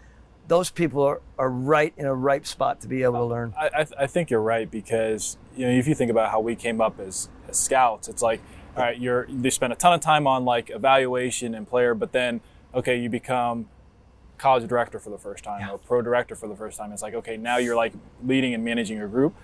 Those 0.47 0.69
people 0.69 1.04
are, 1.04 1.19
are 1.38 1.50
right 1.50 1.93
in 1.97 2.06
a 2.06 2.15
ripe 2.15 2.47
spot 2.47 2.80
to 2.80 2.88
be 2.88 3.04
able 3.04 3.19
to 3.19 3.26
learn. 3.26 3.54
I, 3.60 3.69
I, 3.80 3.86
I 4.04 4.08
think 4.08 4.30
you're 4.30 4.41
right 4.41 4.71
because 4.71 5.38
you 5.58 5.67
know 5.67 5.74
if 5.74 5.89
you 5.89 5.93
think 5.93 6.10
about 6.10 6.32
how 6.32 6.39
we 6.39 6.56
came 6.56 6.80
up 6.80 7.02
as, 7.02 7.28
as 7.50 7.60
scouts, 7.60 8.08
it's 8.08 8.21
like 8.21 8.39
all 8.78 8.84
right, 8.84 8.97
you're 8.97 9.28
they 9.28 9.50
spend 9.50 9.74
a 9.74 9.76
ton 9.76 9.91
of 9.91 10.00
time 10.00 10.26
on 10.26 10.45
like 10.45 10.69
evaluation 10.69 11.54
and 11.54 11.67
player, 11.67 11.93
but 11.93 12.13
then 12.13 12.39
okay, 12.74 12.97
you 12.97 13.10
become 13.10 13.67
college 14.38 14.65
director 14.69 15.00
for 15.00 15.10
the 15.10 15.17
first 15.17 15.43
time 15.43 15.69
or 15.69 15.78
pro 15.78 16.02
director 16.02 16.36
for 16.36 16.47
the 16.47 16.56
first 16.56 16.78
time. 16.78 16.93
It's 16.93 17.02
like 17.02 17.13
okay, 17.15 17.36
now 17.36 17.58
you're 17.58 17.76
like 17.76 17.91
leading 18.24 18.54
and 18.54 18.63
managing 18.63 18.95
your 18.95 19.10
group. 19.10 19.36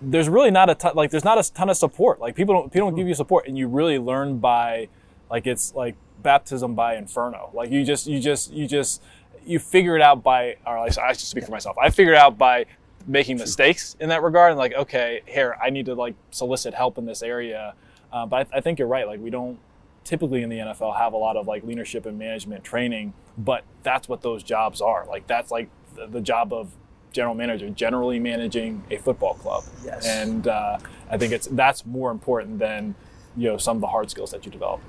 There's 0.00 0.28
really 0.28 0.50
not 0.50 0.70
a 0.70 0.74
ton, 0.74 0.92
like 0.94 1.10
there's 1.10 1.24
not 1.24 1.38
a 1.38 1.52
ton 1.52 1.68
of 1.68 1.76
support. 1.76 2.20
Like 2.20 2.36
people 2.36 2.54
don't 2.54 2.72
people 2.72 2.88
don't 2.88 2.96
give 2.96 3.08
you 3.08 3.14
support, 3.14 3.48
and 3.48 3.58
you 3.58 3.68
really 3.68 3.98
learn 3.98 4.38
by 4.38 4.88
like 5.30 5.46
it's 5.46 5.74
like 5.74 5.96
baptism 6.22 6.74
by 6.74 6.96
inferno. 6.96 7.50
Like 7.52 7.70
you 7.70 7.84
just 7.84 8.06
you 8.06 8.20
just 8.20 8.52
you 8.52 8.66
just 8.66 9.02
you 9.44 9.58
figure 9.58 9.96
it 9.96 10.02
out 10.02 10.22
by 10.22 10.56
or 10.66 10.78
I 10.78 10.88
should 10.88 11.20
speak 11.20 11.44
for 11.44 11.50
myself. 11.50 11.76
I 11.78 11.90
figured 11.90 12.16
it 12.16 12.20
out 12.20 12.38
by 12.38 12.66
making 13.06 13.38
mistakes 13.38 13.96
in 14.00 14.10
that 14.10 14.22
regard 14.22 14.50
and 14.50 14.58
like 14.58 14.74
okay 14.74 15.22
here 15.24 15.56
I 15.62 15.70
need 15.70 15.86
to 15.86 15.94
like 15.94 16.14
solicit 16.30 16.74
help 16.74 16.98
in 16.98 17.06
this 17.06 17.22
area. 17.22 17.74
Uh, 18.12 18.26
but 18.26 18.48
I, 18.52 18.58
I 18.58 18.60
think 18.60 18.78
you're 18.78 18.88
right. 18.88 19.06
Like 19.06 19.20
we 19.20 19.30
don't 19.30 19.58
typically 20.04 20.42
in 20.42 20.48
the 20.48 20.58
NFL 20.58 20.96
have 20.96 21.12
a 21.12 21.16
lot 21.16 21.36
of 21.36 21.46
like 21.46 21.64
leadership 21.64 22.06
and 22.06 22.18
management 22.18 22.64
training, 22.64 23.12
but 23.36 23.64
that's 23.82 24.08
what 24.08 24.22
those 24.22 24.42
jobs 24.42 24.80
are. 24.80 25.06
Like 25.06 25.26
that's 25.26 25.50
like 25.50 25.68
the, 25.94 26.06
the 26.06 26.20
job 26.20 26.52
of 26.52 26.72
general 27.12 27.34
manager, 27.34 27.68
generally 27.70 28.18
managing 28.18 28.82
a 28.90 28.96
football 28.96 29.34
club. 29.34 29.64
Yes. 29.84 30.06
And 30.06 30.46
uh, 30.46 30.78
I 31.10 31.18
think 31.18 31.32
it's 31.32 31.46
that's 31.48 31.86
more 31.86 32.10
important 32.10 32.58
than 32.58 32.94
you 33.36 33.48
know 33.48 33.56
some 33.56 33.76
of 33.76 33.80
the 33.80 33.86
hard 33.88 34.10
skills 34.10 34.30
that 34.30 34.44
you 34.44 34.52
develop. 34.52 34.80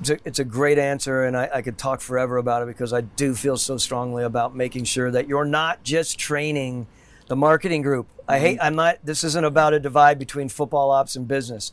It's 0.00 0.10
a, 0.10 0.18
it's 0.24 0.38
a 0.40 0.44
great 0.44 0.78
answer, 0.78 1.24
and 1.24 1.36
I, 1.36 1.48
I 1.54 1.62
could 1.62 1.78
talk 1.78 2.00
forever 2.00 2.36
about 2.36 2.62
it 2.62 2.66
because 2.66 2.92
I 2.92 3.02
do 3.02 3.34
feel 3.34 3.56
so 3.56 3.76
strongly 3.76 4.24
about 4.24 4.54
making 4.54 4.84
sure 4.84 5.10
that 5.10 5.28
you're 5.28 5.44
not 5.44 5.84
just 5.84 6.18
training 6.18 6.88
the 7.28 7.36
marketing 7.36 7.82
group. 7.82 8.08
I 8.28 8.38
hate, 8.38 8.58
I'm 8.60 8.74
not, 8.74 8.98
this 9.04 9.22
isn't 9.22 9.44
about 9.44 9.72
a 9.72 9.80
divide 9.80 10.18
between 10.18 10.48
football 10.48 10.90
ops 10.90 11.14
and 11.14 11.28
business. 11.28 11.72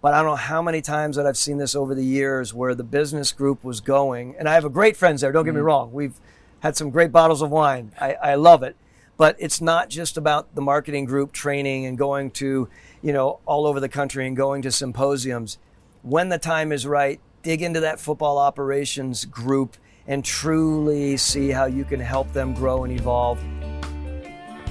But 0.00 0.14
I 0.14 0.18
don't 0.22 0.30
know 0.30 0.36
how 0.36 0.62
many 0.62 0.80
times 0.80 1.16
that 1.16 1.26
I've 1.26 1.36
seen 1.36 1.58
this 1.58 1.74
over 1.74 1.94
the 1.94 2.04
years 2.04 2.54
where 2.54 2.74
the 2.74 2.84
business 2.84 3.32
group 3.32 3.64
was 3.64 3.80
going, 3.80 4.36
and 4.38 4.48
I 4.48 4.54
have 4.54 4.64
a 4.64 4.70
great 4.70 4.96
friends 4.96 5.20
there. 5.20 5.32
Don't 5.32 5.44
get 5.44 5.54
me 5.54 5.60
wrong. 5.60 5.92
We've 5.92 6.14
had 6.60 6.76
some 6.76 6.90
great 6.90 7.10
bottles 7.10 7.42
of 7.42 7.50
wine. 7.50 7.92
I, 8.00 8.14
I 8.14 8.34
love 8.36 8.62
it. 8.62 8.76
But 9.18 9.36
it's 9.38 9.60
not 9.60 9.90
just 9.90 10.16
about 10.16 10.54
the 10.54 10.62
marketing 10.62 11.04
group 11.04 11.32
training 11.32 11.84
and 11.84 11.98
going 11.98 12.30
to, 12.32 12.68
you 13.02 13.12
know, 13.12 13.40
all 13.44 13.66
over 13.66 13.80
the 13.80 13.88
country 13.88 14.26
and 14.26 14.34
going 14.34 14.62
to 14.62 14.70
symposiums. 14.70 15.58
When 16.02 16.30
the 16.30 16.38
time 16.38 16.72
is 16.72 16.86
right, 16.86 17.20
dig 17.42 17.60
into 17.60 17.80
that 17.80 18.00
football 18.00 18.38
operations 18.38 19.26
group 19.26 19.76
and 20.06 20.24
truly 20.24 21.18
see 21.18 21.50
how 21.50 21.66
you 21.66 21.84
can 21.84 22.00
help 22.00 22.32
them 22.32 22.54
grow 22.54 22.84
and 22.84 22.92
evolve. 22.98 23.38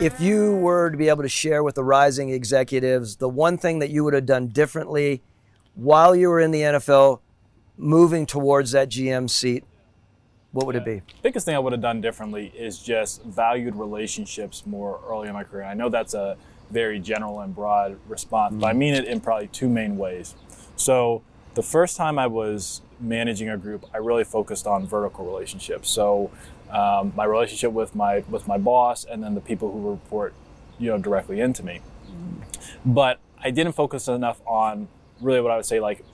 if 0.00 0.20
you 0.20 0.56
were 0.56 0.90
to 0.90 0.96
be 0.96 1.08
able 1.08 1.22
to 1.22 1.28
share 1.28 1.62
with 1.62 1.74
the 1.74 1.84
rising 1.84 2.30
executives 2.30 3.16
the 3.16 3.28
one 3.28 3.56
thing 3.58 3.78
that 3.78 3.90
you 3.90 4.04
would 4.04 4.14
have 4.14 4.26
done 4.26 4.48
differently 4.48 5.22
while 5.74 6.14
you 6.14 6.28
were 6.28 6.40
in 6.40 6.50
the 6.50 6.60
NFL, 6.60 7.20
moving 7.76 8.26
towards 8.26 8.72
that 8.72 8.88
GM 8.88 9.28
seat, 9.28 9.64
what 10.52 10.66
would 10.66 10.76
it 10.76 10.84
be? 10.84 11.02
biggest 11.22 11.46
thing 11.46 11.56
I 11.56 11.58
would 11.58 11.72
have 11.72 11.82
done 11.82 12.00
differently 12.00 12.52
is 12.56 12.78
just 12.78 13.24
valued 13.24 13.74
relationships 13.74 14.64
more 14.66 15.00
early 15.08 15.26
in 15.26 15.34
my 15.34 15.42
career. 15.42 15.64
I 15.64 15.74
know 15.74 15.88
that's 15.88 16.14
a 16.14 16.36
very 16.70 17.00
general 17.00 17.40
and 17.40 17.54
broad 17.54 17.98
response, 18.08 18.52
mm-hmm. 18.52 18.60
but 18.60 18.66
I 18.68 18.70
mm-hmm. 18.70 18.78
mean 18.78 18.94
it 18.94 19.04
in 19.06 19.20
probably 19.20 19.48
two 19.48 19.68
main 19.68 19.96
ways. 19.96 20.34
So 20.76 21.22
the 21.54 21.62
first 21.62 21.96
time 21.96 22.18
I 22.18 22.28
was 22.28 22.82
managing 23.00 23.48
a 23.48 23.56
group, 23.56 23.84
I 23.92 23.98
really 23.98 24.24
focused 24.24 24.66
on 24.66 24.86
vertical 24.86 25.24
relationships. 25.26 25.90
So 25.90 26.30
um, 26.74 27.12
my 27.16 27.24
relationship 27.24 27.72
with 27.72 27.94
my 27.94 28.24
with 28.28 28.46
my 28.48 28.58
boss, 28.58 29.04
and 29.04 29.22
then 29.22 29.34
the 29.34 29.40
people 29.40 29.70
who 29.70 29.90
report, 29.90 30.34
you 30.78 30.90
know, 30.90 30.98
directly 30.98 31.40
into 31.40 31.62
me. 31.62 31.80
But 32.84 33.20
I 33.38 33.50
didn't 33.50 33.72
focus 33.72 34.08
enough 34.08 34.40
on 34.46 34.88
really 35.20 35.40
what 35.40 35.52
I 35.52 35.56
would 35.56 35.66
say 35.66 35.80
like 35.80 36.04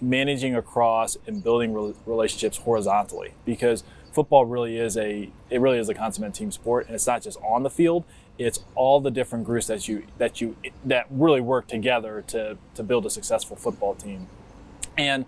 managing 0.00 0.56
across 0.56 1.16
and 1.26 1.42
building 1.44 1.72
re- 1.72 1.94
relationships 2.06 2.58
horizontally 2.58 3.32
because 3.44 3.84
football 4.12 4.44
really 4.44 4.76
is 4.76 4.96
a 4.96 5.30
it 5.48 5.60
really 5.60 5.78
is 5.78 5.88
a 5.88 5.94
consummate 5.94 6.34
team 6.34 6.50
sport 6.50 6.86
and 6.86 6.94
it's 6.94 7.06
not 7.06 7.22
just 7.22 7.38
on 7.40 7.62
the 7.62 7.70
field 7.70 8.04
it's 8.36 8.60
all 8.74 9.00
the 9.00 9.10
different 9.10 9.44
groups 9.44 9.68
that 9.68 9.86
you 9.86 10.04
that 10.18 10.40
you 10.40 10.56
that 10.84 11.06
really 11.08 11.40
work 11.40 11.68
together 11.68 12.22
to 12.26 12.58
to 12.74 12.82
build 12.82 13.06
a 13.06 13.10
successful 13.10 13.56
football 13.56 13.94
team 13.94 14.26
and 14.98 15.24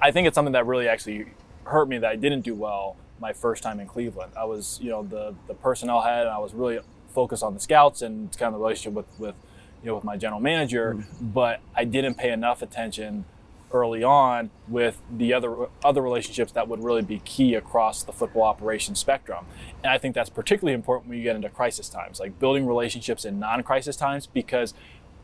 i 0.00 0.10
think 0.10 0.26
it's 0.26 0.36
something 0.36 0.52
that 0.52 0.64
really 0.64 0.88
actually 0.88 1.26
hurt 1.64 1.88
me 1.88 1.98
that 1.98 2.10
i 2.10 2.16
didn't 2.16 2.42
do 2.42 2.54
well 2.54 2.96
my 3.20 3.32
first 3.32 3.62
time 3.62 3.80
in 3.80 3.86
Cleveland. 3.86 4.32
I 4.36 4.44
was, 4.44 4.78
you 4.82 4.90
know, 4.90 5.02
the 5.02 5.34
the 5.46 5.54
personnel 5.54 6.02
head, 6.02 6.22
and 6.22 6.30
I 6.30 6.38
was 6.38 6.54
really 6.54 6.78
focused 7.08 7.42
on 7.42 7.54
the 7.54 7.60
scouts 7.60 8.02
and 8.02 8.30
kind 8.36 8.54
of 8.54 8.60
the 8.60 8.64
relationship 8.64 8.92
with 8.92 9.06
with 9.18 9.34
you 9.82 9.88
know 9.88 9.94
with 9.96 10.04
my 10.04 10.16
general 10.16 10.40
manager. 10.40 10.94
Mm-hmm. 10.94 11.26
But 11.28 11.60
I 11.74 11.84
didn't 11.84 12.14
pay 12.14 12.30
enough 12.30 12.62
attention 12.62 13.24
early 13.72 14.02
on 14.02 14.50
with 14.68 15.00
the 15.10 15.32
other 15.32 15.68
other 15.84 16.00
relationships 16.00 16.52
that 16.52 16.68
would 16.68 16.82
really 16.82 17.02
be 17.02 17.18
key 17.20 17.54
across 17.54 18.02
the 18.02 18.12
football 18.12 18.42
operation 18.42 18.94
spectrum. 18.94 19.44
And 19.82 19.92
I 19.92 19.98
think 19.98 20.14
that's 20.14 20.30
particularly 20.30 20.74
important 20.74 21.08
when 21.08 21.18
you 21.18 21.24
get 21.24 21.36
into 21.36 21.48
crisis 21.48 21.88
times, 21.88 22.20
like 22.20 22.38
building 22.38 22.66
relationships 22.66 23.24
in 23.24 23.38
non-crisis 23.38 23.96
times, 23.96 24.26
because 24.26 24.74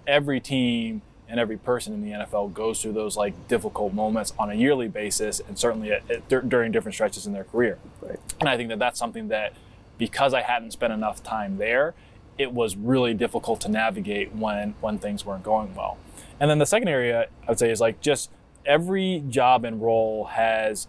every 0.07 0.41
team 0.41 1.03
and 1.33 1.41
every 1.41 1.57
person 1.57 1.95
in 1.95 2.03
the 2.03 2.11
NFL 2.11 2.53
goes 2.53 2.83
through 2.83 2.93
those 2.93 3.17
like 3.17 3.49
difficult 3.49 3.95
moments 3.95 4.35
on 4.39 4.51
a 4.51 4.55
yearly 4.55 4.87
basis, 4.87 5.41
and 5.41 5.59
certainly 5.59 5.91
at, 5.91 6.03
at, 6.11 6.49
during 6.49 6.71
different 6.71 6.95
stretches 6.95 7.27
in 7.27 7.33
their 7.33 7.45
career. 7.45 7.79
Right. 8.03 8.21
And 8.39 8.51
I 8.51 8.59
think 8.59 8.69
that 8.69 8.79
that's 8.79 8.99
something 8.99 9.29
that, 9.29 9.55
because 9.97 10.35
I 10.35 10.43
hadn't 10.43 10.73
spent 10.73 10.93
enough 10.93 11.23
time 11.23 11.57
there, 11.57 11.95
it 12.37 12.53
was 12.53 12.77
really 12.77 13.15
difficult 13.15 13.63
to 13.63 13.71
navigate 13.71 14.35
when 14.35 14.75
when 14.83 14.99
things 14.99 15.25
weren't 15.25 15.43
going 15.43 15.75
well. 15.75 15.97
And 16.39 16.51
then 16.51 16.59
the 16.59 16.67
second 16.67 16.89
area 16.89 17.29
I 17.47 17.51
would 17.51 17.59
say 17.59 17.71
is 17.71 17.81
like 17.81 18.03
just 18.03 18.31
every 18.67 19.25
job 19.31 19.65
and 19.65 19.81
role 19.81 20.27
has 20.27 20.87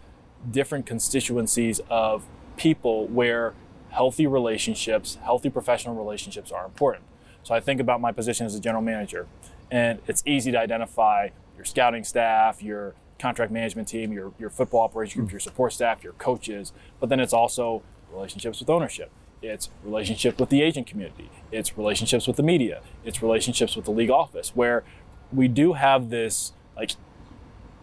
different 0.51 0.85
constituencies 0.85 1.79
of 1.89 2.25
people 2.57 3.07
where 3.07 3.53
healthy 3.91 4.27
relationships, 4.27 5.17
healthy 5.23 5.49
professional 5.49 5.95
relationships 5.95 6.51
are 6.51 6.65
important. 6.65 7.05
So 7.43 7.55
I 7.55 7.61
think 7.61 7.79
about 7.79 8.01
my 8.01 8.11
position 8.11 8.45
as 8.45 8.55
a 8.55 8.59
general 8.59 8.83
manager 8.83 9.27
and 9.71 9.99
it's 10.07 10.23
easy 10.25 10.51
to 10.51 10.59
identify 10.59 11.29
your 11.55 11.65
scouting 11.65 12.03
staff, 12.03 12.61
your 12.61 12.95
contract 13.19 13.51
management 13.51 13.87
team, 13.87 14.11
your, 14.11 14.33
your 14.37 14.49
football 14.49 14.81
operations 14.81 15.15
group, 15.15 15.31
your 15.31 15.39
support 15.39 15.73
staff, 15.73 16.03
your 16.03 16.13
coaches, 16.13 16.73
but 16.99 17.09
then 17.09 17.19
it's 17.19 17.33
also 17.33 17.81
relationships 18.11 18.59
with 18.59 18.69
ownership. 18.69 19.09
It's 19.41 19.69
relationships 19.83 20.37
with 20.37 20.49
the 20.49 20.61
agent 20.61 20.87
community. 20.87 21.29
It's 21.51 21.77
relationships 21.77 22.27
with 22.27 22.37
the 22.37 22.43
media. 22.43 22.81
It's 23.03 23.21
relationships 23.21 23.75
with 23.75 23.85
the 23.85 23.91
league 23.91 24.09
office, 24.09 24.55
where 24.55 24.83
we 25.31 25.47
do 25.47 25.73
have 25.73 26.09
this 26.09 26.53
like 26.75 26.91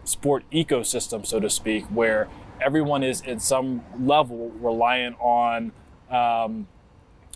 sport 0.03 0.43
ecosystem, 0.51 1.25
so 1.25 1.39
to 1.39 1.49
speak, 1.49 1.85
where 1.85 2.27
everyone 2.59 3.03
is 3.03 3.21
in 3.21 3.39
some 3.39 3.83
level 3.99 4.51
reliant 4.59 5.15
on 5.19 5.71
um, 6.09 6.67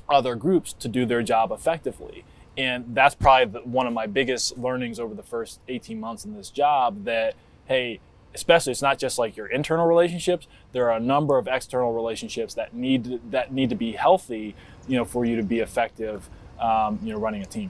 other 0.10 0.36
groups 0.36 0.74
to 0.74 0.88
do 0.88 1.06
their 1.06 1.22
job 1.22 1.52
effectively 1.52 2.24
and 2.58 2.86
that's 2.96 3.16
probably 3.16 3.60
the, 3.60 3.68
one 3.68 3.88
of 3.88 3.94
my 3.94 4.08
biggest 4.08 4.58
learnings 4.58 5.00
over 5.00 5.14
the 5.14 5.24
first 5.24 5.60
18 5.68 6.00
months 6.00 6.26
in 6.26 6.34
this 6.34 6.50
job 6.50 7.06
that 7.06 7.36
hey 7.66 8.00
especially 8.34 8.72
it's 8.72 8.82
not 8.82 8.98
just 8.98 9.18
like 9.18 9.38
your 9.38 9.48
internal 9.48 9.86
relationships 9.86 10.48
there 10.72 10.90
are 10.90 10.98
a 10.98 11.00
number 11.00 11.38
of 11.38 11.48
external 11.48 11.94
relationships 11.94 12.54
that 12.54 12.74
need 12.74 13.04
to, 13.06 13.22
that 13.30 13.54
need 13.54 13.70
to 13.70 13.76
be 13.76 13.94
healthy 13.94 14.56
you 14.88 14.98
know 14.98 15.06
for 15.06 15.26
you 15.26 15.36
to 15.36 15.44
be 15.44 15.60
effective 15.60 16.30
um, 16.60 17.00
you 17.04 17.12
know 17.12 17.20
running 17.20 17.42
a 17.42 17.46
team. 17.46 17.70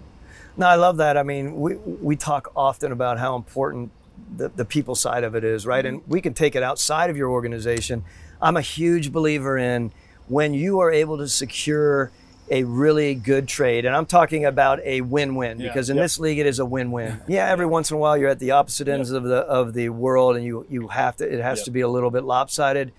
No 0.57 0.67
i 0.67 0.75
love 0.75 0.97
that. 0.97 1.17
I 1.17 1.23
mean 1.23 1.55
we, 1.59 1.75
we 1.75 2.15
talk 2.15 2.51
often 2.55 2.91
about 2.91 3.19
how 3.19 3.35
important 3.35 3.91
the, 4.37 4.49
the 4.49 4.65
people 4.65 4.95
side 4.95 5.23
of 5.23 5.35
it 5.35 5.43
is 5.43 5.65
right? 5.65 5.85
Mm-hmm. 5.85 5.95
and 5.95 6.07
we 6.07 6.21
can 6.21 6.33
take 6.33 6.55
it 6.55 6.63
outside 6.63 7.09
of 7.09 7.17
your 7.17 7.29
organization. 7.29 8.03
I'm 8.41 8.57
a 8.57 8.61
huge 8.61 9.11
believer 9.11 9.57
in 9.57 9.91
when 10.27 10.53
you 10.53 10.79
are 10.79 10.91
able 10.91 11.17
to 11.17 11.27
secure 11.27 12.11
a 12.49 12.63
really 12.63 13.15
good 13.15 13.47
trade, 13.47 13.85
and 13.85 13.95
I'm 13.95 14.05
talking 14.05 14.45
about 14.45 14.79
a 14.83 15.01
win-win 15.01 15.59
Yeah, 15.59 15.67
because 15.67 15.89
in 15.89 15.95
yep. 15.97 16.05
this 16.05 16.19
league 16.19 16.37
it 16.39 16.45
is 16.45 16.59
a 16.59 16.65
win-win. 16.65 17.21
Yeah, 17.27 17.47
every 17.49 17.65
once 17.65 17.89
in 17.91 17.95
a 17.95 17.99
while 17.99 18.15
you're 18.17 18.29
at 18.29 18.39
the 18.39 18.51
opposite 18.51 18.87
ends 18.87 19.11
of 19.11 19.23
the 19.23 19.37
of 19.37 19.73
the 19.73 19.89
world, 19.89 20.35
and 20.35 20.45
you 20.45 20.65
you 20.69 20.87
have 20.89 21.17
to 21.17 21.25
it 21.31 21.41
has 21.41 21.59
Yep. 21.59 21.65
to 21.65 21.71
be 21.71 21.81
a 21.81 21.87
little 21.87 22.11
bit 22.11 22.23
lopsided, 22.23 22.91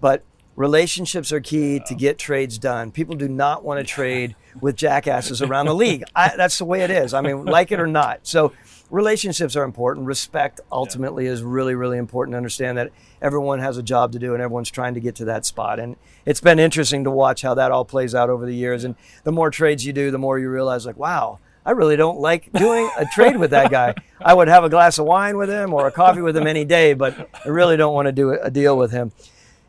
but 0.00 0.22
relationships 0.56 1.30
are 1.32 1.40
key 1.40 1.80
to 1.86 1.94
get 1.94 2.18
trades 2.18 2.58
done. 2.58 2.90
People 2.90 3.14
do 3.14 3.28
not 3.28 3.62
want 3.64 3.78
to 3.78 3.84
trade 3.94 4.34
with 4.60 4.74
jackasses 4.74 5.40
around 5.40 5.66
the 5.66 5.74
league. 5.74 6.02
I, 6.16 6.36
that's 6.36 6.58
the 6.58 6.64
way 6.64 6.80
it 6.82 6.90
is. 6.90 7.14
I 7.14 7.20
mean, 7.20 7.44
like 7.44 7.70
it 7.70 7.78
or 7.78 7.86
not. 7.86 8.20
So 8.24 8.52
relationships 8.90 9.56
are 9.56 9.64
important. 9.64 10.06
Respect 10.06 10.60
ultimately 10.72 11.26
is 11.26 11.42
really, 11.42 11.74
really 11.74 11.98
important 11.98 12.32
to 12.32 12.36
understand 12.36 12.78
that 12.78 12.90
everyone 13.20 13.58
has 13.58 13.76
a 13.76 13.82
job 13.82 14.12
to 14.12 14.18
do 14.18 14.34
and 14.34 14.42
everyone's 14.42 14.70
trying 14.70 14.94
to 14.94 15.00
get 15.00 15.14
to 15.16 15.24
that 15.26 15.44
spot. 15.44 15.78
And 15.78 15.96
it's 16.24 16.40
been 16.40 16.58
interesting 16.58 17.04
to 17.04 17.10
watch 17.10 17.42
how 17.42 17.54
that 17.54 17.70
all 17.70 17.84
plays 17.84 18.14
out 18.14 18.30
over 18.30 18.46
the 18.46 18.54
years. 18.54 18.84
And 18.84 18.94
the 19.24 19.32
more 19.32 19.50
trades 19.50 19.84
you 19.84 19.92
do, 19.92 20.10
the 20.10 20.18
more 20.18 20.38
you 20.38 20.50
realize, 20.50 20.86
like, 20.86 20.96
wow, 20.96 21.38
I 21.66 21.72
really 21.72 21.96
don't 21.96 22.18
like 22.18 22.52
doing 22.52 22.90
a 22.96 23.04
trade 23.04 23.36
with 23.36 23.50
that 23.50 23.70
guy. 23.70 23.94
I 24.20 24.34
would 24.34 24.48
have 24.48 24.64
a 24.64 24.70
glass 24.70 24.98
of 24.98 25.06
wine 25.06 25.36
with 25.36 25.50
him 25.50 25.74
or 25.74 25.86
a 25.86 25.92
coffee 25.92 26.22
with 26.22 26.36
him 26.36 26.46
any 26.46 26.64
day, 26.64 26.94
but 26.94 27.30
I 27.44 27.48
really 27.48 27.76
don't 27.76 27.94
want 27.94 28.06
to 28.06 28.12
do 28.12 28.30
a 28.32 28.50
deal 28.50 28.76
with 28.76 28.90
him. 28.90 29.12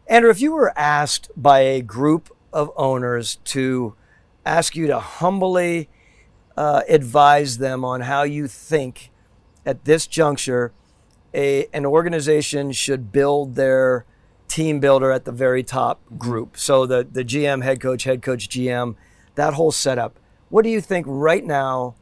Andrew, 0.08 0.32
if 0.32 0.42
you 0.42 0.54
were 0.54 0.78
asked 0.78 1.30
by 1.36 1.60
a 1.60 1.82
group 1.82 2.36
of 2.52 2.72
owners 2.76 3.36
to 3.46 3.96
ask 4.46 4.76
you 4.76 4.88
to 4.88 5.00
humbly 5.00 5.90
uh, 6.58 6.82
advise 6.90 7.58
them 7.58 7.86
on 7.86 8.02
how 8.02 8.24
you 8.24 8.48
think 8.48 9.09
at 9.70 9.86
this 9.86 10.08
juncture 10.08 10.74
a, 11.34 11.68
an 11.74 11.86
organization 11.86 12.72
should 12.72 13.12
build 13.12 13.54
their 13.54 14.04
team 14.48 14.80
builder 14.80 15.12
at 15.12 15.26
the 15.26 15.32
very 15.32 15.62
top 15.62 16.02
group. 16.18 16.58
So 16.58 16.88
the, 16.88 17.08
the 17.10 17.24
GM, 17.24 17.64
head 17.64 17.80
coach, 17.80 18.04
head 18.04 18.24
coach, 18.24 18.50
GM, 18.50 18.96
that 19.36 19.54
whole 19.54 19.72
setup. 19.72 20.18
What 20.50 20.64
do 20.64 20.70
you 20.72 20.82
think 20.82 21.06
right 21.08 21.46
now 21.46 21.94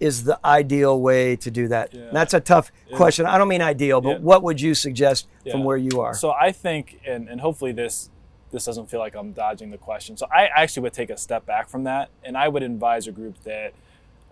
is 0.00 0.24
the 0.24 0.40
ideal 0.44 1.00
way 1.00 1.36
to 1.36 1.52
do 1.52 1.68
that? 1.68 1.94
Yeah. 1.94 2.10
That's 2.12 2.34
a 2.34 2.40
tough 2.40 2.72
question. 2.94 3.26
I 3.26 3.38
don't 3.38 3.46
mean 3.46 3.62
ideal, 3.62 4.00
but 4.00 4.10
Yeah. 4.10 4.18
what 4.18 4.42
would 4.42 4.60
you 4.60 4.74
suggest 4.74 5.28
from 5.48 5.62
where 5.62 5.76
you 5.76 6.00
are? 6.00 6.12
So 6.12 6.32
I 6.32 6.50
think, 6.50 7.00
and, 7.06 7.28
and 7.28 7.40
hopefully 7.40 7.72
this 7.72 8.10
this 8.52 8.64
doesn't 8.64 8.88
feel 8.88 9.00
like 9.00 9.14
I'm 9.14 9.32
dodging 9.32 9.70
the 9.70 9.76
question. 9.78 10.16
So 10.16 10.26
I 10.32 10.46
actually 10.46 10.84
would 10.84 10.92
take 10.92 11.10
a 11.10 11.16
step 11.16 11.44
back 11.46 11.68
from 11.68 11.84
that, 11.84 12.10
and 12.24 12.36
I 12.36 12.48
would 12.48 12.62
advise 12.62 13.06
a 13.06 13.12
group 13.12 13.42
that, 13.42 13.72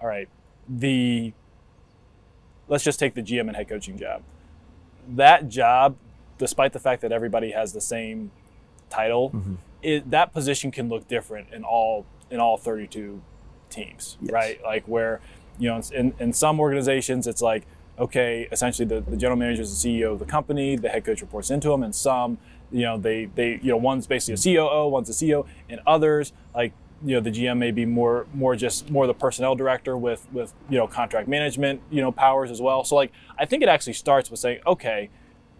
all 0.00 0.08
right, 0.08 0.28
the 0.68 1.32
let's 2.68 2.84
just 2.84 2.98
take 2.98 3.14
the 3.14 3.22
GM 3.22 3.48
and 3.48 3.56
head 3.56 3.68
coaching 3.68 3.98
job. 3.98 4.22
That 5.08 5.48
job, 5.48 5.96
despite 6.38 6.72
the 6.72 6.78
fact 6.80 7.02
that 7.02 7.12
everybody 7.12 7.50
has 7.52 7.72
the 7.72 7.80
same 7.80 8.30
title, 8.90 9.30
Mm-hmm. 9.30 9.54
it, 9.82 10.10
that 10.10 10.32
position 10.32 10.70
can 10.70 10.88
look 10.88 11.08
different 11.08 11.48
in 11.52 11.64
all 11.64 12.06
in 12.30 12.40
all 12.40 12.56
32 12.56 13.20
teams, 13.70 14.16
Yes. 14.20 14.32
right? 14.32 14.62
Like 14.64 14.86
where, 14.86 15.20
you 15.58 15.68
know, 15.68 15.80
in, 15.92 16.14
in 16.18 16.32
some 16.32 16.58
organizations, 16.58 17.26
it's 17.26 17.42
like, 17.42 17.66
okay, 17.98 18.48
essentially 18.50 18.86
the, 18.88 19.00
the 19.02 19.16
general 19.16 19.36
manager 19.38 19.62
is 19.62 19.82
the 19.82 19.88
CEO 20.00 20.12
of 20.12 20.18
the 20.18 20.24
company, 20.24 20.74
the 20.76 20.88
head 20.88 21.04
coach 21.04 21.20
reports 21.20 21.50
into 21.50 21.72
him, 21.72 21.82
and 21.82 21.94
some, 21.94 22.38
you 22.72 22.82
know, 22.82 22.96
they, 22.98 23.26
they, 23.26 23.60
you 23.62 23.70
know, 23.70 23.76
one's 23.76 24.06
basically 24.06 24.52
a 24.52 24.56
COO, 24.56 24.88
one's 24.88 25.08
a 25.10 25.12
CEO, 25.12 25.46
and 25.68 25.80
others, 25.86 26.32
like, 26.54 26.72
you 27.04 27.14
know, 27.14 27.20
the 27.20 27.30
GM 27.30 27.58
may 27.58 27.70
be 27.70 27.84
more, 27.84 28.26
more 28.34 28.56
just 28.56 28.90
more 28.90 29.06
the 29.06 29.14
personnel 29.14 29.54
director 29.54 29.96
with, 29.96 30.26
with, 30.32 30.52
you 30.68 30.78
know, 30.78 30.86
contract 30.86 31.28
management, 31.28 31.80
you 31.90 32.00
know, 32.00 32.12
powers 32.12 32.50
as 32.50 32.60
well. 32.60 32.84
So 32.84 32.96
like, 32.96 33.12
I 33.38 33.44
think 33.46 33.62
it 33.62 33.68
actually 33.68 33.94
starts 33.94 34.30
with 34.30 34.40
saying, 34.40 34.60
okay, 34.66 35.10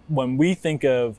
when 0.09 0.37
we 0.37 0.55
think 0.55 0.85
of 0.85 1.18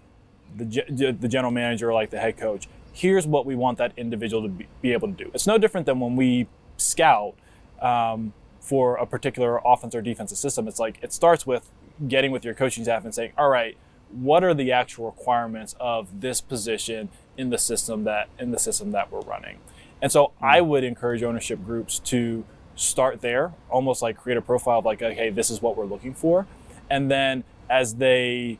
the, 0.55 1.15
the 1.19 1.27
general 1.27 1.51
manager 1.51 1.89
or 1.89 1.93
like 1.93 2.09
the 2.09 2.19
head 2.19 2.37
coach, 2.37 2.67
here's 2.93 3.27
what 3.27 3.45
we 3.45 3.55
want 3.55 3.77
that 3.77 3.91
individual 3.97 4.43
to 4.43 4.49
be, 4.49 4.67
be 4.81 4.93
able 4.93 5.07
to 5.07 5.13
do. 5.13 5.29
It's 5.33 5.47
no 5.47 5.57
different 5.57 5.85
than 5.85 5.99
when 5.99 6.15
we 6.15 6.47
scout 6.77 7.35
um, 7.81 8.33
for 8.59 8.95
a 8.95 9.05
particular 9.05 9.59
offense 9.65 9.93
or 9.93 10.01
defensive 10.01 10.37
system. 10.37 10.67
It's 10.67 10.79
like 10.79 10.97
it 11.01 11.13
starts 11.13 11.45
with 11.45 11.69
getting 12.07 12.31
with 12.31 12.43
your 12.43 12.53
coaching 12.53 12.83
staff 12.83 13.03
and 13.03 13.13
saying, 13.13 13.33
all 13.37 13.49
right, 13.49 13.77
what 14.11 14.43
are 14.43 14.53
the 14.53 14.71
actual 14.71 15.07
requirements 15.07 15.75
of 15.79 16.21
this 16.21 16.41
position 16.41 17.09
in 17.37 17.49
the 17.49 17.57
system 17.57 18.05
that 18.05 18.29
in 18.39 18.51
the 18.51 18.59
system 18.59 18.91
that 18.91 19.11
we're 19.11 19.21
running? 19.21 19.57
And 20.01 20.11
so 20.11 20.33
hmm. 20.39 20.45
I 20.45 20.61
would 20.61 20.83
encourage 20.83 21.23
ownership 21.23 21.63
groups 21.65 21.99
to 21.99 22.45
start 22.75 23.21
there, 23.21 23.53
almost 23.69 24.01
like 24.01 24.17
create 24.17 24.37
a 24.37 24.41
profile 24.41 24.79
of 24.79 24.85
like, 24.85 25.01
okay, 25.01 25.29
this 25.29 25.49
is 25.49 25.61
what 25.61 25.77
we're 25.77 25.85
looking 25.85 26.13
for. 26.13 26.47
And 26.89 27.09
then 27.09 27.43
as 27.69 27.95
they 27.95 28.59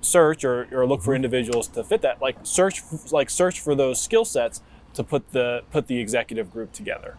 search 0.00 0.44
or, 0.44 0.68
or 0.72 0.86
look 0.86 1.02
for 1.02 1.10
mm-hmm. 1.10 1.16
individuals 1.16 1.68
to 1.68 1.84
fit 1.84 2.02
that 2.02 2.20
like 2.22 2.36
search 2.44 2.82
like 3.10 3.28
search 3.28 3.60
for 3.60 3.74
those 3.74 4.00
skill 4.00 4.24
sets 4.24 4.62
to 4.94 5.02
put 5.02 5.32
the 5.32 5.62
put 5.70 5.88
the 5.88 5.98
executive 5.98 6.52
group 6.52 6.72
together 6.72 7.16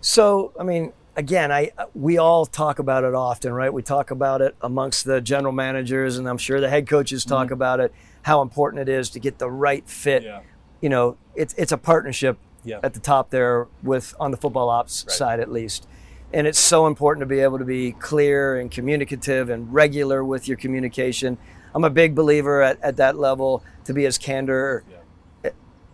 So, 0.00 0.52
I 0.58 0.64
mean, 0.64 0.92
again, 1.16 1.52
I 1.52 1.72
uh, 1.78 1.86
we 1.94 2.18
all 2.18 2.46
talk 2.46 2.78
about 2.78 3.04
it 3.04 3.14
often, 3.14 3.52
right? 3.52 3.72
We 3.72 3.82
talk 3.82 4.10
about 4.10 4.42
it 4.42 4.56
amongst 4.60 5.04
the 5.04 5.20
general 5.20 5.52
managers, 5.52 6.18
and 6.18 6.28
I'm 6.28 6.38
sure 6.38 6.60
the 6.60 6.68
head 6.68 6.88
coaches 6.88 7.24
talk 7.24 7.46
mm-hmm. 7.46 7.54
about 7.54 7.80
it. 7.80 7.92
How 8.22 8.42
important 8.42 8.88
it 8.88 8.92
is 8.92 9.10
to 9.10 9.20
get 9.20 9.38
the 9.38 9.50
right 9.50 9.88
fit. 9.88 10.22
yeah 10.24 10.40
You 10.82 10.88
know, 10.90 11.16
it's 11.34 11.54
it's 11.56 11.72
a 11.72 11.78
partnership 11.78 12.36
Yeah. 12.64 12.80
at 12.82 12.92
the 12.92 13.00
top 13.00 13.30
there 13.30 13.66
with 13.82 14.14
on 14.20 14.30
the 14.32 14.36
football 14.36 14.68
ops 14.68 15.04
Right. 15.08 15.16
side 15.16 15.40
at 15.40 15.50
least, 15.50 15.86
and 16.32 16.46
it's 16.46 16.58
so 16.58 16.86
important 16.86 17.22
to 17.22 17.26
be 17.26 17.40
able 17.40 17.58
to 17.58 17.64
be 17.64 17.92
clear 17.92 18.58
and 18.58 18.70
communicative 18.70 19.48
and 19.48 19.72
regular 19.72 20.22
with 20.24 20.46
your 20.48 20.56
communication. 20.58 21.38
I'm 21.74 21.84
a 21.84 21.90
big 21.90 22.14
believer 22.14 22.60
at, 22.60 22.78
at 22.82 22.96
that 22.98 23.16
level 23.16 23.64
to 23.86 23.94
be 23.94 24.04
as 24.04 24.18
candor 24.18 24.84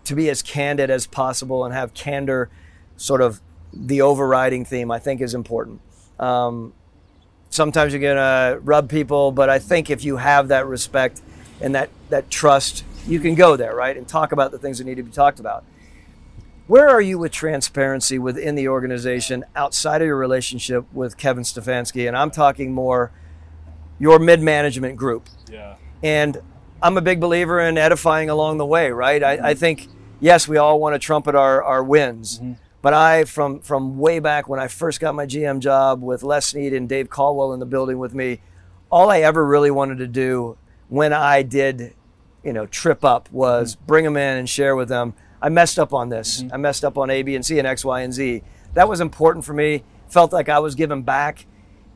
to 0.05 0.15
be 0.15 0.31
as 0.31 0.41
candid 0.43 0.89
as 0.91 1.07
possible 1.07 1.65
and 1.67 1.75
have 1.75 1.93
candor 1.93 2.49
sort 2.97 3.21
of 3.21 3.41
the 3.75 4.01
overriding 4.01 4.65
theme 4.65 4.91
i 4.91 4.99
think 4.99 5.21
is 5.21 5.35
important 5.35 5.81
um, 6.19 6.73
sometimes 7.51 7.93
you're 7.93 8.15
to 8.15 8.59
rub 8.63 8.89
people 8.89 9.31
but 9.33 9.51
i 9.51 9.59
think 9.59 9.91
if 9.91 10.03
you 10.03 10.17
have 10.17 10.49
that 10.49 10.67
respect 10.67 11.21
and 11.61 11.75
that, 11.75 11.91
that 12.09 12.31
trust 12.31 12.85
you 13.07 13.21
can 13.21 13.35
go 13.35 13.57
there 13.57 13.75
right 13.75 13.97
and 13.97 14.07
talk 14.07 14.33
about 14.33 14.51
the 14.51 14.59
things 14.59 14.79
that 14.79 14.85
need 14.85 14.97
to 14.97 15.03
be 15.03 15.11
talked 15.11 15.41
about. 15.41 15.65
Where 16.67 16.89
are 16.89 17.01
you 17.01 17.19
with 17.19 17.33
transparency 17.33 18.19
within 18.19 18.55
the 18.55 18.69
organization 18.69 19.45
outside 19.57 20.03
of 20.03 20.07
your 20.07 20.17
relationship 20.17 20.85
with 20.93 21.17
kevin 21.17 21.45
stefanski? 21.45 22.07
And 22.07 22.17
i'm 22.17 22.31
talking 22.31 22.73
more 22.73 23.13
your 23.99 24.19
mid-management 24.19 24.97
group. 24.97 25.29
Yeah. 25.51 25.77
And 26.03 26.41
I'm 26.83 26.97
a 26.97 27.01
big 27.01 27.21
believer 27.21 27.61
in 27.61 27.77
edifying 27.77 28.31
along 28.31 28.59
the 28.59 28.67
way, 28.67 28.91
right? 28.91 29.23
I, 29.23 29.51
I 29.51 29.55
think, 29.55 29.89
yes, 30.21 30.47
we 30.47 30.57
all 30.57 30.79
want 30.79 30.95
to 30.95 30.99
trumpet 30.99 31.35
our, 31.35 31.63
our 31.63 31.83
wins. 31.83 32.39
Mm-hmm. 32.39 32.53
But 32.81 32.95
I, 32.95 33.25
from, 33.25 33.61
from 33.61 33.99
way 33.99 34.21
back 34.21 34.49
when 34.49 34.61
I 34.61 34.69
first 34.69 35.01
got 35.01 35.15
my 35.15 35.27
GM 35.27 35.59
job 35.59 36.01
with 36.01 36.23
Les 36.23 36.47
Snead 36.47 36.73
and 36.73 36.89
Dave 36.89 37.11
Caldwell 37.11 37.53
in 37.53 37.59
the 37.59 37.67
building 37.67 37.99
with 37.99 38.15
me, 38.15 38.41
all 38.91 39.11
I 39.11 39.21
ever 39.21 39.45
really 39.45 39.73
wanted 39.73 39.99
to 39.99 40.07
do 40.07 40.57
when 40.89 41.13
I 41.13 41.43
did, 41.43 41.95
you 42.49 42.55
know, 42.55 42.65
trip 42.65 43.05
up 43.05 43.31
was 43.31 43.77
mm-hmm. 43.77 43.85
bring 43.85 44.05
them 44.05 44.17
in 44.17 44.39
and 44.39 44.49
share 44.49 44.75
with 44.75 44.89
them. 44.89 45.13
I 45.43 45.51
messed 45.51 45.79
up 45.79 45.93
on 45.93 46.09
this. 46.09 46.41
Mm-hmm. 46.41 46.55
I 46.55 46.57
messed 46.57 46.83
up 46.83 46.97
on 46.97 47.11
A, 47.11 47.23
B, 47.23 47.35
and 47.35 47.45
C 47.45 47.59
and 47.59 47.69
X, 47.69 47.85
Y, 47.85 48.01
and 48.01 48.13
Z. 48.13 48.43
That 48.73 48.89
was 48.89 49.03
important 49.03 49.45
for 49.45 49.53
me. 49.53 49.85
Felt 50.09 50.33
like 50.33 50.49
I 50.49 50.59
was 50.59 50.75
giving 50.75 51.03
back 51.03 51.45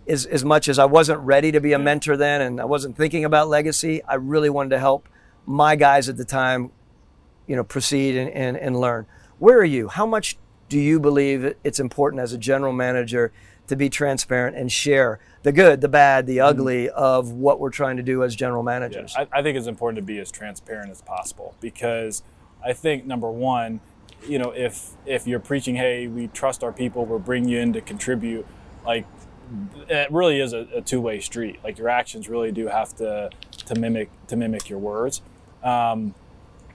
as, 0.07 0.27
as 0.27 0.45
much 0.45 0.69
as 0.69 0.79
I 0.79 0.85
wasn't 0.85 1.21
ready 1.21 1.53
to 1.53 1.61
be 1.61 1.73
a 1.73 1.79
mentor 1.79 2.19
then 2.19 2.43
and 2.43 2.61
I 2.61 2.67
wasn't 2.67 2.99
thinking 2.99 3.25
about 3.25 3.49
legacy, 3.49 4.05
I 4.05 4.17
really 4.17 4.51
wanted 4.51 4.71
to 4.71 4.79
help 4.79 5.09
my 5.47 5.75
guys 5.75 6.11
at 6.11 6.19
the 6.19 6.25
time, 6.27 6.71
you 7.47 7.57
know, 7.57 7.65
proceed 7.65 8.15
and, 8.15 8.29
and, 8.31 8.55
and 8.59 8.79
learn. 8.79 9.07
Where 9.39 9.57
are 9.57 9.65
you? 9.65 9.89
How 9.89 10.05
much 10.05 10.37
do 10.69 10.79
you 10.79 11.01
believe 11.01 11.55
it's 11.65 11.81
important 11.81 12.21
as 12.21 12.35
a 12.35 12.39
general 12.39 12.75
manager 12.75 13.33
to 13.73 13.77
be 13.77 13.89
transparent 13.89 14.57
and 14.57 14.71
share 14.71 15.19
the 15.43 15.51
good, 15.51 15.81
the 15.81 15.89
bad, 15.89 16.27
the 16.27 16.41
ugly 16.41 16.89
of 16.91 17.33
what 17.33 17.59
we're 17.59 17.71
trying 17.71 17.97
to 17.97 18.03
do 18.03 18.23
as 18.23 18.37
general 18.37 18.63
Yeah, 18.63 18.79
managers? 18.79 19.15
I, 19.17 19.27
I 19.33 19.43
think 19.43 19.59
it's 19.59 19.67
important 19.67 19.97
to 19.97 20.03
be 20.03 20.19
as 20.21 20.31
transparent 20.31 20.91
as 20.91 21.03
possible 21.03 21.57
because 21.61 22.23
I 22.65 22.75
think 22.75 23.07
number 23.07 23.31
one, 23.31 23.81
you 24.29 24.39
know, 24.39 24.51
if 24.51 24.91
if 25.05 25.27
you're 25.27 25.41
preaching, 25.41 25.75
hey, 25.75 26.07
we 26.07 26.29
trust 26.29 26.63
our 26.63 26.73
people, 26.73 27.05
we're 27.05 27.19
bringing 27.19 27.49
you 27.49 27.59
in 27.59 27.73
to 27.73 27.81
contribute, 27.81 28.47
like 28.85 29.07
it 29.89 30.13
really 30.13 30.41
is 30.41 30.53
a, 30.53 30.69
a 30.75 30.81
two-way 30.81 31.19
street. 31.21 31.59
Like 31.65 31.79
your 31.79 31.89
actions 31.89 32.29
really 32.29 32.53
do 32.53 32.69
have 32.69 32.95
to 32.97 33.31
to 33.67 33.75
mimic 33.75 34.11
to 34.29 34.37
mimic 34.37 34.69
your 34.69 34.79
words. 34.79 35.23
Um, 35.63 36.15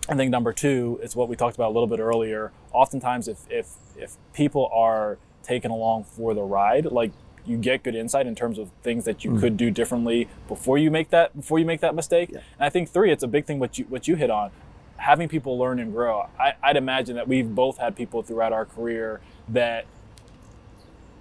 I 0.09 0.15
think 0.15 0.31
number 0.31 0.51
two 0.51 0.99
is 1.03 1.15
what 1.15 1.29
we 1.29 1.35
talked 1.35 1.55
about 1.55 1.69
a 1.69 1.75
little 1.75 1.87
bit 1.87 1.99
earlier. 1.99 2.51
Oftentimes, 2.73 3.27
if 3.27 3.39
if 3.49 3.75
if 3.95 4.17
people 4.33 4.69
are 4.73 5.17
taken 5.47 5.71
along 5.71 6.03
for 6.03 6.33
the 6.33 6.41
ride, 6.41 6.85
like 6.85 7.11
you 7.45 7.57
get 7.57 7.81
good 7.81 7.95
insight 7.95 8.27
in 8.27 8.35
terms 8.35 8.59
of 8.59 8.69
things 8.83 9.05
that 9.05 9.23
you 9.23 9.39
could 9.39 9.55
do 9.55 9.71
differently 9.71 10.27
before 10.49 10.77
you 10.77 10.91
make 10.91 11.09
that 11.11 11.33
before 11.35 11.59
you 11.59 11.65
make 11.65 11.79
that 11.79 11.95
mistake. 11.95 12.29
And 12.29 12.41
I 12.59 12.69
think 12.69 12.89
three, 12.89 13.11
it's 13.11 13.23
a 13.23 13.27
big 13.27 13.45
thing 13.45 13.57
what 13.57 13.79
you 13.79 13.85
what 13.85 14.07
you 14.07 14.15
hit 14.15 14.29
on, 14.29 14.51
having 14.97 15.29
people 15.29 15.57
learn 15.57 15.79
and 15.79 15.93
grow. 15.93 16.27
I, 16.37 16.53
I'd 16.61 16.75
imagine 16.75 17.15
that 17.15 17.27
we've 17.27 17.55
both 17.55 17.77
had 17.77 17.95
people 17.95 18.21
throughout 18.21 18.51
our 18.51 18.65
career 18.65 19.21
that 19.47 19.85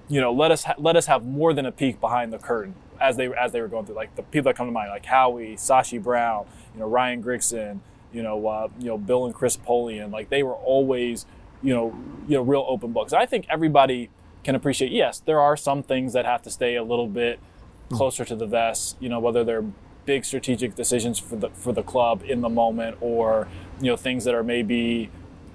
you 0.09 0.21
know 0.21 0.33
let 0.33 0.51
us 0.51 0.65
ha- 0.65 0.75
let 0.79 0.97
us 0.97 1.07
have 1.07 1.25
more 1.25 1.55
than 1.55 1.65
a 1.65 1.73
peek 1.73 2.01
behind 2.01 2.33
the 2.33 2.39
curtain 2.39 2.75
as 3.01 3.17
they 3.17 3.33
as 3.33 3.53
they 3.53 3.61
were 3.61 3.69
going 3.69 3.87
through. 3.87 3.95
Like 3.95 4.17
the 4.17 4.23
people 4.25 4.51
that 4.51 4.57
come 4.57 4.67
to 4.67 4.73
mind, 4.73 4.91
like 4.91 5.07
Howie, 5.07 5.55
Sashi 5.55 6.03
Brown, 6.03 6.47
you 6.75 6.81
know 6.81 6.89
Ryan 6.89 7.23
Grigson, 7.23 7.79
you 8.13 8.25
know 8.25 8.45
uh, 8.49 8.69
you 8.81 8.87
know 8.87 8.99
Bill 8.99 9.27
and 9.27 9.35
Chris 9.35 9.57
Polian. 9.57 10.11
Like 10.11 10.29
they 10.29 10.43
were 10.43 10.55
always 10.55 11.25
you 11.63 11.75
know, 11.75 11.99
you 12.29 12.37
know, 12.37 12.43
real 12.43 12.65
open 12.69 12.93
books. 12.93 13.13
I 13.13 13.27
think 13.27 13.47
everybody 13.49 14.11
can 14.47 14.55
appreciate. 14.55 14.93
Yes, 14.93 15.19
there 15.19 15.41
are 15.41 15.57
some 15.57 15.83
things 15.83 16.13
that 16.13 16.25
have 16.25 16.41
to 16.43 16.51
stay 16.51 16.77
a 16.77 16.83
little 16.85 17.09
bit 17.09 17.41
closer 17.91 18.25
to 18.25 18.37
the 18.37 18.47
vest. 18.47 18.97
You 19.01 19.09
know, 19.09 19.19
whether 19.19 19.45
they're 19.45 19.65
big 20.07 20.25
strategic 20.25 20.77
decisions 20.77 21.19
for 21.19 21.35
the 21.35 21.51
for 21.51 21.73
the 21.73 21.83
club 21.83 22.23
in 22.27 22.41
the 22.41 22.49
moment, 22.49 22.97
or 23.01 23.49
you 23.81 23.91
know, 23.91 23.97
things 23.97 24.25
that 24.25 24.35
are 24.35 24.45
maybe 24.45 25.11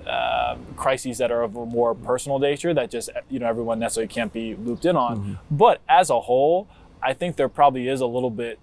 uh, 0.05 0.57
crises 0.75 1.17
that 1.19 1.31
are 1.31 1.41
of 1.41 1.55
a 1.55 1.65
more 1.65 1.95
personal 1.95 2.37
nature 2.37 2.73
that 2.73 2.91
just 2.91 3.09
you 3.29 3.39
know 3.39 3.47
everyone 3.47 3.79
necessarily 3.79 4.09
can't 4.09 4.33
be 4.33 4.55
looped 4.55 4.85
in 4.85 4.97
on. 4.97 5.17
Mm-hmm. 5.17 5.33
But 5.49 5.79
as 5.87 6.09
a 6.09 6.19
whole, 6.19 6.67
I 7.01 7.13
think 7.13 7.37
there 7.37 7.49
probably 7.49 7.87
is 7.87 8.01
a 8.01 8.07
little 8.07 8.29
bit 8.29 8.59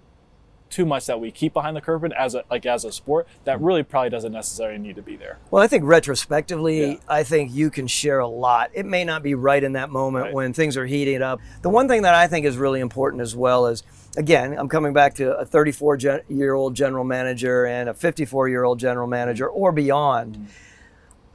too 0.69 0.85
much 0.85 1.05
that 1.07 1.19
we 1.19 1.31
keep 1.31 1.53
behind 1.53 1.75
the 1.75 1.81
curtain 1.81 2.13
as 2.13 2.35
a 2.35 2.43
like 2.49 2.65
as 2.65 2.85
a 2.85 2.91
sport 2.91 3.27
that 3.43 3.57
mm-hmm. 3.57 3.65
really 3.65 3.83
probably 3.83 4.09
doesn't 4.09 4.31
necessarily 4.31 4.77
need 4.77 4.95
to 4.95 5.01
be 5.01 5.15
there. 5.15 5.37
Well, 5.51 5.63
I 5.63 5.67
think 5.67 5.83
retrospectively, 5.85 6.91
Yeah. 6.91 6.95
I 7.07 7.23
think 7.23 7.53
you 7.53 7.69
can 7.69 7.87
share 7.87 8.19
a 8.19 8.27
lot. 8.27 8.71
It 8.73 8.85
may 8.85 9.03
not 9.03 9.23
be 9.23 9.35
right 9.35 9.63
in 9.63 9.73
that 9.73 9.89
moment 9.89 10.25
Right. 10.25 10.33
when 10.33 10.53
things 10.53 10.77
are 10.77 10.85
heating 10.85 11.21
up. 11.21 11.39
The 11.61 11.69
one 11.69 11.87
thing 11.87 12.03
that 12.03 12.15
I 12.15 12.27
think 12.27 12.45
is 12.45 12.57
really 12.57 12.79
important 12.79 13.21
as 13.21 13.35
well 13.35 13.67
is, 13.67 13.83
again, 14.17 14.55
I'm 14.57 14.69
coming 14.69 14.93
back 14.93 15.15
to 15.15 15.37
a 15.37 15.45
34 15.45 15.97
gen- 15.97 16.21
year 16.27 16.53
old 16.53 16.75
general 16.75 17.03
manager 17.03 17.65
and 17.65 17.89
a 17.89 17.93
54 17.93 18.49
year 18.49 18.63
old 18.63 18.79
general 18.79 19.07
manager 19.07 19.47
mm-hmm. 19.47 19.61
or 19.61 19.71
beyond. 19.71 20.35
Mm-hmm. 20.35 20.45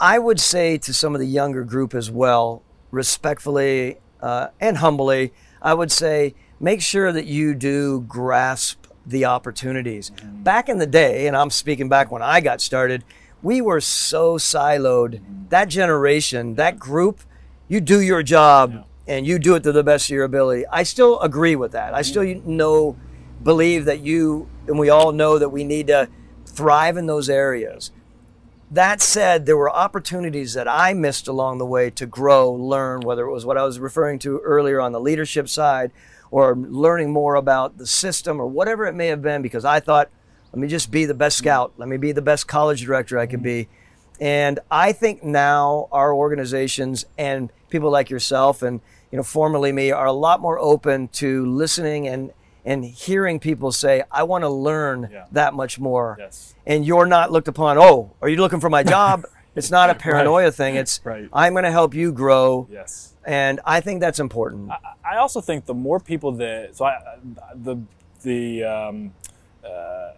I 0.01 0.19
would 0.19 0.41
say 0.41 0.77
to 0.79 0.93
some 0.93 1.15
of 1.15 1.21
the 1.21 1.27
younger 1.27 1.65
group 1.65 1.95
as 1.95 2.11
well, 2.11 2.63
respectfully 2.91 3.99
uh, 4.21 4.49
and 4.61 4.79
humbly, 4.79 5.33
I 5.61 5.75
would 5.75 5.93
say 5.93 6.35
make 6.61 6.81
sure 6.81 7.13
that 7.13 7.27
you 7.27 7.55
do 7.55 8.01
grasp 8.03 8.87
the 9.07 9.25
opportunities. 9.25 10.11
Back 10.11 10.69
in 10.69 10.79
the 10.79 10.87
day, 10.87 11.27
and 11.27 11.37
I'm 11.37 11.51
speaking 11.51 11.89
back 11.89 12.11
when 12.11 12.23
I 12.23 12.41
got 12.41 12.61
started, 12.61 13.05
we 13.43 13.61
were 13.61 13.81
so 13.81 14.39
siloed. 14.39 15.21
That 15.51 15.69
generation, 15.69 16.55
that 16.55 16.79
group, 16.79 17.21
you 17.69 17.81
do 17.81 18.01
your 18.01 18.23
job 18.23 18.87
and 19.07 19.27
you 19.27 19.39
do 19.39 19.55
it 19.55 19.63
to 19.65 19.73
the 19.73 19.85
best 19.85 20.07
of 20.07 20.15
your 20.15 20.25
ability. 20.25 20.67
I 20.67 20.83
still 20.83 21.21
agree 21.21 21.57
with 21.57 21.73
that. 21.73 21.95
I 21.95 22.03
still 22.03 22.25
know, 22.47 22.97
believe 23.43 23.85
that 23.85 24.01
you, 24.01 24.49
and 24.67 24.79
we 24.79 24.89
all 24.89 25.13
know 25.13 25.39
that 25.39 25.51
we 25.51 25.65
need 25.65 25.89
to 25.89 26.09
thrive 26.47 26.97
in 26.97 27.07
those 27.07 27.29
areas. 27.29 27.91
That 28.71 29.03
said, 29.03 29.45
there 29.45 29.59
were 29.59 29.71
opportunities 29.71 30.55
that 30.55 30.67
I 30.67 30.95
missed 30.95 31.29
along 31.29 31.59
the 31.59 31.67
way 31.67 31.91
to 31.91 32.07
grow, 32.07 32.51
learn, 32.51 33.03
whether 33.03 33.27
it 33.27 33.33
was 33.33 33.45
what 33.45 33.59
I 33.59 33.65
was 33.65 33.79
referring 33.79 34.19
to 34.21 34.39
earlier 34.39 34.81
on 34.81 34.93
the 34.93 35.01
leadership 35.01 35.49
side 35.49 35.93
or 36.35 36.57
learning 36.57 37.13
more 37.13 37.37
about 37.37 37.79
the 37.79 37.87
system 37.87 38.41
or 38.41 38.47
whatever 38.49 38.87
it 38.87 38.93
may 38.93 39.07
have 39.07 39.23
been 39.23 39.41
because 39.41 39.65
I 39.65 39.79
thought, 39.79 40.11
let 40.53 40.59
me 40.61 40.67
just 40.67 40.91
be 40.91 41.05
the 41.05 41.15
best 41.15 41.39
scout. 41.39 41.73
Let 41.77 41.89
me 41.89 41.97
be 41.97 42.11
the 42.11 42.23
best 42.23 42.49
college 42.49 42.83
director 42.83 43.21
I 43.21 43.27
could 43.27 43.41
be. 43.41 43.69
And 44.21 44.59
I 44.69 44.91
think 44.91 45.23
now 45.23 45.87
our 45.93 46.13
organizations 46.13 47.05
and 47.17 47.53
people 47.71 47.89
like 47.89 48.11
yourself 48.11 48.63
and 48.63 48.81
you 49.13 49.17
know 49.17 49.23
formerly 49.23 49.71
me 49.71 49.93
are 49.93 50.07
a 50.07 50.13
lot 50.13 50.41
more 50.41 50.59
open 50.59 51.07
to 51.23 51.47
listening 51.47 52.09
and 52.09 52.33
and 52.65 52.85
hearing 52.85 53.39
people 53.39 53.71
say, 53.71 54.03
I 54.11 54.25
want 54.25 54.43
to 54.43 54.49
learn 54.49 55.11
Yeah. 55.13 55.27
that 55.31 55.55
much 55.55 55.79
more 55.79 56.17
Yes. 56.19 56.55
and 56.67 56.85
you're 56.85 57.07
not 57.07 57.31
looked 57.31 57.47
upon, 57.47 57.79
oh, 57.79 58.11
are 58.21 58.29
you 58.29 58.39
looking 58.39 58.59
for 58.59 58.71
my 58.71 58.83
job? 58.83 59.23
it's 59.55 59.71
not 59.71 59.89
a 59.89 59.95
paranoia 59.95 60.51
thing. 60.51 60.75
It's 60.75 61.01
Right. 61.05 61.29
I'm 61.33 61.53
going 61.53 61.63
to 61.65 61.71
help 61.71 61.95
you 61.95 62.11
grow. 62.11 62.67
Yes. 62.73 63.14
And 63.27 63.61
I 63.65 63.81
think 63.81 64.01
that's 64.01 64.19
important. 64.19 64.71
I 65.05 65.17
also 65.17 65.41
think 65.41 65.67
the 65.67 65.75
more 65.75 65.99
people 66.01 66.33
that 66.33 66.77
so 66.77 66.85
I 66.85 67.19
the 67.55 67.77
the 68.23 68.65
um, 68.65 69.15
uh, 69.65 70.13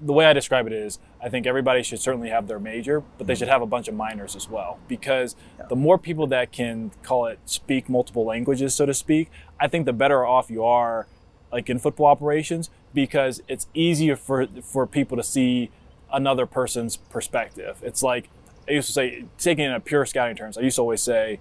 the 0.00 0.12
way 0.12 0.26
I 0.26 0.32
describe 0.32 0.66
it 0.66 0.72
is 0.72 0.98
I 1.22 1.28
think 1.28 1.46
everybody 1.46 1.82
should 1.82 2.00
certainly 2.00 2.28
have 2.28 2.46
their 2.46 2.58
major, 2.58 3.02
but 3.18 3.26
they 3.26 3.34
should 3.34 3.48
have 3.48 3.62
a 3.62 3.66
bunch 3.66 3.88
of 3.88 3.94
minors 3.94 4.36
as 4.36 4.48
well 4.48 4.78
because 4.88 5.34
the 5.68 5.76
more 5.76 5.98
people 5.98 6.26
that 6.28 6.52
can 6.52 6.90
call 7.02 7.26
it 7.26 7.38
speak 7.46 7.88
multiple 7.88 8.24
languages, 8.24 8.74
so 8.74 8.86
to 8.86 8.94
speak, 8.94 9.30
I 9.58 9.68
think 9.68 9.86
the 9.86 9.92
better 9.92 10.24
off 10.24 10.50
you 10.50 10.64
are, 10.64 11.06
like 11.50 11.70
in 11.70 11.78
football 11.78 12.06
operations, 12.06 12.70
because 12.92 13.40
it's 13.48 13.66
easier 13.74 14.16
for 14.16 14.46
for 14.62 14.86
people 14.86 15.16
to 15.16 15.22
see 15.22 15.70
another 16.12 16.46
person's 16.46 16.96
perspective. 16.96 17.78
It's 17.82 18.02
like 18.02 18.28
I 18.68 18.72
used 18.72 18.88
to 18.88 18.92
say, 18.92 19.24
taking 19.38 19.64
it 19.64 19.68
in 19.68 19.74
a 19.74 19.80
pure 19.80 20.06
scouting 20.06 20.36
terms, 20.36 20.56
I 20.56 20.62
used 20.62 20.76
to 20.76 20.82
always 20.82 21.02
say 21.02 21.40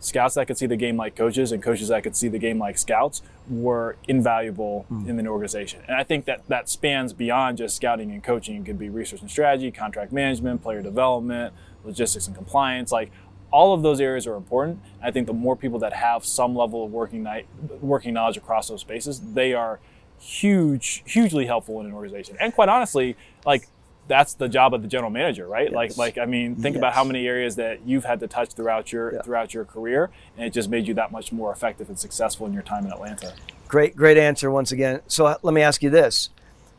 scouts 0.00 0.34
that 0.34 0.46
could 0.46 0.58
see 0.58 0.66
the 0.66 0.76
game 0.76 0.96
like 0.96 1.16
coaches 1.16 1.52
and 1.52 1.62
coaches 1.62 1.88
that 1.88 2.02
could 2.02 2.14
see 2.16 2.28
the 2.28 2.38
game 2.38 2.58
like 2.58 2.76
scouts 2.78 3.22
were 3.48 3.96
invaluable 4.08 4.84
hmm. 4.88 5.08
in 5.08 5.18
an 5.18 5.26
organization. 5.26 5.80
And 5.88 5.96
I 5.96 6.04
think 6.04 6.26
that 6.26 6.46
that 6.48 6.68
spans 6.68 7.12
beyond 7.12 7.58
just 7.58 7.76
scouting 7.76 8.10
and 8.10 8.22
coaching. 8.22 8.56
It 8.56 8.66
could 8.66 8.78
be 8.78 8.88
research 8.88 9.20
and 9.20 9.30
strategy, 9.30 9.70
contract 9.70 10.12
management, 10.12 10.62
player 10.62 10.82
development, 10.82 11.54
logistics 11.84 12.26
and 12.26 12.36
compliance. 12.36 12.92
Like 12.92 13.10
all 13.50 13.72
of 13.72 13.82
those 13.82 14.00
areas 14.00 14.26
are 14.26 14.34
important. 14.34 14.80
I 15.02 15.10
think 15.10 15.26
the 15.26 15.32
more 15.32 15.56
people 15.56 15.78
that 15.78 15.92
have 15.92 16.24
some 16.24 16.56
level 16.56 16.84
of 16.84 16.90
working 16.90 17.22
night, 17.22 17.46
working 17.80 18.14
knowledge 18.14 18.36
across 18.36 18.68
those 18.68 18.80
spaces, 18.80 19.20
they 19.20 19.54
are 19.54 19.80
huge, 20.18 21.02
hugely 21.06 21.46
helpful 21.46 21.80
in 21.80 21.86
an 21.86 21.92
organization. 21.92 22.36
And 22.40 22.54
quite 22.54 22.68
honestly, 22.68 23.16
like 23.44 23.68
that's 24.06 24.34
the 24.34 24.48
job 24.48 24.74
of 24.74 24.82
the 24.82 24.88
general 24.88 25.10
manager, 25.10 25.46
right? 25.46 25.72
Like, 25.72 25.90
Yes. 25.90 25.98
like 25.98 26.18
I 26.18 26.26
mean, 26.26 26.56
think 26.56 26.76
about 26.76 26.92
how 26.94 27.04
many 27.04 27.26
areas 27.26 27.56
that 27.56 27.86
you've 27.86 28.04
had 28.04 28.20
to 28.20 28.26
touch 28.26 28.50
throughout 28.52 28.92
your 28.92 29.14
Yeah. 29.14 29.22
throughout 29.22 29.54
your 29.54 29.64
career, 29.64 30.10
and 30.36 30.46
it 30.46 30.52
just 30.52 30.68
made 30.68 30.86
you 30.86 30.94
that 30.94 31.10
much 31.10 31.32
more 31.32 31.50
effective 31.52 31.88
and 31.88 31.98
successful 31.98 32.46
in 32.46 32.52
your 32.52 32.62
time 32.62 32.84
in 32.84 32.92
Atlanta. 32.92 33.32
Great, 33.68 33.96
great 33.96 34.18
answer 34.18 34.50
once 34.50 34.70
again. 34.72 35.00
So 35.06 35.26
uh, 35.26 35.36
let 35.42 35.54
me 35.54 35.62
ask 35.62 35.82
you 35.82 35.90
this. 35.90 36.30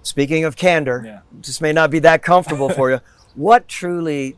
Speaking 0.03 0.43
of 0.43 0.55
candor, 0.55 1.01
Yeah. 1.05 1.19
this 1.33 1.59
may 1.59 1.73
not 1.73 1.89
be 1.89 1.99
that 1.99 2.21
comfortable 2.21 2.69
for 2.69 2.91
you. 2.91 2.99
What 3.35 3.67
truly 3.67 4.37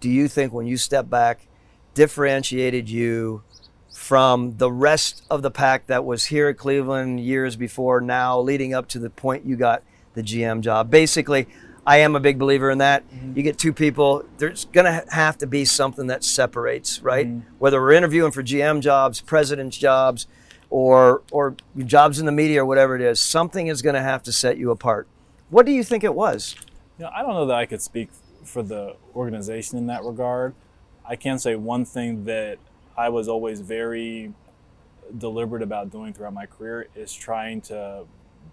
do 0.00 0.10
you 0.10 0.28
think 0.28 0.52
when 0.52 0.66
you 0.66 0.76
step 0.76 1.08
back 1.08 1.46
differentiated 1.94 2.90
you 2.90 3.42
from 3.90 4.56
the 4.58 4.70
rest 4.70 5.22
of 5.30 5.40
the 5.40 5.50
pack 5.50 5.86
that 5.86 6.04
was 6.04 6.26
here 6.26 6.48
at 6.48 6.58
Cleveland 6.58 7.20
years 7.20 7.56
before 7.56 8.00
now 8.02 8.38
leading 8.38 8.74
up 8.74 8.86
to 8.88 8.98
the 8.98 9.08
point 9.08 9.46
you 9.46 9.56
got 9.56 9.82
the 10.12 10.22
GM 10.22 10.60
job? 10.60 10.90
Basically, 10.90 11.46
I 11.86 11.98
am 11.98 12.16
a 12.16 12.20
big 12.20 12.38
believer 12.38 12.70
in 12.70 12.78
that. 12.78 13.08
Mm-hmm. 13.10 13.36
You 13.36 13.42
get 13.42 13.58
two 13.58 13.72
people, 13.72 14.24
there's 14.38 14.64
going 14.66 14.86
to 14.86 15.04
have 15.10 15.38
to 15.38 15.46
be 15.46 15.64
something 15.64 16.06
that 16.06 16.24
separates, 16.24 17.02
right? 17.02 17.26
Mm-hmm. 17.26 17.48
Whether 17.58 17.80
we're 17.80 17.92
interviewing 17.92 18.32
for 18.32 18.42
GM 18.42 18.80
jobs, 18.80 19.20
president's 19.20 19.76
jobs, 19.76 20.26
or 20.70 21.22
or 21.30 21.54
jobs 21.78 22.18
in 22.18 22.26
the 22.26 22.32
media 22.32 22.62
or 22.62 22.66
whatever 22.66 22.96
it 22.96 23.02
is, 23.02 23.20
something 23.20 23.68
is 23.68 23.82
going 23.82 23.94
to 23.94 24.02
have 24.02 24.22
to 24.24 24.32
set 24.32 24.56
you 24.56 24.70
apart. 24.70 25.06
What 25.50 25.66
do 25.66 25.72
you 25.72 25.84
think 25.84 26.02
it 26.02 26.14
was? 26.14 26.56
You 26.98 27.04
know, 27.04 27.10
I 27.14 27.22
don't 27.22 27.34
know 27.34 27.46
that 27.46 27.56
I 27.56 27.66
could 27.66 27.82
speak 27.82 28.08
for 28.44 28.62
the 28.62 28.96
organization 29.14 29.78
in 29.78 29.86
that 29.86 30.02
regard. 30.04 30.54
I 31.06 31.16
can 31.16 31.38
say 31.38 31.54
one 31.54 31.84
thing 31.84 32.24
that 32.24 32.58
I 32.96 33.08
was 33.08 33.28
always 33.28 33.60
very 33.60 34.32
deliberate 35.16 35.62
about 35.62 35.90
doing 35.90 36.12
throughout 36.12 36.34
my 36.34 36.46
career 36.46 36.88
is 36.94 37.12
trying 37.12 37.60
to 37.62 38.04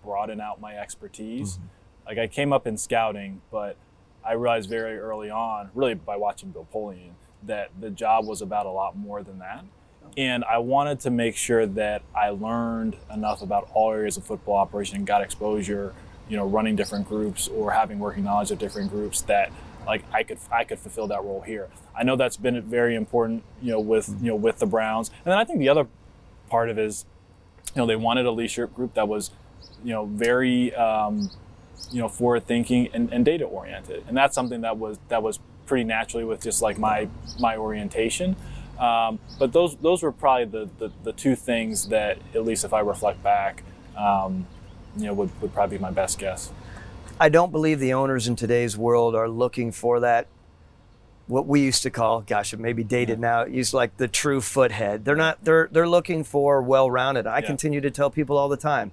broaden 0.03 0.41
out 0.41 0.59
my 0.59 0.75
expertise. 0.75 1.53
Mm-hmm. 1.53 1.65
Like 2.05 2.17
I 2.17 2.27
came 2.27 2.51
up 2.53 2.67
in 2.67 2.77
scouting, 2.77 3.41
but 3.51 3.77
I 4.25 4.33
realized 4.33 4.69
very 4.69 4.97
early 4.97 5.29
on, 5.29 5.69
really 5.73 5.95
by 5.95 6.17
watching 6.17 6.49
Bill 6.49 6.67
Polian, 6.73 7.11
that 7.43 7.71
the 7.79 7.89
job 7.89 8.27
was 8.27 8.41
about 8.41 8.65
a 8.65 8.71
lot 8.71 8.97
more 8.97 9.23
than 9.23 9.39
that. 9.39 9.63
And 10.17 10.43
I 10.43 10.57
wanted 10.57 10.99
to 11.01 11.09
make 11.09 11.37
sure 11.37 11.65
that 11.65 12.01
I 12.13 12.29
learned 12.29 12.97
enough 13.13 13.41
about 13.41 13.69
all 13.73 13.91
areas 13.91 14.17
of 14.17 14.25
football 14.25 14.57
operation 14.57 14.97
and 14.97 15.07
got 15.07 15.21
exposure, 15.21 15.93
you 16.27 16.35
know, 16.35 16.45
running 16.45 16.75
different 16.75 17.07
groups 17.07 17.47
or 17.47 17.71
having 17.71 17.97
working 17.97 18.23
knowledge 18.23 18.51
of 18.51 18.59
different 18.59 18.91
groups 18.91 19.21
that 19.23 19.51
like 19.87 20.03
I 20.13 20.23
could 20.23 20.37
I 20.51 20.63
could 20.63 20.79
fulfill 20.79 21.07
that 21.07 21.23
role 21.23 21.41
here. 21.41 21.69
I 21.95 22.03
know 22.03 22.15
that's 22.15 22.37
been 22.37 22.61
very 22.61 22.95
important, 22.95 23.43
you 23.61 23.71
know, 23.71 23.79
with 23.79 24.09
you 24.21 24.31
know 24.31 24.35
with 24.35 24.59
the 24.59 24.65
Browns. 24.65 25.09
And 25.09 25.31
then 25.31 25.37
I 25.37 25.45
think 25.45 25.59
the 25.59 25.69
other 25.69 25.87
part 26.49 26.69
of 26.69 26.77
it 26.77 26.85
is, 26.85 27.05
you 27.73 27.81
know, 27.81 27.85
they 27.85 27.95
wanted 27.95 28.25
a 28.25 28.31
leadership 28.31 28.75
group 28.75 28.93
that 28.95 29.07
was, 29.07 29.31
you 29.83 29.91
know, 29.91 30.05
very 30.05 30.73
um, 30.75 31.31
you 31.91 31.99
know 31.99 32.07
forward 32.09 32.45
thinking 32.45 32.89
and, 32.93 33.11
and 33.11 33.25
data 33.25 33.45
oriented 33.45 34.03
and 34.07 34.15
that's 34.15 34.35
something 34.35 34.61
that 34.61 34.77
was 34.77 34.97
that 35.09 35.21
was 35.23 35.39
pretty 35.65 35.83
naturally 35.83 36.23
with 36.23 36.41
just 36.41 36.61
like 36.61 36.77
my 36.77 37.07
my 37.39 37.57
orientation 37.57 38.35
um, 38.79 39.19
but 39.37 39.53
those 39.53 39.75
those 39.77 40.01
were 40.03 40.11
probably 40.11 40.45
the, 40.45 40.69
the 40.79 40.91
the 41.03 41.13
two 41.13 41.35
things 41.35 41.87
that 41.89 42.17
at 42.33 42.43
least 42.43 42.63
if 42.63 42.73
I 42.73 42.79
reflect 42.81 43.21
back 43.23 43.63
um, 43.97 44.45
you 44.97 45.05
know 45.05 45.13
would, 45.13 45.41
would 45.41 45.53
probably 45.53 45.77
be 45.77 45.81
my 45.81 45.91
best 45.91 46.19
guess 46.19 46.51
I 47.19 47.29
don't 47.29 47.51
believe 47.51 47.79
the 47.79 47.93
owners 47.93 48.27
in 48.27 48.35
today's 48.35 48.77
world 48.77 49.15
are 49.15 49.29
looking 49.29 49.71
for 49.71 49.99
that 49.99 50.27
what 51.27 51.47
we 51.47 51.61
used 51.61 51.83
to 51.83 51.89
call, 51.89 52.21
gosh, 52.21 52.53
it 52.53 52.59
may 52.59 52.73
be 52.73 52.83
dated 52.83 53.17
now, 53.17 53.45
used 53.45 53.73
like 53.73 53.95
the 53.95 54.07
true 54.09 54.41
foothead. 54.41 55.05
They're 55.05 55.15
not 55.15 55.43
they're 55.45 55.69
they're 55.71 55.87
looking 55.87 56.25
for 56.25 56.61
well-rounded. 56.61 57.25
I 57.25 57.39
Yeah. 57.39 57.45
continue 57.45 57.79
to 57.79 57.89
tell 57.89 58.09
people 58.09 58.37
all 58.37 58.49
the 58.49 58.57
time, 58.57 58.91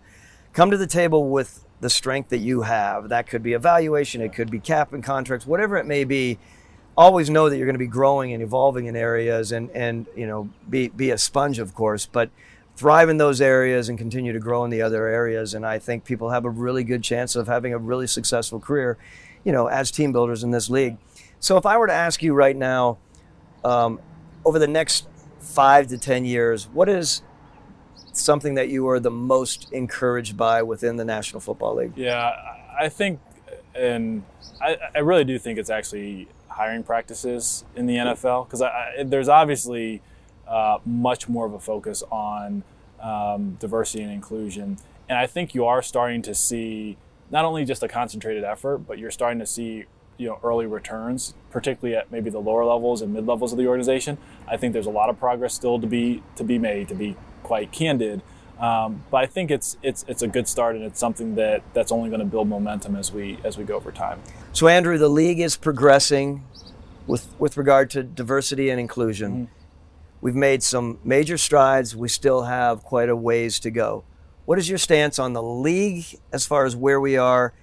come 0.52 0.70
to 0.70 0.76
the 0.76 0.86
table 0.86 1.28
with 1.28 1.64
the 1.80 1.90
strength 1.90 2.30
that 2.30 2.38
you 2.38 2.62
have. 2.62 3.08
That 3.08 3.26
could 3.28 3.42
be 3.42 3.52
evaluation, 3.52 4.20
it 4.20 4.32
could 4.32 4.50
be 4.50 4.60
cap 4.60 4.92
and 4.92 5.02
contracts, 5.02 5.46
whatever 5.46 5.76
it 5.76 5.86
may 5.86 6.04
be. 6.04 6.38
Always 6.96 7.30
know 7.30 7.48
that 7.48 7.56
you're 7.56 7.66
going 7.66 7.74
to 7.74 7.78
be 7.78 7.86
growing 7.86 8.32
and 8.32 8.42
evolving 8.42 8.86
in 8.86 8.96
areas 8.96 9.52
and 9.52 9.70
and 9.70 10.06
you 10.16 10.26
know 10.26 10.50
be 10.68 10.88
be 10.88 11.10
a 11.10 11.18
sponge 11.18 11.60
of 11.60 11.74
course, 11.74 12.06
but 12.06 12.30
thrive 12.74 13.08
in 13.08 13.16
those 13.16 13.40
areas 13.40 13.88
and 13.88 13.98
continue 13.98 14.32
to 14.32 14.38
grow 14.38 14.64
in 14.64 14.70
the 14.70 14.82
other 14.82 15.06
areas. 15.06 15.54
And 15.54 15.66
I 15.66 15.78
think 15.78 16.04
people 16.04 16.30
have 16.30 16.44
a 16.44 16.50
really 16.50 16.84
good 16.84 17.02
chance 17.02 17.34
of 17.34 17.48
having 17.48 17.72
a 17.72 17.78
really 17.78 18.06
successful 18.06 18.60
career, 18.60 18.96
you 19.44 19.50
know, 19.50 19.66
as 19.66 19.90
team 19.90 20.12
builders 20.12 20.44
in 20.44 20.52
this 20.52 20.70
league. 20.70 20.96
So 21.40 21.56
if 21.56 21.66
I 21.66 21.76
were 21.76 21.86
to 21.86 21.92
ask 21.92 22.22
you 22.22 22.34
right 22.34 22.56
now, 22.56 22.98
um, 23.64 24.00
over 24.44 24.58
the 24.58 24.68
next 24.68 25.08
five 25.40 25.88
to 25.88 25.98
ten 25.98 26.24
years, 26.24 26.68
what 26.68 26.88
is 26.88 27.22
something 28.20 28.54
that 28.54 28.68
you 28.68 28.88
are 28.88 29.00
the 29.00 29.10
most 29.10 29.72
encouraged 29.72 30.36
by 30.36 30.62
within 30.62 30.96
the 30.96 31.04
National 31.04 31.40
Football 31.40 31.76
League? 31.76 31.92
Yeah, 31.96 32.32
I 32.78 32.88
think, 32.88 33.20
and 33.74 34.24
I, 34.60 34.76
I 34.94 34.98
really 35.00 35.24
do 35.24 35.38
think 35.38 35.58
it's 35.58 35.70
actually 35.70 36.28
hiring 36.48 36.82
practices 36.82 37.64
in 37.76 37.86
the 37.86 37.96
NFL 37.96 38.46
because 38.48 38.62
there's 39.04 39.28
obviously 39.28 40.02
uh, 40.46 40.78
much 40.84 41.28
more 41.28 41.46
of 41.46 41.52
a 41.52 41.60
focus 41.60 42.02
on 42.10 42.64
um, 43.00 43.56
diversity 43.60 44.02
and 44.02 44.12
inclusion, 44.12 44.78
and 45.08 45.18
I 45.18 45.26
think 45.26 45.54
you 45.54 45.64
are 45.66 45.82
starting 45.82 46.22
to 46.22 46.34
see 46.34 46.96
not 47.30 47.44
only 47.44 47.64
just 47.64 47.82
a 47.82 47.88
concentrated 47.88 48.44
effort, 48.44 48.78
but 48.78 48.98
you're 48.98 49.10
starting 49.10 49.38
to 49.38 49.46
see 49.46 49.84
you 50.18 50.26
know 50.28 50.38
early 50.42 50.66
returns, 50.66 51.34
particularly 51.50 51.96
at 51.96 52.10
maybe 52.12 52.28
the 52.28 52.40
lower 52.40 52.64
levels 52.64 53.00
and 53.00 53.14
mid 53.14 53.26
levels 53.26 53.52
of 53.52 53.58
the 53.58 53.66
organization. 53.66 54.18
I 54.46 54.56
think 54.56 54.72
there's 54.72 54.86
a 54.86 54.90
lot 54.90 55.08
of 55.08 55.18
progress 55.18 55.54
still 55.54 55.80
to 55.80 55.86
be 55.86 56.22
to 56.36 56.44
be 56.44 56.58
made. 56.58 56.88
To 56.88 56.94
be 56.94 57.16
quite 57.48 57.72
candid, 57.72 58.20
um, 58.60 59.02
but 59.10 59.16
I 59.18 59.26
think 59.26 59.50
it's 59.50 59.78
it's 59.82 60.04
it's 60.06 60.20
a 60.22 60.28
good 60.28 60.46
start 60.46 60.76
and 60.76 60.84
it's 60.84 61.00
something 61.00 61.34
that 61.36 61.62
that's 61.72 61.90
only 61.90 62.10
going 62.10 62.20
to 62.20 62.26
build 62.26 62.46
momentum 62.46 62.94
as 62.94 63.10
we 63.10 63.38
as 63.42 63.56
we 63.56 63.64
go 63.64 63.74
over 63.74 63.90
time. 63.90 64.20
So 64.52 64.68
Andrew, 64.68 64.98
the 64.98 65.08
league 65.08 65.40
is 65.40 65.56
progressing 65.56 66.44
with 67.06 67.34
with 67.38 67.56
regard 67.56 67.88
to 67.90 68.02
diversity 68.02 68.68
and 68.68 68.78
inclusion. 68.78 69.32
Mm-hmm. 69.32 69.52
We've 70.20 70.34
made 70.34 70.62
some 70.62 70.98
major 71.02 71.38
strides. 71.38 71.96
We 71.96 72.08
still 72.08 72.42
have 72.42 72.82
quite 72.82 73.08
a 73.08 73.16
ways 73.16 73.58
to 73.60 73.70
go. 73.70 74.04
What 74.44 74.58
is 74.58 74.68
your 74.68 74.78
stance 74.78 75.18
on 75.18 75.32
the 75.32 75.42
league 75.42 76.04
as 76.32 76.46
far 76.46 76.66
as 76.66 76.76
where 76.76 77.00
we 77.00 77.16
are? 77.16 77.54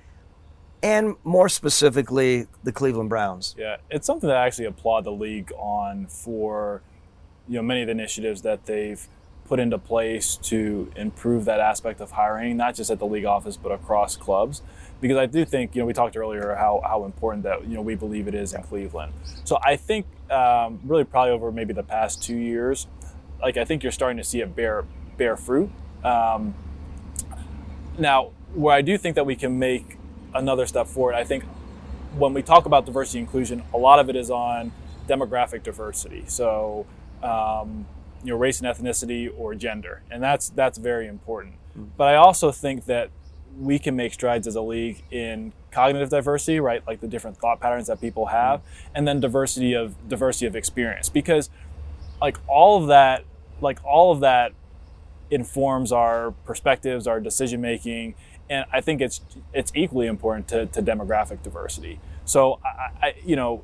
and 0.84 1.16
more 1.24 1.50
specifically 1.50 2.46
the 2.64 2.72
Cleveland 2.72 3.10
Browns. 3.10 3.56
Yeah, 3.58 3.78
it's 3.90 4.06
something 4.06 4.28
that 4.28 4.38
I 4.38 4.46
actually 4.46 4.66
applaud 4.66 5.04
the 5.04 5.12
league 5.12 5.52
on 5.58 6.06
for 6.06 6.84
you 7.48 7.56
know 7.56 7.64
many 7.64 7.82
of 7.82 7.88
the 7.88 7.92
initiatives 7.92 8.44
that 8.44 8.68
they've 8.68 9.08
put 9.48 9.60
into 9.60 9.78
place 9.78 10.36
to 10.38 10.92
improve 10.96 11.46
that 11.46 11.60
aspect 11.60 12.02
of 12.02 12.12
hiring, 12.12 12.58
not 12.58 12.76
just 12.76 12.90
at 12.90 13.00
the 13.00 13.06
league 13.06 13.26
office 13.26 13.58
but 13.58 13.72
across 13.72 14.18
clubs. 14.18 14.62
Because 15.02 15.18
I 15.18 15.26
do 15.26 15.46
think 15.46 15.76
you 15.76 15.82
know 15.82 15.86
we 15.86 15.94
talked 15.94 16.18
earlier 16.18 16.56
how 16.56 16.82
how 16.84 17.06
important 17.06 17.44
that 17.44 17.68
you 17.68 17.76
know 17.76 17.82
we 17.82 17.96
believe 17.96 18.28
it 18.28 18.36
is 18.36 18.54
in 18.54 18.64
Cleveland. 18.64 19.14
So 19.44 19.60
I 19.64 19.76
think 19.76 20.06
um, 20.32 20.80
really 20.86 21.04
probably 21.04 21.32
over 21.32 21.52
maybe 21.52 21.74
the 21.74 21.84
past 21.84 22.24
two 22.24 22.38
years, 22.38 22.88
like 23.42 23.58
I 23.58 23.66
think 23.66 23.84
you're 23.84 23.92
starting 23.92 24.18
to 24.18 24.24
see 24.24 24.42
it 24.42 24.56
bear 24.56 24.86
bear 25.18 25.36
fruit. 25.38 25.70
Um, 26.04 26.56
now, 27.98 28.32
where 28.54 28.76
I 28.76 28.82
do 28.82 28.98
think 28.98 29.16
that 29.16 29.26
we 29.26 29.36
can 29.36 29.60
make 29.60 29.98
another 30.34 30.66
step 30.66 30.88
forward. 30.88 31.16
I 31.16 31.24
think 31.24 31.44
when 32.18 32.34
we 32.34 32.42
talk 32.42 32.66
about 32.66 32.86
diversity 32.86 33.20
inclusion, 33.20 33.64
a 33.74 33.78
lot 33.78 34.00
of 34.00 34.10
it 34.10 34.16
is 34.16 34.30
on 34.30 34.72
demographic 35.08 35.64
diversity. 35.64 36.24
So, 36.28 36.86
um, 37.24 37.86
you 38.24 38.32
know, 38.32 38.38
race 38.38 38.62
and 38.62 38.68
ethnicity 38.68 39.32
or 39.38 39.56
gender, 39.56 40.02
and 40.10 40.22
that's 40.22 40.50
that's 40.50 40.78
very 40.78 41.08
important. 41.08 41.56
Mm. 41.78 41.90
But 41.98 42.08
I 42.08 42.16
also 42.16 42.52
think 42.52 42.86
that 42.86 43.10
we 43.60 43.80
can 43.80 43.96
make 43.96 44.14
strides 44.14 44.48
as 44.48 44.56
a 44.56 44.62
league 44.62 45.04
in 45.12 45.54
cognitive 45.72 46.10
diversity, 46.10 46.60
right? 46.60 46.86
Like 46.86 47.00
the 47.00 47.08
different 47.08 47.38
thought 47.38 47.60
patterns 47.60 47.88
that 47.88 48.02
people 48.02 48.28
have, 48.28 48.60
mm. 48.60 48.64
and 48.96 49.08
then 49.08 49.20
diversity 49.20 49.74
of 49.74 49.96
diversity 50.08 50.46
of 50.46 50.56
experience, 50.56 51.10
because 51.10 51.50
like 52.22 52.38
all 52.48 52.82
of 52.82 52.88
that, 52.88 53.24
like 53.62 53.84
all 53.84 54.12
of 54.12 54.20
that 54.22 54.54
informs 55.30 55.92
our 55.92 56.32
perspectives, 56.46 57.08
our 57.08 57.20
decision 57.20 57.62
making, 57.62 58.16
and 58.50 58.66
I 58.72 58.82
think 58.82 59.02
it's 59.02 59.22
it's 59.54 59.72
equally 59.76 60.08
important 60.08 60.48
to, 60.50 60.66
to 60.68 60.82
demographic 60.82 61.44
diversity. 61.44 62.00
So 62.26 62.60
I, 62.64 63.08
I, 63.08 63.16
you 63.26 63.36
know, 63.36 63.64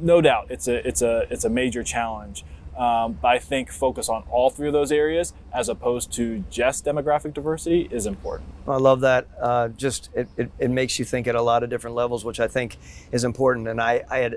no 0.00 0.20
doubt 0.20 0.46
it's 0.50 0.68
a 0.68 0.86
it's 0.86 1.02
a 1.02 1.26
it's 1.30 1.44
a 1.44 1.50
major 1.50 1.82
challenge. 1.82 2.44
Um, 2.76 3.18
but 3.20 3.28
I 3.28 3.38
think 3.38 3.70
focus 3.70 4.08
on 4.08 4.24
all 4.30 4.48
three 4.48 4.68
of 4.68 4.72
those 4.72 4.90
areas 4.90 5.32
as 5.52 5.68
opposed 5.68 6.12
to 6.12 6.44
just 6.50 6.84
demographic 6.84 7.34
diversity 7.34 7.88
is 7.90 8.06
important. 8.06 8.48
I 8.66 8.76
love 8.76 9.00
that. 9.00 9.28
Uh, 9.38 9.68
just 9.68 10.08
it, 10.14 10.28
it, 10.36 10.50
it, 10.58 10.70
makes 10.70 10.98
you 10.98 11.04
think 11.04 11.26
at 11.26 11.34
a 11.34 11.42
lot 11.42 11.62
of 11.62 11.68
different 11.68 11.96
levels, 11.96 12.24
which 12.24 12.40
I 12.40 12.48
think 12.48 12.78
is 13.12 13.24
important. 13.24 13.68
And 13.68 13.80
I, 13.80 14.04
I 14.08 14.18
had 14.18 14.36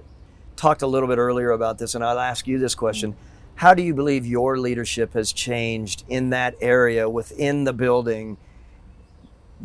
talked 0.56 0.82
a 0.82 0.88
little 0.88 1.08
bit 1.08 1.20
earlier 1.20 1.52
about 1.52 1.78
this, 1.78 1.96
and 1.96 2.04
I'll 2.04 2.20
ask 2.20 2.48
you 2.48 2.60
this 2.60 2.76
question. 2.76 3.16
How 3.56 3.74
do 3.74 3.84
you 3.84 3.94
believe 3.94 4.26
your 4.26 4.58
leadership 4.58 5.14
has 5.14 5.32
changed 5.32 6.04
in 6.10 6.32
that 6.32 6.56
area 6.60 7.08
within 7.08 7.64
the 7.64 7.74
building 7.74 8.38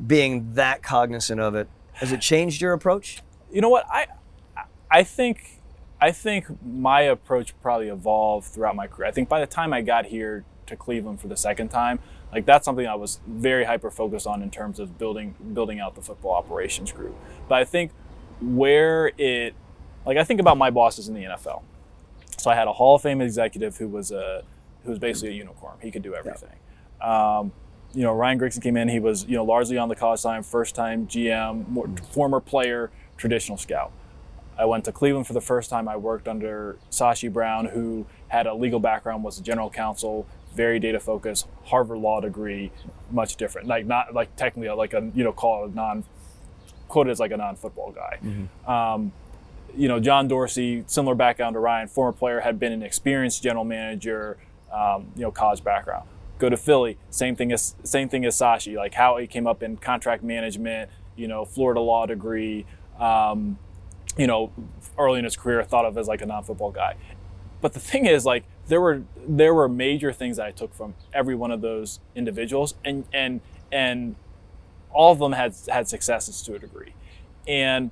being 0.07 0.55
that 0.55 0.83
cognizant 0.83 1.41
of 1.41 1.55
it, 1.55 1.69
has 1.95 2.13
it 2.13 2.21
changed 2.21 2.61
your 2.61 2.73
approach? 2.73 3.23
You 3.51 3.61
know 3.61 3.69
what 3.69 3.87
I 3.91 4.07
I 4.91 5.03
think 5.03 5.58
I 6.01 6.13
think 6.13 6.47
my 6.65 7.03
approach 7.03 7.55
probably 7.61 7.89
evolved 7.89 8.47
throughout 8.49 8.77
my 8.77 8.87
career. 8.87 9.09
I 9.09 9.13
think 9.13 9.29
by 9.29 9.41
the 9.41 9.47
time 9.47 9.73
I 9.73 9.83
got 9.83 10.07
here 10.07 10.45
to 10.67 10.77
Cleveland 10.77 11.21
for 11.21 11.29
the 11.29 11.37
second 11.37 11.69
time, 11.69 11.99
like 12.33 12.47
that's 12.47 12.65
something 12.65 12.87
I 12.87 12.95
was 12.95 13.21
very 13.27 13.65
hyper 13.65 13.91
focused 13.91 14.27
on 14.27 14.43
in 14.43 14.51
terms 14.51 14.79
of 14.79 14.99
building 14.99 15.35
building 15.55 15.81
out 15.81 15.95
the 15.95 16.03
football 16.03 16.33
operations 16.33 16.93
group. 16.93 17.17
But 17.49 17.57
I 17.57 17.65
think 17.65 17.93
where 18.41 19.13
it 19.19 19.55
like 20.07 20.17
I 20.17 20.25
think 20.25 20.41
about 20.41 20.57
my 20.57 20.71
bosses 20.71 21.09
in 21.09 21.15
the 21.15 21.23
NFL. 21.23 21.63
So 22.37 22.51
I 22.51 22.55
had 22.55 22.69
a 22.69 22.73
Hall 22.73 22.95
of 22.95 23.03
Fame 23.03 23.21
executive 23.21 23.79
who 23.79 23.89
was 23.89 24.13
a 24.13 24.45
who 24.85 24.91
was 24.91 24.99
basically 24.99 25.31
a 25.31 25.33
unicorn. 25.33 25.77
He 25.83 25.91
could 25.91 26.03
do 26.03 26.15
everything. 26.15 26.55
Yeah. 27.01 27.39
Um, 27.39 27.53
you 27.95 28.03
know, 28.03 28.13
Ryan 28.13 28.39
Grigson 28.39 28.63
came 28.63 28.77
in. 28.77 28.89
He 28.89 29.01
was, 29.01 29.25
you 29.25 29.37
know, 29.37 29.45
largely 29.45 29.79
on 29.79 29.89
the 29.89 29.97
college 29.97 30.21
side, 30.21 30.45
first 30.45 30.75
time 30.75 31.07
GM, 31.07 31.69
more, 31.69 31.89
former 32.13 32.39
player, 32.39 32.91
traditional 33.17 33.57
scout. 33.57 33.93
I 34.59 34.65
went 34.65 34.85
to 34.87 34.93
Cleveland 34.93 35.27
for 35.27 35.35
the 35.35 35.41
first 35.41 35.71
time. 35.71 35.89
I 35.89 35.97
worked 35.97 36.27
under 36.27 36.77
Sashi 36.91 37.33
Brown, 37.33 37.67
who 37.67 38.07
had 38.29 38.47
a 38.47 38.55
legal 38.55 38.81
background, 38.81 39.23
was 39.23 39.39
a 39.39 39.43
general 39.43 39.71
counsel, 39.71 40.27
very 40.55 40.81
data 40.81 40.99
focused, 40.99 41.47
Harvard 41.65 41.99
law 41.99 42.21
degree, 42.21 42.73
much 43.11 43.37
different. 43.37 43.69
Like 43.69 43.87
not 43.87 44.15
like 44.15 44.35
technically 44.37 44.69
like 44.71 44.95
a 44.95 45.11
you 45.15 45.23
know 45.23 45.33
call 45.33 45.65
it 45.65 45.71
a 45.71 45.75
non 45.75 46.05
quoted 46.89 47.11
as 47.11 47.21
like 47.21 47.31
a 47.31 47.37
non 47.37 47.57
football 47.57 47.93
guy. 47.93 48.19
Mm-hmm. 48.23 48.71
Um, 48.71 49.13
you 49.77 49.87
know, 49.87 50.01
John 50.01 50.27
Dorsey, 50.27 50.83
similar 50.87 51.15
background 51.15 51.55
to 51.55 51.61
Ryan, 51.61 51.89
former 51.89 52.13
player, 52.13 52.41
had 52.41 52.59
been 52.59 52.73
an 52.73 52.83
experienced 52.83 53.43
general 53.43 53.65
manager, 53.65 54.39
um, 54.73 55.13
you 55.15 55.23
know, 55.23 55.31
college 55.31 55.63
background. 55.63 56.09
Go 56.39 56.49
to 56.49 56.57
Philly, 56.57 56.99
same 57.11 57.37
thing 57.37 57.53
as 57.53 57.77
same 57.85 58.09
thing 58.09 58.25
as 58.25 58.37
Sashi, 58.37 58.77
like 58.77 58.95
Howie 58.95 59.27
came 59.27 59.47
up 59.47 59.63
in 59.63 59.77
contract 59.77 60.23
management, 60.23 60.91
you 61.17 61.29
know, 61.29 61.45
Florida 61.45 61.81
law 61.81 62.07
degree, 62.07 62.65
um, 62.99 63.59
you 64.17 64.27
know, 64.27 64.53
early 64.99 65.19
in 65.19 65.25
his 65.25 65.37
career 65.37 65.63
thought 65.63 65.85
of 65.85 65.97
as 65.97 66.09
like 66.09 66.23
a 66.23 66.27
non-football 66.27 66.73
guy. 66.73 66.97
But 67.61 67.73
the 67.73 67.81
thing 67.81 68.07
is, 68.07 68.25
like, 68.25 68.45
there 68.69 68.81
were 68.81 69.03
there 69.27 69.55
were 69.55 69.69
major 69.69 70.13
things 70.13 70.37
that 70.37 70.47
I 70.47 70.51
took 70.51 70.75
from 70.75 70.95
every 71.13 71.35
one 71.35 71.51
of 71.51 71.61
those 71.61 72.01
individuals, 72.15 72.75
and 72.85 73.05
and 73.13 73.41
and 73.73 74.15
all 74.93 75.13
of 75.13 75.19
them 75.19 75.33
had 75.33 75.55
had 75.69 75.89
successes 75.89 76.43
to 76.43 76.55
a 76.55 76.59
degree, 76.59 76.95
and 77.47 77.91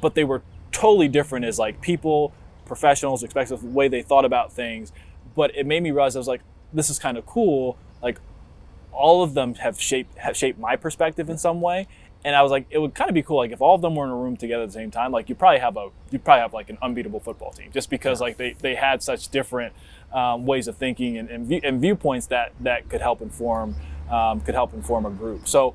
but 0.00 0.14
they 0.14 0.24
were 0.24 0.42
totally 0.72 1.08
different 1.08 1.44
as 1.44 1.58
like 1.58 1.80
people, 1.80 2.32
professionals, 2.66 3.22
especially 3.22 3.56
the 3.56 3.66
way 3.66 3.88
they 3.88 4.02
thought 4.02 4.24
about 4.24 4.52
things. 4.52 4.92
But 5.34 5.54
it 5.56 5.66
made 5.66 5.82
me 5.82 5.90
realize 5.90 6.16
I 6.16 6.18
was 6.18 6.28
like, 6.28 6.42
this 6.72 6.90
is 6.90 6.98
kind 6.98 7.16
of 7.16 7.24
cool. 7.24 7.78
Like 8.02 8.20
all 8.92 9.22
of 9.22 9.34
them 9.34 9.54
have 9.54 9.80
shaped 9.80 10.18
have 10.18 10.36
shaped 10.36 10.58
my 10.58 10.76
perspective 10.76 11.30
in 11.30 11.38
some 11.38 11.60
way. 11.60 11.86
And 12.24 12.34
I 12.34 12.42
was 12.42 12.50
like, 12.50 12.66
it 12.70 12.78
would 12.78 12.94
kind 12.94 13.08
of 13.08 13.14
be 13.14 13.22
cool, 13.22 13.36
like 13.36 13.52
if 13.52 13.60
all 13.60 13.74
of 13.74 13.80
them 13.80 13.94
were 13.94 14.04
in 14.04 14.10
a 14.10 14.16
room 14.16 14.36
together 14.36 14.64
at 14.64 14.68
the 14.68 14.72
same 14.72 14.90
time, 14.90 15.12
like 15.12 15.28
you 15.28 15.34
probably 15.34 15.60
have 15.60 15.76
a 15.76 15.90
you 16.10 16.18
probably 16.18 16.40
have 16.40 16.52
like 16.52 16.68
an 16.68 16.78
unbeatable 16.82 17.20
football 17.20 17.52
team, 17.52 17.70
just 17.72 17.90
because 17.90 18.20
like 18.20 18.36
they, 18.36 18.54
they 18.54 18.74
had 18.74 19.02
such 19.02 19.28
different 19.28 19.72
um, 20.12 20.44
ways 20.44 20.68
of 20.68 20.76
thinking 20.76 21.16
and, 21.16 21.30
and, 21.30 21.46
view, 21.46 21.60
and, 21.62 21.80
viewpoints 21.80 22.26
that 22.26 22.52
that 22.60 22.88
could 22.88 23.00
help 23.00 23.20
inform 23.22 23.76
um, 24.10 24.40
could 24.40 24.54
help 24.54 24.74
inform 24.74 25.06
a 25.06 25.10
group. 25.10 25.46
So 25.46 25.74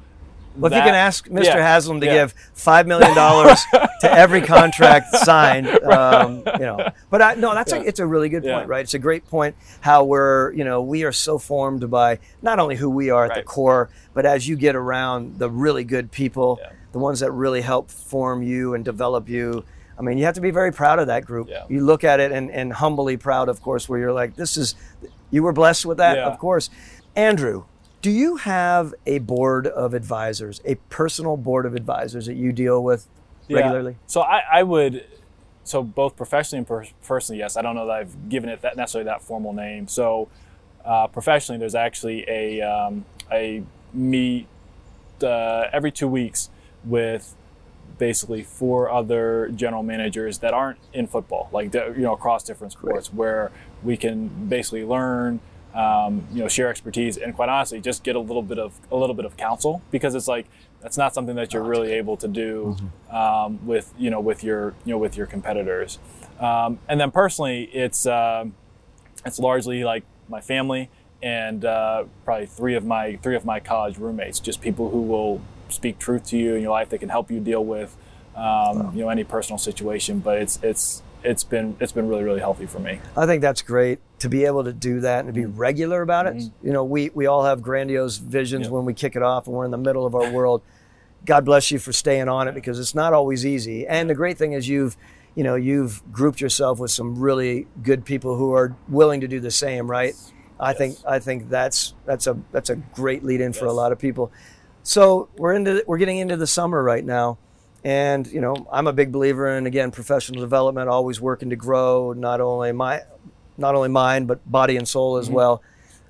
well, 0.58 0.70
that, 0.70 0.78
if 0.78 0.84
you 0.84 0.88
can 0.88 0.96
ask 0.96 1.28
Mr. 1.30 1.46
Yeah, 1.46 1.58
Haslam 1.58 2.00
to 2.02 2.06
yeah. 2.06 2.14
give 2.14 2.34
five 2.54 2.88
million 2.88 3.16
dollars 3.16 3.60
to 4.02 4.12
every 4.12 4.42
contract 4.42 5.16
signed, 5.16 5.68
um, 5.68 6.44
you 6.54 6.66
know. 6.66 6.90
But 7.10 7.22
I, 7.22 7.34
no, 7.36 7.54
that's 7.54 7.72
yeah. 7.72 7.80
a, 7.80 7.84
it's 7.84 8.00
a 8.00 8.06
really 8.06 8.30
good 8.30 8.44
point, 8.44 8.68
right? 8.68 8.82
It's 8.82 8.94
a 8.94 9.00
great 9.00 9.28
point 9.28 9.56
how 9.82 10.04
we're, 10.04 10.52
you 10.54 10.64
know, 10.64 10.82
we 10.82 11.04
are 11.04 11.12
so 11.12 11.38
formed 11.38 11.90
by 11.90 12.20
not 12.42 12.60
only 12.60 12.76
who 12.76 12.90
we 12.90 13.10
are 13.10 13.26
at 13.26 13.30
right. 13.30 13.38
the 13.38 13.44
core, 13.44 13.90
but 14.14 14.26
as 14.26 14.48
you 14.48 14.56
get 14.56 14.76
around 14.76 15.40
the 15.40 15.50
really 15.50 15.84
good 15.84 16.12
people, 16.12 16.60
the 16.92 17.00
ones 17.00 17.20
that 17.22 17.32
really 17.32 17.62
help 17.62 17.90
form 17.90 18.44
you 18.44 18.74
and 18.76 18.86
develop 18.86 19.28
you. 19.28 19.66
I 19.98 20.02
mean, 20.02 20.18
you 20.18 20.26
have 20.26 20.36
to 20.36 20.42
be 20.42 20.52
very 20.52 20.72
proud 20.72 21.00
of 21.00 21.08
that 21.08 21.26
group. 21.26 21.50
You 21.70 21.84
look 21.86 22.04
at 22.04 22.20
it 22.20 22.32
and, 22.32 22.50
and 22.52 22.72
humbly 22.74 23.18
proud, 23.18 23.50
of 23.50 23.62
course, 23.62 23.90
where 23.90 24.00
you're 24.00 24.14
like, 24.14 24.36
this 24.36 24.58
is, 24.58 24.76
you 25.30 25.44
were 25.44 25.54
blessed 25.54 25.86
with 25.86 25.98
that, 25.98 26.18
of 26.20 26.38
course. 26.40 26.70
Andrew, 27.16 27.66
do 28.04 28.12
you 28.12 28.36
have 28.36 28.94
a 29.06 29.20
board 29.20 29.66
of 29.66 29.94
advisors, 29.94 30.62
a 30.66 30.76
personal 30.90 31.38
board 31.38 31.66
of 31.66 31.74
advisors 31.74 32.26
that 32.26 32.36
you 32.36 32.52
deal 32.52 32.84
with 32.84 33.08
regularly? 33.50 33.94
Yeah. 33.94 33.98
So 34.08 34.22
I, 34.22 34.42
I 34.52 34.64
would, 34.64 35.06
so 35.64 35.82
both 35.82 36.18
professionally 36.18 36.60
and 36.60 36.68
per- 36.68 36.86
personally, 37.02 37.40
yes. 37.40 37.56
I 37.56 37.62
don't 37.62 37.76
know 37.76 37.88
that 37.88 37.94
I've 37.94 38.28
given 38.28 38.50
it 38.50 38.62
that 38.62 38.76
necessarily 38.76 39.06
that 39.06 39.22
formal 39.22 39.54
name. 39.54 39.88
So 39.88 40.28
uh, 40.84 41.08
professionally, 41.08 41.60
there's 41.60 41.76
actually 41.76 42.26
a 42.28 42.60
um, 42.62 43.06
I 43.32 43.64
meet 43.94 44.48
uh, 45.24 45.70
every 45.72 45.92
two 45.92 46.10
weeks 46.10 46.50
with 46.84 47.34
basically 47.98 48.44
four 48.44 48.90
other 48.90 49.50
general 49.56 49.82
managers 49.82 50.40
that 50.40 50.54
aren't 50.54 50.80
in 50.92 51.08
football, 51.08 51.48
like 51.54 51.74
you 51.74 51.94
know 52.00 52.14
across 52.14 52.44
different 52.44 52.74
sports, 52.74 53.08
right. 53.10 53.18
where 53.18 53.52
we 53.82 53.96
can 53.96 54.28
basically 54.50 54.84
learn, 54.84 55.40
um, 55.74 56.28
you 56.32 56.42
know, 56.42 56.48
share 56.48 56.70
expertise, 56.70 57.18
and 57.18 57.36
quite 57.36 57.50
honestly, 57.50 57.80
just 57.82 58.04
get 58.04 58.16
a 58.16 58.20
little 58.20 58.44
bit 58.44 58.60
of 58.60 58.80
a 58.92 58.96
little 58.96 59.16
bit 59.16 59.26
of 59.26 59.38
counsel 59.38 59.82
because 59.92 60.16
it's 60.16 60.28
like 60.28 60.46
that's 60.82 60.98
not 60.98 61.14
something 61.14 61.36
that 61.36 61.54
you're 61.54 61.64
really 61.64 61.94
able 61.94 62.18
to 62.18 62.28
do 62.28 62.78
mm-hmm. 62.78 63.16
um, 63.16 63.66
with 63.66 63.94
you 63.98 64.10
know 64.10 64.20
with 64.20 64.44
your 64.44 64.76
you 64.86 64.92
know 64.92 64.98
with 64.98 65.18
your 65.18 65.26
competitors. 65.26 66.00
Um, 66.40 66.80
and 66.88 67.00
then 67.00 67.12
personally, 67.12 67.64
it's 67.74 68.06
uh, 68.06 68.46
it's 69.26 69.40
largely 69.40 69.84
like 69.84 70.04
my 70.30 70.42
family 70.42 70.90
and 71.24 71.64
uh, 71.64 72.04
probably 72.26 72.46
three 72.46 72.76
of 72.76 72.86
my 72.86 73.16
three 73.18 73.36
of 73.36 73.46
my 73.46 73.60
college 73.60 73.98
roommates, 73.98 74.40
just 74.40 74.62
people 74.62 74.90
who 74.90 75.02
will 75.02 75.42
speak 75.70 75.98
truth 75.98 76.26
to 76.26 76.38
you 76.38 76.56
in 76.56 76.62
your 76.62 76.72
life. 76.72 76.90
that 76.90 77.00
can 77.00 77.10
help 77.10 77.32
you 77.32 77.40
deal 77.40 77.64
with 77.64 77.96
um, 78.36 78.44
wow. 78.44 78.92
you 78.94 79.02
know 79.02 79.10
any 79.10 79.24
personal 79.24 79.58
situation. 79.58 80.20
But 80.20 80.40
it's 80.40 80.60
it's 80.62 81.02
it's 81.24 81.44
been 81.44 81.78
it's 81.80 81.94
been 81.94 82.08
really 82.08 82.24
really 82.24 82.42
healthy 82.42 82.66
for 82.66 82.80
me. 82.80 83.00
I 83.16 83.26
think 83.26 83.42
that's 83.42 83.62
great 83.62 84.00
to 84.24 84.30
be 84.30 84.46
able 84.46 84.64
to 84.64 84.72
do 84.72 85.02
that 85.02 85.20
and 85.20 85.28
to 85.28 85.34
be 85.34 85.46
mm-hmm. 85.46 85.58
regular 85.58 86.02
about 86.02 86.28
it. 86.28 86.36
Mm-hmm. 86.36 86.66
You 86.66 86.72
know, 86.72 86.86
we 86.86 87.10
we 87.10 87.26
all 87.26 87.44
have 87.44 87.62
grandiose 87.62 88.16
visions 88.16 88.64
yep. 88.64 88.72
when 88.72 88.86
we 88.86 88.94
kick 88.94 89.18
it 89.18 89.22
off 89.22 89.48
and 89.48 89.56
we're 89.56 89.66
in 89.66 89.72
the 89.72 89.78
middle 89.78 90.06
of 90.06 90.16
our 90.16 90.32
world. 90.32 90.62
God 91.26 91.44
bless 91.44 91.72
you 91.72 91.78
for 91.78 91.92
staying 91.92 92.30
on 92.30 92.48
it 92.48 92.56
because 92.56 92.80
it's 92.80 92.96
not 92.96 93.12
always 93.12 93.46
easy. 93.46 93.86
And 93.86 94.10
the 94.10 94.16
great 94.16 94.38
thing 94.38 94.54
is 94.54 94.70
you've 94.70 94.96
you 95.36 95.44
know 95.44 95.56
you've 95.56 96.02
grouped 96.10 96.40
yourself 96.40 96.80
with 96.80 96.90
some 96.90 97.20
really 97.20 97.68
good 97.82 98.06
people 98.06 98.38
who 98.38 98.54
are 98.54 98.78
willing 98.88 99.20
to 99.20 99.28
do 99.28 99.42
the 99.42 99.52
same, 99.52 99.92
right? 99.92 100.16
I 100.58 100.72
think 100.72 100.96
I 101.06 101.20
think 101.20 101.50
that's 101.50 101.94
that's 102.06 102.26
a 102.26 102.38
that's 102.54 102.70
a 102.70 102.78
great 102.78 103.26
lead 103.26 103.42
in 103.42 103.52
yes. 103.52 103.60
for 103.60 103.66
a 103.66 103.74
lot 103.74 103.92
of 103.92 104.00
people. 104.00 104.32
So 104.84 105.28
we're 105.36 105.54
into 105.54 105.84
we're 105.86 105.98
getting 105.98 106.20
into 106.20 106.38
the 106.38 106.48
summer 106.48 106.82
right 106.82 107.04
now, 107.04 107.40
and 107.84 108.26
you 108.28 108.40
know 108.40 108.56
I'm 108.72 108.88
a 108.88 108.94
big 108.94 109.12
believer 109.12 109.50
in 109.58 109.68
again 109.68 109.92
professional 109.92 110.40
development, 110.40 110.88
always 110.88 111.20
working 111.20 111.50
to 111.50 111.58
grow 111.58 112.14
not 112.14 112.40
only 112.40 112.72
my 112.72 113.02
not 113.58 113.76
only 113.76 113.90
mind 113.90 114.28
but 114.28 114.50
body 114.50 114.78
and 114.78 114.88
soul 114.88 115.18
as 115.18 115.28
mm-hmm. 115.28 115.36
well. 115.36 115.64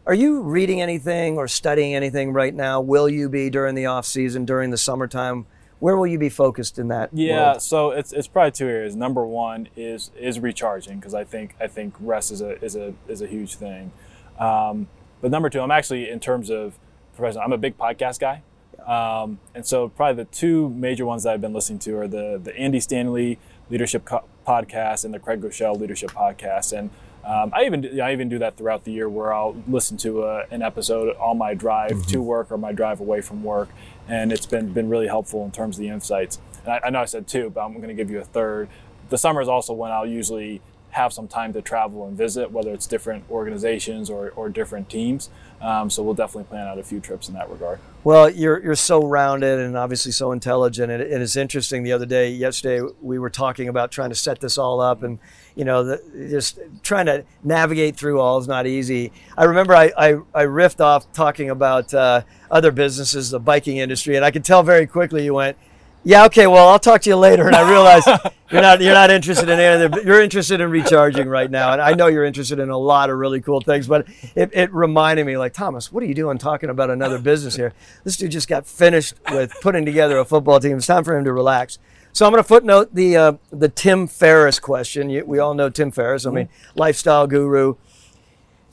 Are 0.05 0.13
you 0.13 0.41
reading 0.41 0.81
anything 0.81 1.37
or 1.37 1.47
studying 1.47 1.95
anything 1.95 2.33
right 2.33 2.53
now? 2.53 2.81
Will 2.81 3.07
you 3.07 3.29
be 3.29 3.49
during 3.49 3.73
the 3.73 3.85
off 3.85 4.05
season 4.05 4.43
during 4.43 4.69
the 4.69 4.77
summertime? 4.77 5.45
Where 5.79 5.95
will 5.95 6.07
you 6.07 6.19
be 6.19 6.29
focused 6.29 6.77
in 6.77 6.89
that? 6.89 7.09
Yeah, 7.13 7.51
world? 7.51 7.61
so 7.61 7.91
it's, 7.91 8.11
it's 8.11 8.27
probably 8.27 8.51
two 8.51 8.67
areas. 8.67 8.95
Number 8.95 9.25
one 9.25 9.69
is 9.75 10.11
is 10.19 10.39
recharging 10.39 10.97
because 10.97 11.13
I 11.13 11.23
think 11.23 11.55
I 11.59 11.67
think 11.67 11.93
rest 11.99 12.31
is 12.31 12.41
a 12.41 12.61
is 12.63 12.75
a 12.75 12.93
is 13.07 13.21
a 13.21 13.27
huge 13.27 13.55
thing. 13.55 13.91
Um, 14.39 14.87
but 15.21 15.31
number 15.31 15.49
two, 15.49 15.61
I'm 15.61 15.71
actually 15.71 16.09
in 16.09 16.19
terms 16.19 16.49
of 16.49 16.77
professional. 17.15 17.43
I'm 17.43 17.53
a 17.53 17.57
big 17.57 17.77
podcast 17.77 18.19
guy. 18.19 18.43
Um, 18.85 19.39
and 19.55 19.65
so 19.65 19.87
probably 19.89 20.23
the 20.23 20.29
two 20.29 20.69
major 20.69 21.05
ones 21.05 21.23
that 21.23 21.33
I've 21.33 21.41
been 21.41 21.53
listening 21.53 21.79
to 21.79 21.97
are 21.97 22.07
the 22.07 22.39
the 22.43 22.55
Andy 22.57 22.79
Stanley 22.79 23.39
Leadership 23.69 24.05
Co- 24.05 24.25
Podcast 24.45 25.05
and 25.05 25.13
the 25.13 25.19
Craig 25.19 25.41
Groeschel 25.41 25.79
Leadership 25.79 26.11
Podcast. 26.11 26.77
And 26.77 26.89
um, 27.25 27.51
I 27.53 27.63
even 27.65 28.01
I 28.01 28.11
even 28.13 28.29
do 28.29 28.39
that 28.39 28.57
throughout 28.57 28.83
the 28.83 28.91
year 28.91 29.07
where 29.07 29.33
I'll 29.33 29.55
listen 29.67 29.97
to 29.97 30.23
a, 30.23 30.45
an 30.51 30.61
episode 30.61 31.15
on 31.17 31.37
my 31.37 31.53
drive 31.53 31.91
mm-hmm. 31.91 32.11
to 32.11 32.21
work 32.21 32.51
or 32.51 32.57
my 32.57 32.71
drive 32.71 32.99
away 32.99 33.21
from 33.21 33.43
work, 33.43 33.69
and 34.07 34.31
it's 34.31 34.45
been 34.45 34.73
been 34.73 34.89
really 34.89 35.07
helpful 35.07 35.45
in 35.45 35.51
terms 35.51 35.77
of 35.77 35.81
the 35.81 35.89
insights. 35.89 36.39
And 36.65 36.73
I, 36.73 36.81
I 36.85 36.89
know 36.89 37.01
I 37.01 37.05
said 37.05 37.27
two, 37.27 37.49
but 37.49 37.63
I'm 37.63 37.73
going 37.73 37.87
to 37.87 37.93
give 37.93 38.09
you 38.09 38.19
a 38.19 38.25
third. 38.25 38.69
The 39.09 39.17
summer 39.17 39.41
is 39.41 39.47
also 39.47 39.73
when 39.73 39.91
I'll 39.91 40.05
usually 40.05 40.61
have 40.93 41.11
some 41.11 41.27
time 41.27 41.53
to 41.53 41.61
travel 41.61 42.07
and 42.07 42.15
visit, 42.15 42.51
whether 42.51 42.71
it's 42.71 42.85
different 42.85 43.23
organizations 43.29 44.09
or, 44.09 44.29
or 44.35 44.47
different 44.47 44.89
teams. 44.89 45.29
Um, 45.59 45.89
so 45.89 46.03
we'll 46.03 46.13
definitely 46.13 46.43
plan 46.43 46.67
out 46.67 46.77
a 46.77 46.83
few 46.83 46.99
trips 46.99 47.27
in 47.27 47.33
that 47.33 47.49
regard. 47.49 47.79
Well, 48.03 48.29
you're 48.29 48.61
you're 48.61 48.75
so 48.75 49.05
rounded 49.05 49.59
and 49.59 49.77
obviously 49.77 50.11
so 50.11 50.31
intelligent, 50.31 50.91
and, 50.91 51.01
it, 51.01 51.09
it's 51.09 51.35
interesting. 51.35 51.83
The 51.83 51.93
other 51.93 52.05
day, 52.05 52.29
yesterday, 52.29 52.87
we 53.01 53.17
were 53.17 53.29
talking 53.29 53.69
about 53.69 53.91
trying 53.91 54.09
to 54.09 54.15
set 54.15 54.39
this 54.39 54.57
all 54.57 54.81
up, 54.81 55.03
and 55.03 55.19
you 55.55 55.65
know, 55.65 55.83
the, 55.83 56.27
just 56.29 56.59
trying 56.81 57.05
to 57.07 57.23
navigate 57.43 57.95
through 57.95 58.19
all 58.19 58.37
is 58.37 58.47
not 58.47 58.67
easy. 58.67 59.11
I 59.37 59.45
remember 59.45 59.75
I 59.75 59.91
I, 59.97 60.09
I 60.33 60.45
riffed 60.45 60.81
off 60.81 61.11
talking 61.13 61.49
about 61.49 61.93
uh, 61.93 62.21
other 62.49 62.71
businesses, 62.71 63.29
the 63.29 63.39
biking 63.39 63.77
industry, 63.77 64.15
and 64.15 64.25
I 64.25 64.31
could 64.31 64.45
tell 64.45 64.63
very 64.63 64.87
quickly 64.87 65.23
you 65.23 65.33
went 65.33 65.57
yeah, 66.05 66.25
okay, 66.25 66.47
well, 66.47 66.67
I'll 66.67 66.79
talk 66.79 67.01
to 67.03 67.09
you 67.09 67.15
later. 67.15 67.47
And 67.47 67.55
I 67.55 67.69
realized 67.69 68.07
you're 68.51 68.61
not 68.61 68.81
you're 68.81 68.93
not 68.93 69.09
interested 69.09 69.47
in 69.47 69.59
anything. 69.59 70.05
You're 70.05 70.21
interested 70.21 70.59
in 70.59 70.69
recharging 70.69 71.27
right 71.27 71.49
now, 71.49 71.71
and 71.71 71.81
I 71.81 71.93
know 71.93 72.07
you're 72.07 72.25
interested 72.25 72.59
in 72.59 72.69
a 72.69 72.77
lot 72.77 73.09
of 73.09 73.17
really 73.17 73.41
cool 73.41 73.61
things. 73.61 73.87
But 73.87 74.07
it, 74.35 74.49
it 74.53 74.73
reminded 74.73 75.25
me, 75.25 75.37
like 75.37 75.53
Thomas, 75.53 75.91
what 75.91 76.03
are 76.03 76.05
you 76.05 76.13
doing 76.13 76.37
talking 76.37 76.69
about 76.69 76.89
another 76.89 77.19
business 77.19 77.55
here? 77.55 77.73
This 78.03 78.17
dude 78.17 78.31
just 78.31 78.49
got 78.49 78.67
finished 78.67 79.15
with 79.31 79.53
putting 79.61 79.85
together 79.85 80.17
a 80.17 80.25
football 80.25 80.59
team. 80.59 80.77
It's 80.77 80.87
time 80.87 81.03
for 81.03 81.17
him 81.17 81.23
to 81.23 81.31
relax. 81.31 81.79
So 82.13 82.27
I'm 82.27 82.31
going 82.31 82.43
to 82.43 82.47
footnote 82.47 82.93
the 82.93 83.17
uh, 83.17 83.33
the 83.49 83.69
Tim 83.69 84.05
Ferriss 84.05 84.59
question. 84.59 85.09
We 85.27 85.39
all 85.39 85.55
know 85.55 85.69
Tim 85.69 85.91
Ferriss. 85.91 86.27
I 86.27 86.29
mean, 86.29 86.45
mm-hmm. 86.45 86.79
lifestyle 86.79 87.25
guru, 87.25 87.75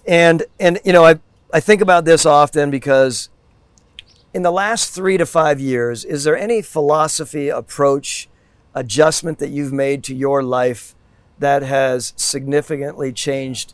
and 0.06 0.44
and 0.60 0.78
you 0.84 0.92
know 0.92 1.06
I 1.06 1.20
I 1.52 1.60
think 1.60 1.80
about 1.80 2.04
this 2.04 2.26
often 2.26 2.70
because 2.70 3.30
in 4.34 4.42
the 4.42 4.52
last 4.52 4.90
three 4.90 5.16
to 5.16 5.24
five 5.24 5.58
years, 5.58 6.04
is 6.04 6.24
there 6.24 6.36
any 6.36 6.60
philosophy, 6.60 7.48
approach, 7.48 8.28
adjustment 8.74 9.38
that 9.38 9.48
you've 9.48 9.72
made 9.72 10.04
to 10.04 10.14
your 10.14 10.42
life 10.42 10.94
that 11.38 11.62
has 11.62 12.12
significantly 12.16 13.10
changed 13.10 13.72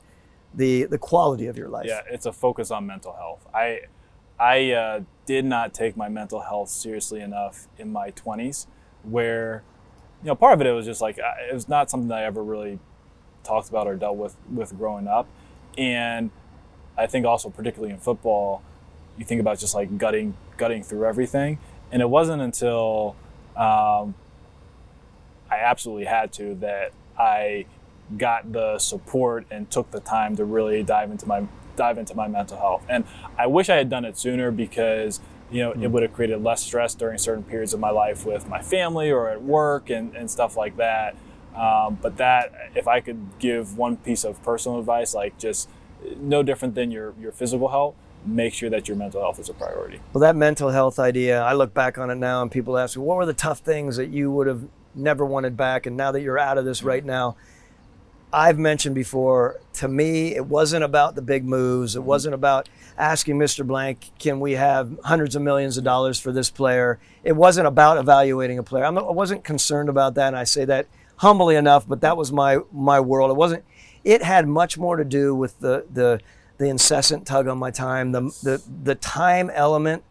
the 0.55 0.85
the 0.85 0.99
quality 0.99 1.49
of 1.49 1.59
your 1.59 1.69
life? 1.69 1.87
Yeah, 1.89 2.03
it's 2.09 2.27
a 2.27 2.33
focus 2.33 2.71
on 2.71 2.87
mental 2.87 3.15
health. 3.15 3.45
I 3.53 3.81
I 4.39 4.71
uh, 4.71 5.01
did 5.27 5.45
not 5.45 5.75
take 5.75 5.97
my 5.97 6.09
mental 6.09 6.43
health 6.43 6.69
seriously 6.69 7.21
enough 7.21 7.67
in 7.79 7.91
my 7.91 8.13
20s, 8.13 8.67
where 9.09 9.63
you 10.23 10.29
know 10.29 10.35
part 10.35 10.55
of 10.55 10.61
it, 10.61 10.67
it 10.67 10.73
was 10.73 10.87
just 10.87 11.01
like 11.01 11.19
it 11.19 11.55
was 11.55 11.69
not 11.69 11.91
something 11.91 12.11
I 12.11 12.25
ever 12.25 12.43
really 12.43 12.79
talked 13.45 13.69
about 13.69 13.87
or 13.87 13.97
dealt 13.97 14.17
with 14.17 14.37
with 14.53 14.77
growing 14.77 15.09
up, 15.09 15.27
and 15.77 16.31
I 16.97 17.07
think 17.07 17.27
also 17.27 17.51
particularly 17.51 17.93
in 17.93 18.01
football 18.01 18.63
you 19.19 19.25
think 19.25 19.41
about 19.41 19.59
just 19.59 19.75
like 19.75 19.99
gutting 19.99 20.35
gutting 20.57 20.83
through 20.83 21.05
everything. 21.05 21.59
And 21.91 22.03
it 22.03 22.11
wasn't 22.11 22.43
until 22.43 23.17
um, 23.57 24.15
I 25.51 25.59
absolutely 25.61 26.07
had 26.07 26.33
to 26.35 26.55
that 26.57 26.93
I 27.19 27.67
got 28.17 28.53
the 28.53 28.79
support 28.79 29.47
and 29.51 29.71
took 29.71 29.91
the 29.91 30.01
time 30.01 30.37
to 30.37 30.45
really 30.45 30.83
dive 30.83 31.11
into 31.11 31.27
my 31.27 31.47
dive 31.77 31.99
into 31.99 32.15
my 32.15 32.29
mental 32.29 32.59
health. 32.59 32.85
And 32.89 33.05
I 33.39 33.47
wish 33.47 33.69
I 33.69 33.77
had 33.77 33.91
done 33.91 34.05
it 34.05 34.19
sooner 34.19 34.51
because 34.51 35.21
you 35.51 35.63
know 35.63 35.71
mm-hmm. 35.73 35.83
it 35.85 35.91
would 35.91 36.03
have 36.03 36.13
created 36.13 36.43
less 36.43 36.63
stress 36.63 36.95
during 36.95 37.19
certain 37.19 37.45
periods 37.45 37.75
of 37.75 37.81
my 37.81 37.91
life 37.91 38.25
with 38.25 38.49
my 38.49 38.63
family 38.63 39.11
or 39.11 39.29
at 39.29 39.43
work 39.43 39.91
and, 39.91 40.15
and 40.15 40.31
stuff 40.31 40.57
like 40.57 40.77
that. 40.77 41.17
Um, 41.55 41.99
but 42.03 42.19
that 42.19 42.53
if 42.75 42.87
I 42.87 43.01
could 43.01 43.39
give 43.39 43.79
one 43.79 43.97
piece 43.97 44.25
of 44.25 44.43
personal 44.43 44.79
advice, 44.79 45.15
like 45.15 45.39
just 45.39 45.69
no 46.19 46.43
different 46.43 46.75
than 46.75 46.91
your 46.91 47.15
your 47.21 47.33
physical 47.33 47.69
health 47.69 47.95
make 48.27 48.53
sure 48.53 48.69
that 48.71 48.89
your 48.89 48.97
mental 48.97 49.21
health 49.21 49.39
is 49.39 49.49
a 49.49 49.55
priority. 49.55 50.01
Well, 50.13 50.21
that 50.21 50.37
mental 50.37 50.71
health 50.71 50.99
idea, 50.99 51.41
I 51.43 51.53
look 51.53 51.73
back 51.73 51.99
on 51.99 52.11
it 52.11 52.17
now 52.17 52.43
and 52.43 52.51
people 52.51 52.77
ask 52.77 52.97
me, 52.97 53.03
what 53.03 53.17
were 53.17 53.27
the 53.27 53.33
tough 53.33 53.61
things 53.61 53.97
that 53.97 54.09
you 54.09 54.31
would 54.31 54.47
have 54.47 54.65
never 54.95 55.25
wanted 55.25 55.57
back? 55.57 55.87
And 55.87 55.97
now 55.97 56.13
that 56.13 56.23
you're 56.23 56.39
out 56.39 56.59
of 56.59 56.65
this 56.65 56.83
right 56.83 57.05
now, 57.05 57.37
I've 58.33 58.59
mentioned 58.59 58.95
before, 58.95 59.61
to 59.75 59.89
me, 59.89 60.35
it 60.35 60.47
wasn't 60.47 60.85
about 60.85 61.15
the 61.15 61.23
big 61.23 61.45
moves. 61.45 61.95
It 61.95 62.01
mm-hmm. 62.01 62.09
wasn't 62.09 62.35
about 62.35 62.69
asking 62.99 63.39
Mr. 63.39 63.67
Blank, 63.67 64.11
can 64.19 64.41
we 64.41 64.53
have 64.53 64.99
hundreds 65.05 65.37
of 65.37 65.43
millions 65.43 65.77
of 65.79 65.85
dollars 65.85 66.19
for 66.19 66.33
this 66.33 66.51
player? 66.51 66.99
It 67.25 67.33
wasn't 67.33 67.67
about 67.67 67.99
evaluating 67.99 68.59
a 68.59 68.63
player. 68.63 68.85
I 68.85 68.91
wasn't 68.91 69.45
concerned 69.45 69.89
about 69.89 70.15
that. 70.15 70.29
And 70.29 70.37
I 70.37 70.45
say 70.45 70.65
that 70.65 70.87
humbly 71.17 71.57
enough, 71.57 71.87
but 71.87 72.01
that 72.01 72.17
was 72.17 72.33
my, 72.33 72.59
my 72.73 73.01
world. 73.01 73.31
It 73.31 73.37
wasn't, 73.37 73.65
it 74.05 74.23
had 74.23 74.49
much 74.49 74.77
more 74.77 74.97
to 74.97 75.05
do 75.05 75.35
with 75.35 75.59
the, 75.61 75.87
the, 75.93 76.21
the 76.59 76.67
incessant 76.67 77.27
tug 77.27 77.49
on 77.49 77.59
my 77.59 77.71
time, 77.71 78.13
the, 78.13 78.23
the, 78.43 78.63
the 78.83 78.95
time 78.95 79.51
element, 79.51 80.03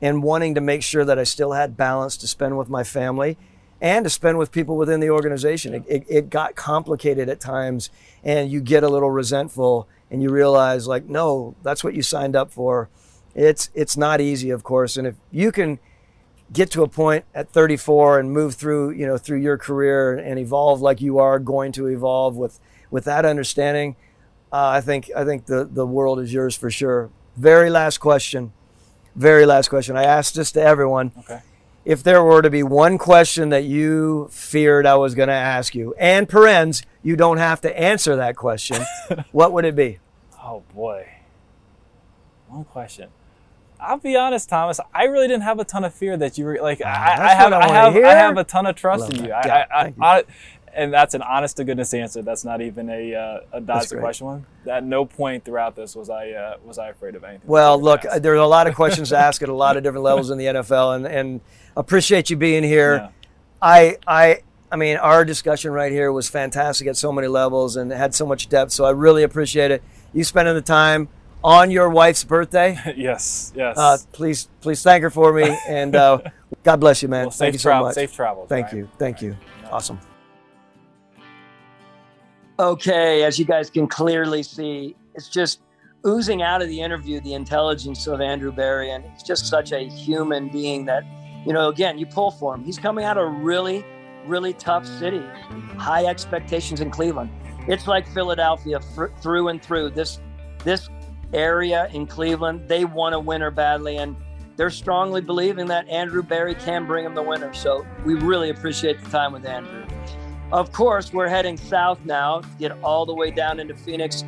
and 0.00 0.22
wanting 0.22 0.54
to 0.56 0.60
make 0.60 0.82
sure 0.82 1.04
that 1.04 1.18
I 1.18 1.24
still 1.24 1.52
had 1.52 1.76
balance 1.76 2.16
to 2.18 2.26
spend 2.26 2.58
with 2.58 2.68
my 2.68 2.82
family 2.82 3.38
and 3.82 4.04
to 4.04 4.10
spend 4.10 4.38
with 4.38 4.50
people 4.50 4.78
within 4.78 5.00
the 5.00 5.10
organization. 5.10 5.74
It, 5.74 5.84
it, 5.86 6.06
it, 6.08 6.30
got 6.30 6.54
complicated 6.54 7.28
at 7.28 7.40
times, 7.40 7.90
and 8.24 8.50
you 8.50 8.62
get 8.62 8.82
a 8.82 8.88
little 8.88 9.10
resentful, 9.10 9.86
and 10.10 10.22
you 10.22 10.30
realize, 10.30 10.86
like, 10.86 11.06
no, 11.06 11.54
that's 11.62 11.84
what 11.84 11.92
you 11.92 12.00
signed 12.00 12.34
up 12.34 12.50
for. 12.50 12.88
It's 13.34 13.68
it's 13.74 13.96
not 13.96 14.20
easy, 14.20 14.48
of 14.48 14.62
course, 14.62 14.96
and 14.96 15.06
if 15.06 15.16
you 15.30 15.52
can 15.52 15.78
get 16.52 16.70
to 16.70 16.82
a 16.82 16.88
point 16.88 17.24
at 17.34 17.50
34 17.50 18.18
and 18.18 18.30
move 18.30 18.54
through, 18.54 18.90
you 18.90 19.06
know, 19.06 19.16
through 19.16 19.38
your 19.40 19.58
career 19.58 20.16
and 20.16 20.38
evolve 20.38 20.82
like 20.82 21.00
you 21.00 21.18
are 21.18 21.38
going 21.38 21.72
to 21.72 21.86
evolve 21.88 22.36
with 22.36 22.60
with 22.90 23.04
that 23.04 23.24
understanding 23.24 23.96
uh, 24.52 24.68
I 24.68 24.80
think 24.82 25.10
I 25.16 25.24
think 25.24 25.46
the 25.46 25.64
the 25.64 25.86
world 25.86 26.20
is 26.20 26.32
yours 26.32 26.54
for 26.54 26.70
sure. 26.70 27.10
Very 27.36 27.70
last 27.70 27.98
question. 27.98 28.52
Very 29.16 29.46
last 29.46 29.68
question. 29.68 29.96
I 29.96 30.04
asked 30.04 30.34
this 30.34 30.52
to 30.52 30.62
everyone. 30.62 31.12
Okay. 31.20 31.40
If 31.84 32.02
there 32.02 32.22
were 32.22 32.42
to 32.42 32.50
be 32.50 32.62
one 32.62 32.96
question 32.96 33.48
that 33.48 33.64
you 33.64 34.28
feared 34.30 34.86
I 34.86 34.94
was 34.94 35.14
going 35.14 35.28
to 35.28 35.34
ask 35.34 35.74
you, 35.74 35.94
and 35.98 36.28
parens, 36.28 36.82
you 37.02 37.16
don't 37.16 37.38
have 37.38 37.60
to 37.62 37.80
answer 37.80 38.14
that 38.16 38.36
question, 38.36 38.84
what 39.32 39.52
would 39.52 39.64
it 39.64 39.74
be? 39.74 39.98
Oh 40.42 40.62
boy. 40.74 41.08
One 42.48 42.64
question. 42.64 43.08
I'll 43.80 43.98
be 43.98 44.14
honest, 44.14 44.48
Thomas. 44.48 44.78
I 44.94 45.04
really 45.04 45.26
didn't 45.26 45.42
have 45.42 45.58
a 45.58 45.64
ton 45.64 45.84
of 45.84 45.92
fear 45.92 46.16
that 46.16 46.38
you 46.38 46.44
were 46.44 46.58
like. 46.62 46.80
Ah, 46.84 46.88
I, 46.88 47.30
I 47.30 47.34
have, 47.34 47.52
I 47.52 47.58
I 47.58 47.68
have. 47.68 47.96
I 47.96 48.10
have 48.10 48.36
a 48.36 48.44
ton 48.44 48.66
of 48.66 48.76
trust 48.76 49.02
Love 49.02 49.14
in 49.14 49.24
you. 49.24 49.30
Yeah. 49.30 49.66
I, 50.00 50.24
and 50.74 50.92
that's 50.92 51.14
an 51.14 51.22
honest 51.22 51.56
to 51.58 51.64
goodness 51.64 51.92
answer. 51.94 52.22
That's 52.22 52.44
not 52.44 52.60
even 52.60 52.88
a 52.88 53.14
uh, 53.14 53.40
a 53.52 53.60
dodge 53.60 53.88
the 53.88 53.98
question 53.98 54.26
one. 54.26 54.46
At 54.70 54.84
no 54.84 55.04
point 55.04 55.44
throughout 55.44 55.76
this 55.76 55.94
was 55.94 56.10
I 56.10 56.30
uh, 56.30 56.56
was 56.64 56.78
I 56.78 56.88
afraid 56.88 57.14
of 57.14 57.24
anything. 57.24 57.46
Well, 57.48 57.80
look, 57.80 58.04
asked. 58.04 58.22
there's 58.22 58.40
a 58.40 58.44
lot 58.44 58.66
of 58.66 58.74
questions 58.74 59.10
to 59.10 59.18
ask 59.18 59.42
at 59.42 59.48
a 59.48 59.54
lot 59.54 59.76
of 59.76 59.82
different 59.82 60.04
levels 60.04 60.30
in 60.30 60.38
the 60.38 60.46
NFL, 60.46 60.96
and, 60.96 61.06
and 61.06 61.40
appreciate 61.76 62.30
you 62.30 62.36
being 62.36 62.62
here. 62.62 62.96
Yeah. 62.96 63.08
I, 63.62 63.96
I, 64.06 64.42
I 64.72 64.76
mean, 64.76 64.96
our 64.96 65.24
discussion 65.24 65.70
right 65.70 65.92
here 65.92 66.10
was 66.10 66.28
fantastic 66.28 66.88
at 66.88 66.96
so 66.96 67.12
many 67.12 67.28
levels 67.28 67.76
and 67.76 67.92
had 67.92 68.14
so 68.14 68.26
much 68.26 68.48
depth. 68.48 68.72
So 68.72 68.84
I 68.84 68.90
really 68.90 69.22
appreciate 69.22 69.70
it. 69.70 69.82
You 70.12 70.24
spending 70.24 70.54
the 70.54 70.62
time 70.62 71.08
on 71.44 71.70
your 71.70 71.88
wife's 71.88 72.24
birthday. 72.24 72.76
yes, 72.96 73.52
yes. 73.54 73.78
Uh, 73.78 73.98
please, 74.12 74.48
please 74.60 74.82
thank 74.82 75.02
her 75.02 75.10
for 75.10 75.32
me, 75.32 75.56
and 75.68 75.94
uh, 75.94 76.18
God 76.64 76.80
bless 76.80 77.02
you, 77.02 77.08
man. 77.08 77.26
well, 77.26 77.30
thank 77.30 77.52
you 77.52 77.58
so 77.58 77.68
travel, 77.70 77.86
much. 77.86 77.94
safe 77.94 78.14
travels. 78.14 78.48
Thank 78.48 78.72
you, 78.72 78.88
thank 78.98 79.22
you. 79.22 79.36
Awesome. 79.70 79.98
Okay, 82.58 83.24
as 83.24 83.38
you 83.38 83.46
guys 83.46 83.70
can 83.70 83.86
clearly 83.86 84.42
see, 84.42 84.94
it's 85.14 85.28
just 85.28 85.60
oozing 86.06 86.42
out 86.42 86.60
of 86.60 86.68
the 86.68 86.80
interview 86.80 87.20
the 87.20 87.32
intelligence 87.32 88.06
of 88.06 88.20
Andrew 88.20 88.52
Berry, 88.52 88.90
and 88.90 89.04
he's 89.04 89.22
just 89.22 89.46
such 89.46 89.72
a 89.72 89.88
human 89.88 90.48
being 90.48 90.84
that, 90.84 91.02
you 91.46 91.52
know, 91.54 91.70
again, 91.70 91.98
you 91.98 92.04
pull 92.04 92.30
for 92.30 92.54
him. 92.54 92.62
He's 92.62 92.78
coming 92.78 93.04
out 93.06 93.16
of 93.16 93.24
a 93.24 93.30
really, 93.30 93.84
really 94.26 94.52
tough 94.52 94.86
city, 94.86 95.22
high 95.78 96.04
expectations 96.04 96.80
in 96.80 96.90
Cleveland. 96.90 97.30
It's 97.68 97.86
like 97.86 98.06
Philadelphia 98.08 98.80
through 99.22 99.48
and 99.48 99.62
through. 99.62 99.90
This 99.90 100.20
this 100.62 100.90
area 101.32 101.88
in 101.92 102.06
Cleveland, 102.06 102.68
they 102.68 102.84
want 102.84 103.14
a 103.14 103.18
winner 103.18 103.50
badly, 103.50 103.96
and 103.96 104.14
they're 104.56 104.70
strongly 104.70 105.22
believing 105.22 105.66
that 105.66 105.88
Andrew 105.88 106.22
Berry 106.22 106.54
can 106.54 106.86
bring 106.86 107.04
them 107.04 107.14
the 107.14 107.22
winner. 107.22 107.54
So 107.54 107.86
we 108.04 108.14
really 108.14 108.50
appreciate 108.50 109.02
the 109.02 109.08
time 109.08 109.32
with 109.32 109.46
Andrew. 109.46 109.86
Of 110.52 110.70
course, 110.70 111.14
we're 111.14 111.28
heading 111.28 111.56
south 111.56 112.04
now, 112.04 112.42
get 112.58 112.72
all 112.82 113.06
the 113.06 113.14
way 113.14 113.30
down 113.30 113.58
into 113.58 113.74
Phoenix, 113.74 114.22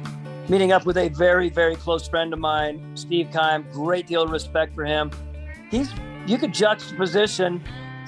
meeting 0.49 0.73
up 0.73 0.87
with 0.87 0.97
a 0.97 1.11
very, 1.11 1.51
very 1.51 1.77
close 1.77 2.09
friend 2.09 2.33
of 2.33 2.39
mine, 2.39 2.83
Steve 2.95 3.29
Keim. 3.31 3.67
Great 3.73 4.07
deal 4.07 4.23
of 4.23 4.31
respect 4.31 4.75
for 4.75 4.87
him. 4.87 5.11
He's 5.71 5.93
you 6.27 6.39
could 6.39 6.55
juxtaposition 6.55 7.63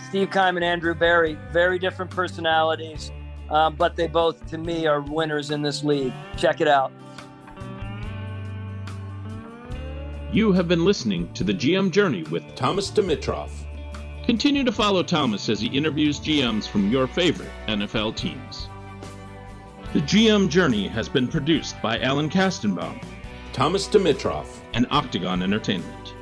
Steve 0.08 0.30
Keim 0.30 0.56
and 0.56 0.64
Andrew 0.64 0.94
Berry, 0.94 1.38
very 1.52 1.78
different 1.78 2.10
personalities, 2.10 3.12
um, 3.50 3.74
but 3.76 3.96
they 3.96 4.06
both, 4.06 4.46
to 4.46 4.56
me, 4.56 4.86
are 4.86 5.02
winners 5.02 5.50
in 5.50 5.60
this 5.60 5.84
league. 5.84 6.14
Check 6.38 6.62
it 6.62 6.68
out. 6.68 6.92
You 10.32 10.52
have 10.52 10.68
been 10.68 10.86
listening 10.86 11.30
to 11.34 11.44
the 11.44 11.52
GM 11.52 11.90
Journey 11.90 12.22
with 12.24 12.54
Thomas 12.54 12.90
Dimitroff. 12.90 13.65
Continue 14.26 14.64
to 14.64 14.72
follow 14.72 15.04
Thomas 15.04 15.48
as 15.48 15.60
he 15.60 15.68
interviews 15.68 16.18
GMs 16.18 16.66
from 16.66 16.90
your 16.90 17.06
favorite 17.06 17.48
NFL 17.68 18.16
teams. 18.16 18.68
The 19.92 20.00
GM 20.00 20.48
Journey 20.48 20.88
has 20.88 21.08
been 21.08 21.28
produced 21.28 21.80
by 21.80 22.00
Alan 22.00 22.28
Kastenbaum, 22.28 23.00
Thomas 23.52 23.86
Dimitroff, 23.86 24.48
and 24.74 24.84
Octagon 24.90 25.42
Entertainment. 25.42 26.14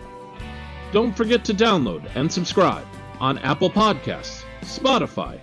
Don't 0.93 1.17
forget 1.17 1.47
to 1.47 1.55
download 1.55 2.07
and 2.15 2.31
subscribe 2.31 2.87
on 3.21 3.39
Apple 3.39 3.71
Podcasts, 3.71 4.45
Spotify, 4.61 5.41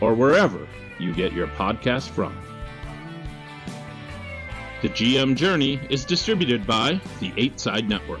or 0.00 0.12
wherever 0.12 0.66
you 0.98 1.14
get 1.14 1.32
your 1.32 1.46
podcast 1.46 2.08
from. 2.10 2.36
The 4.82 4.88
GM 4.88 5.36
Journey 5.36 5.80
is 5.88 6.04
distributed 6.04 6.66
by 6.66 7.00
the 7.20 7.32
8 7.36 7.60
Side 7.60 7.88
Network. 7.88 8.20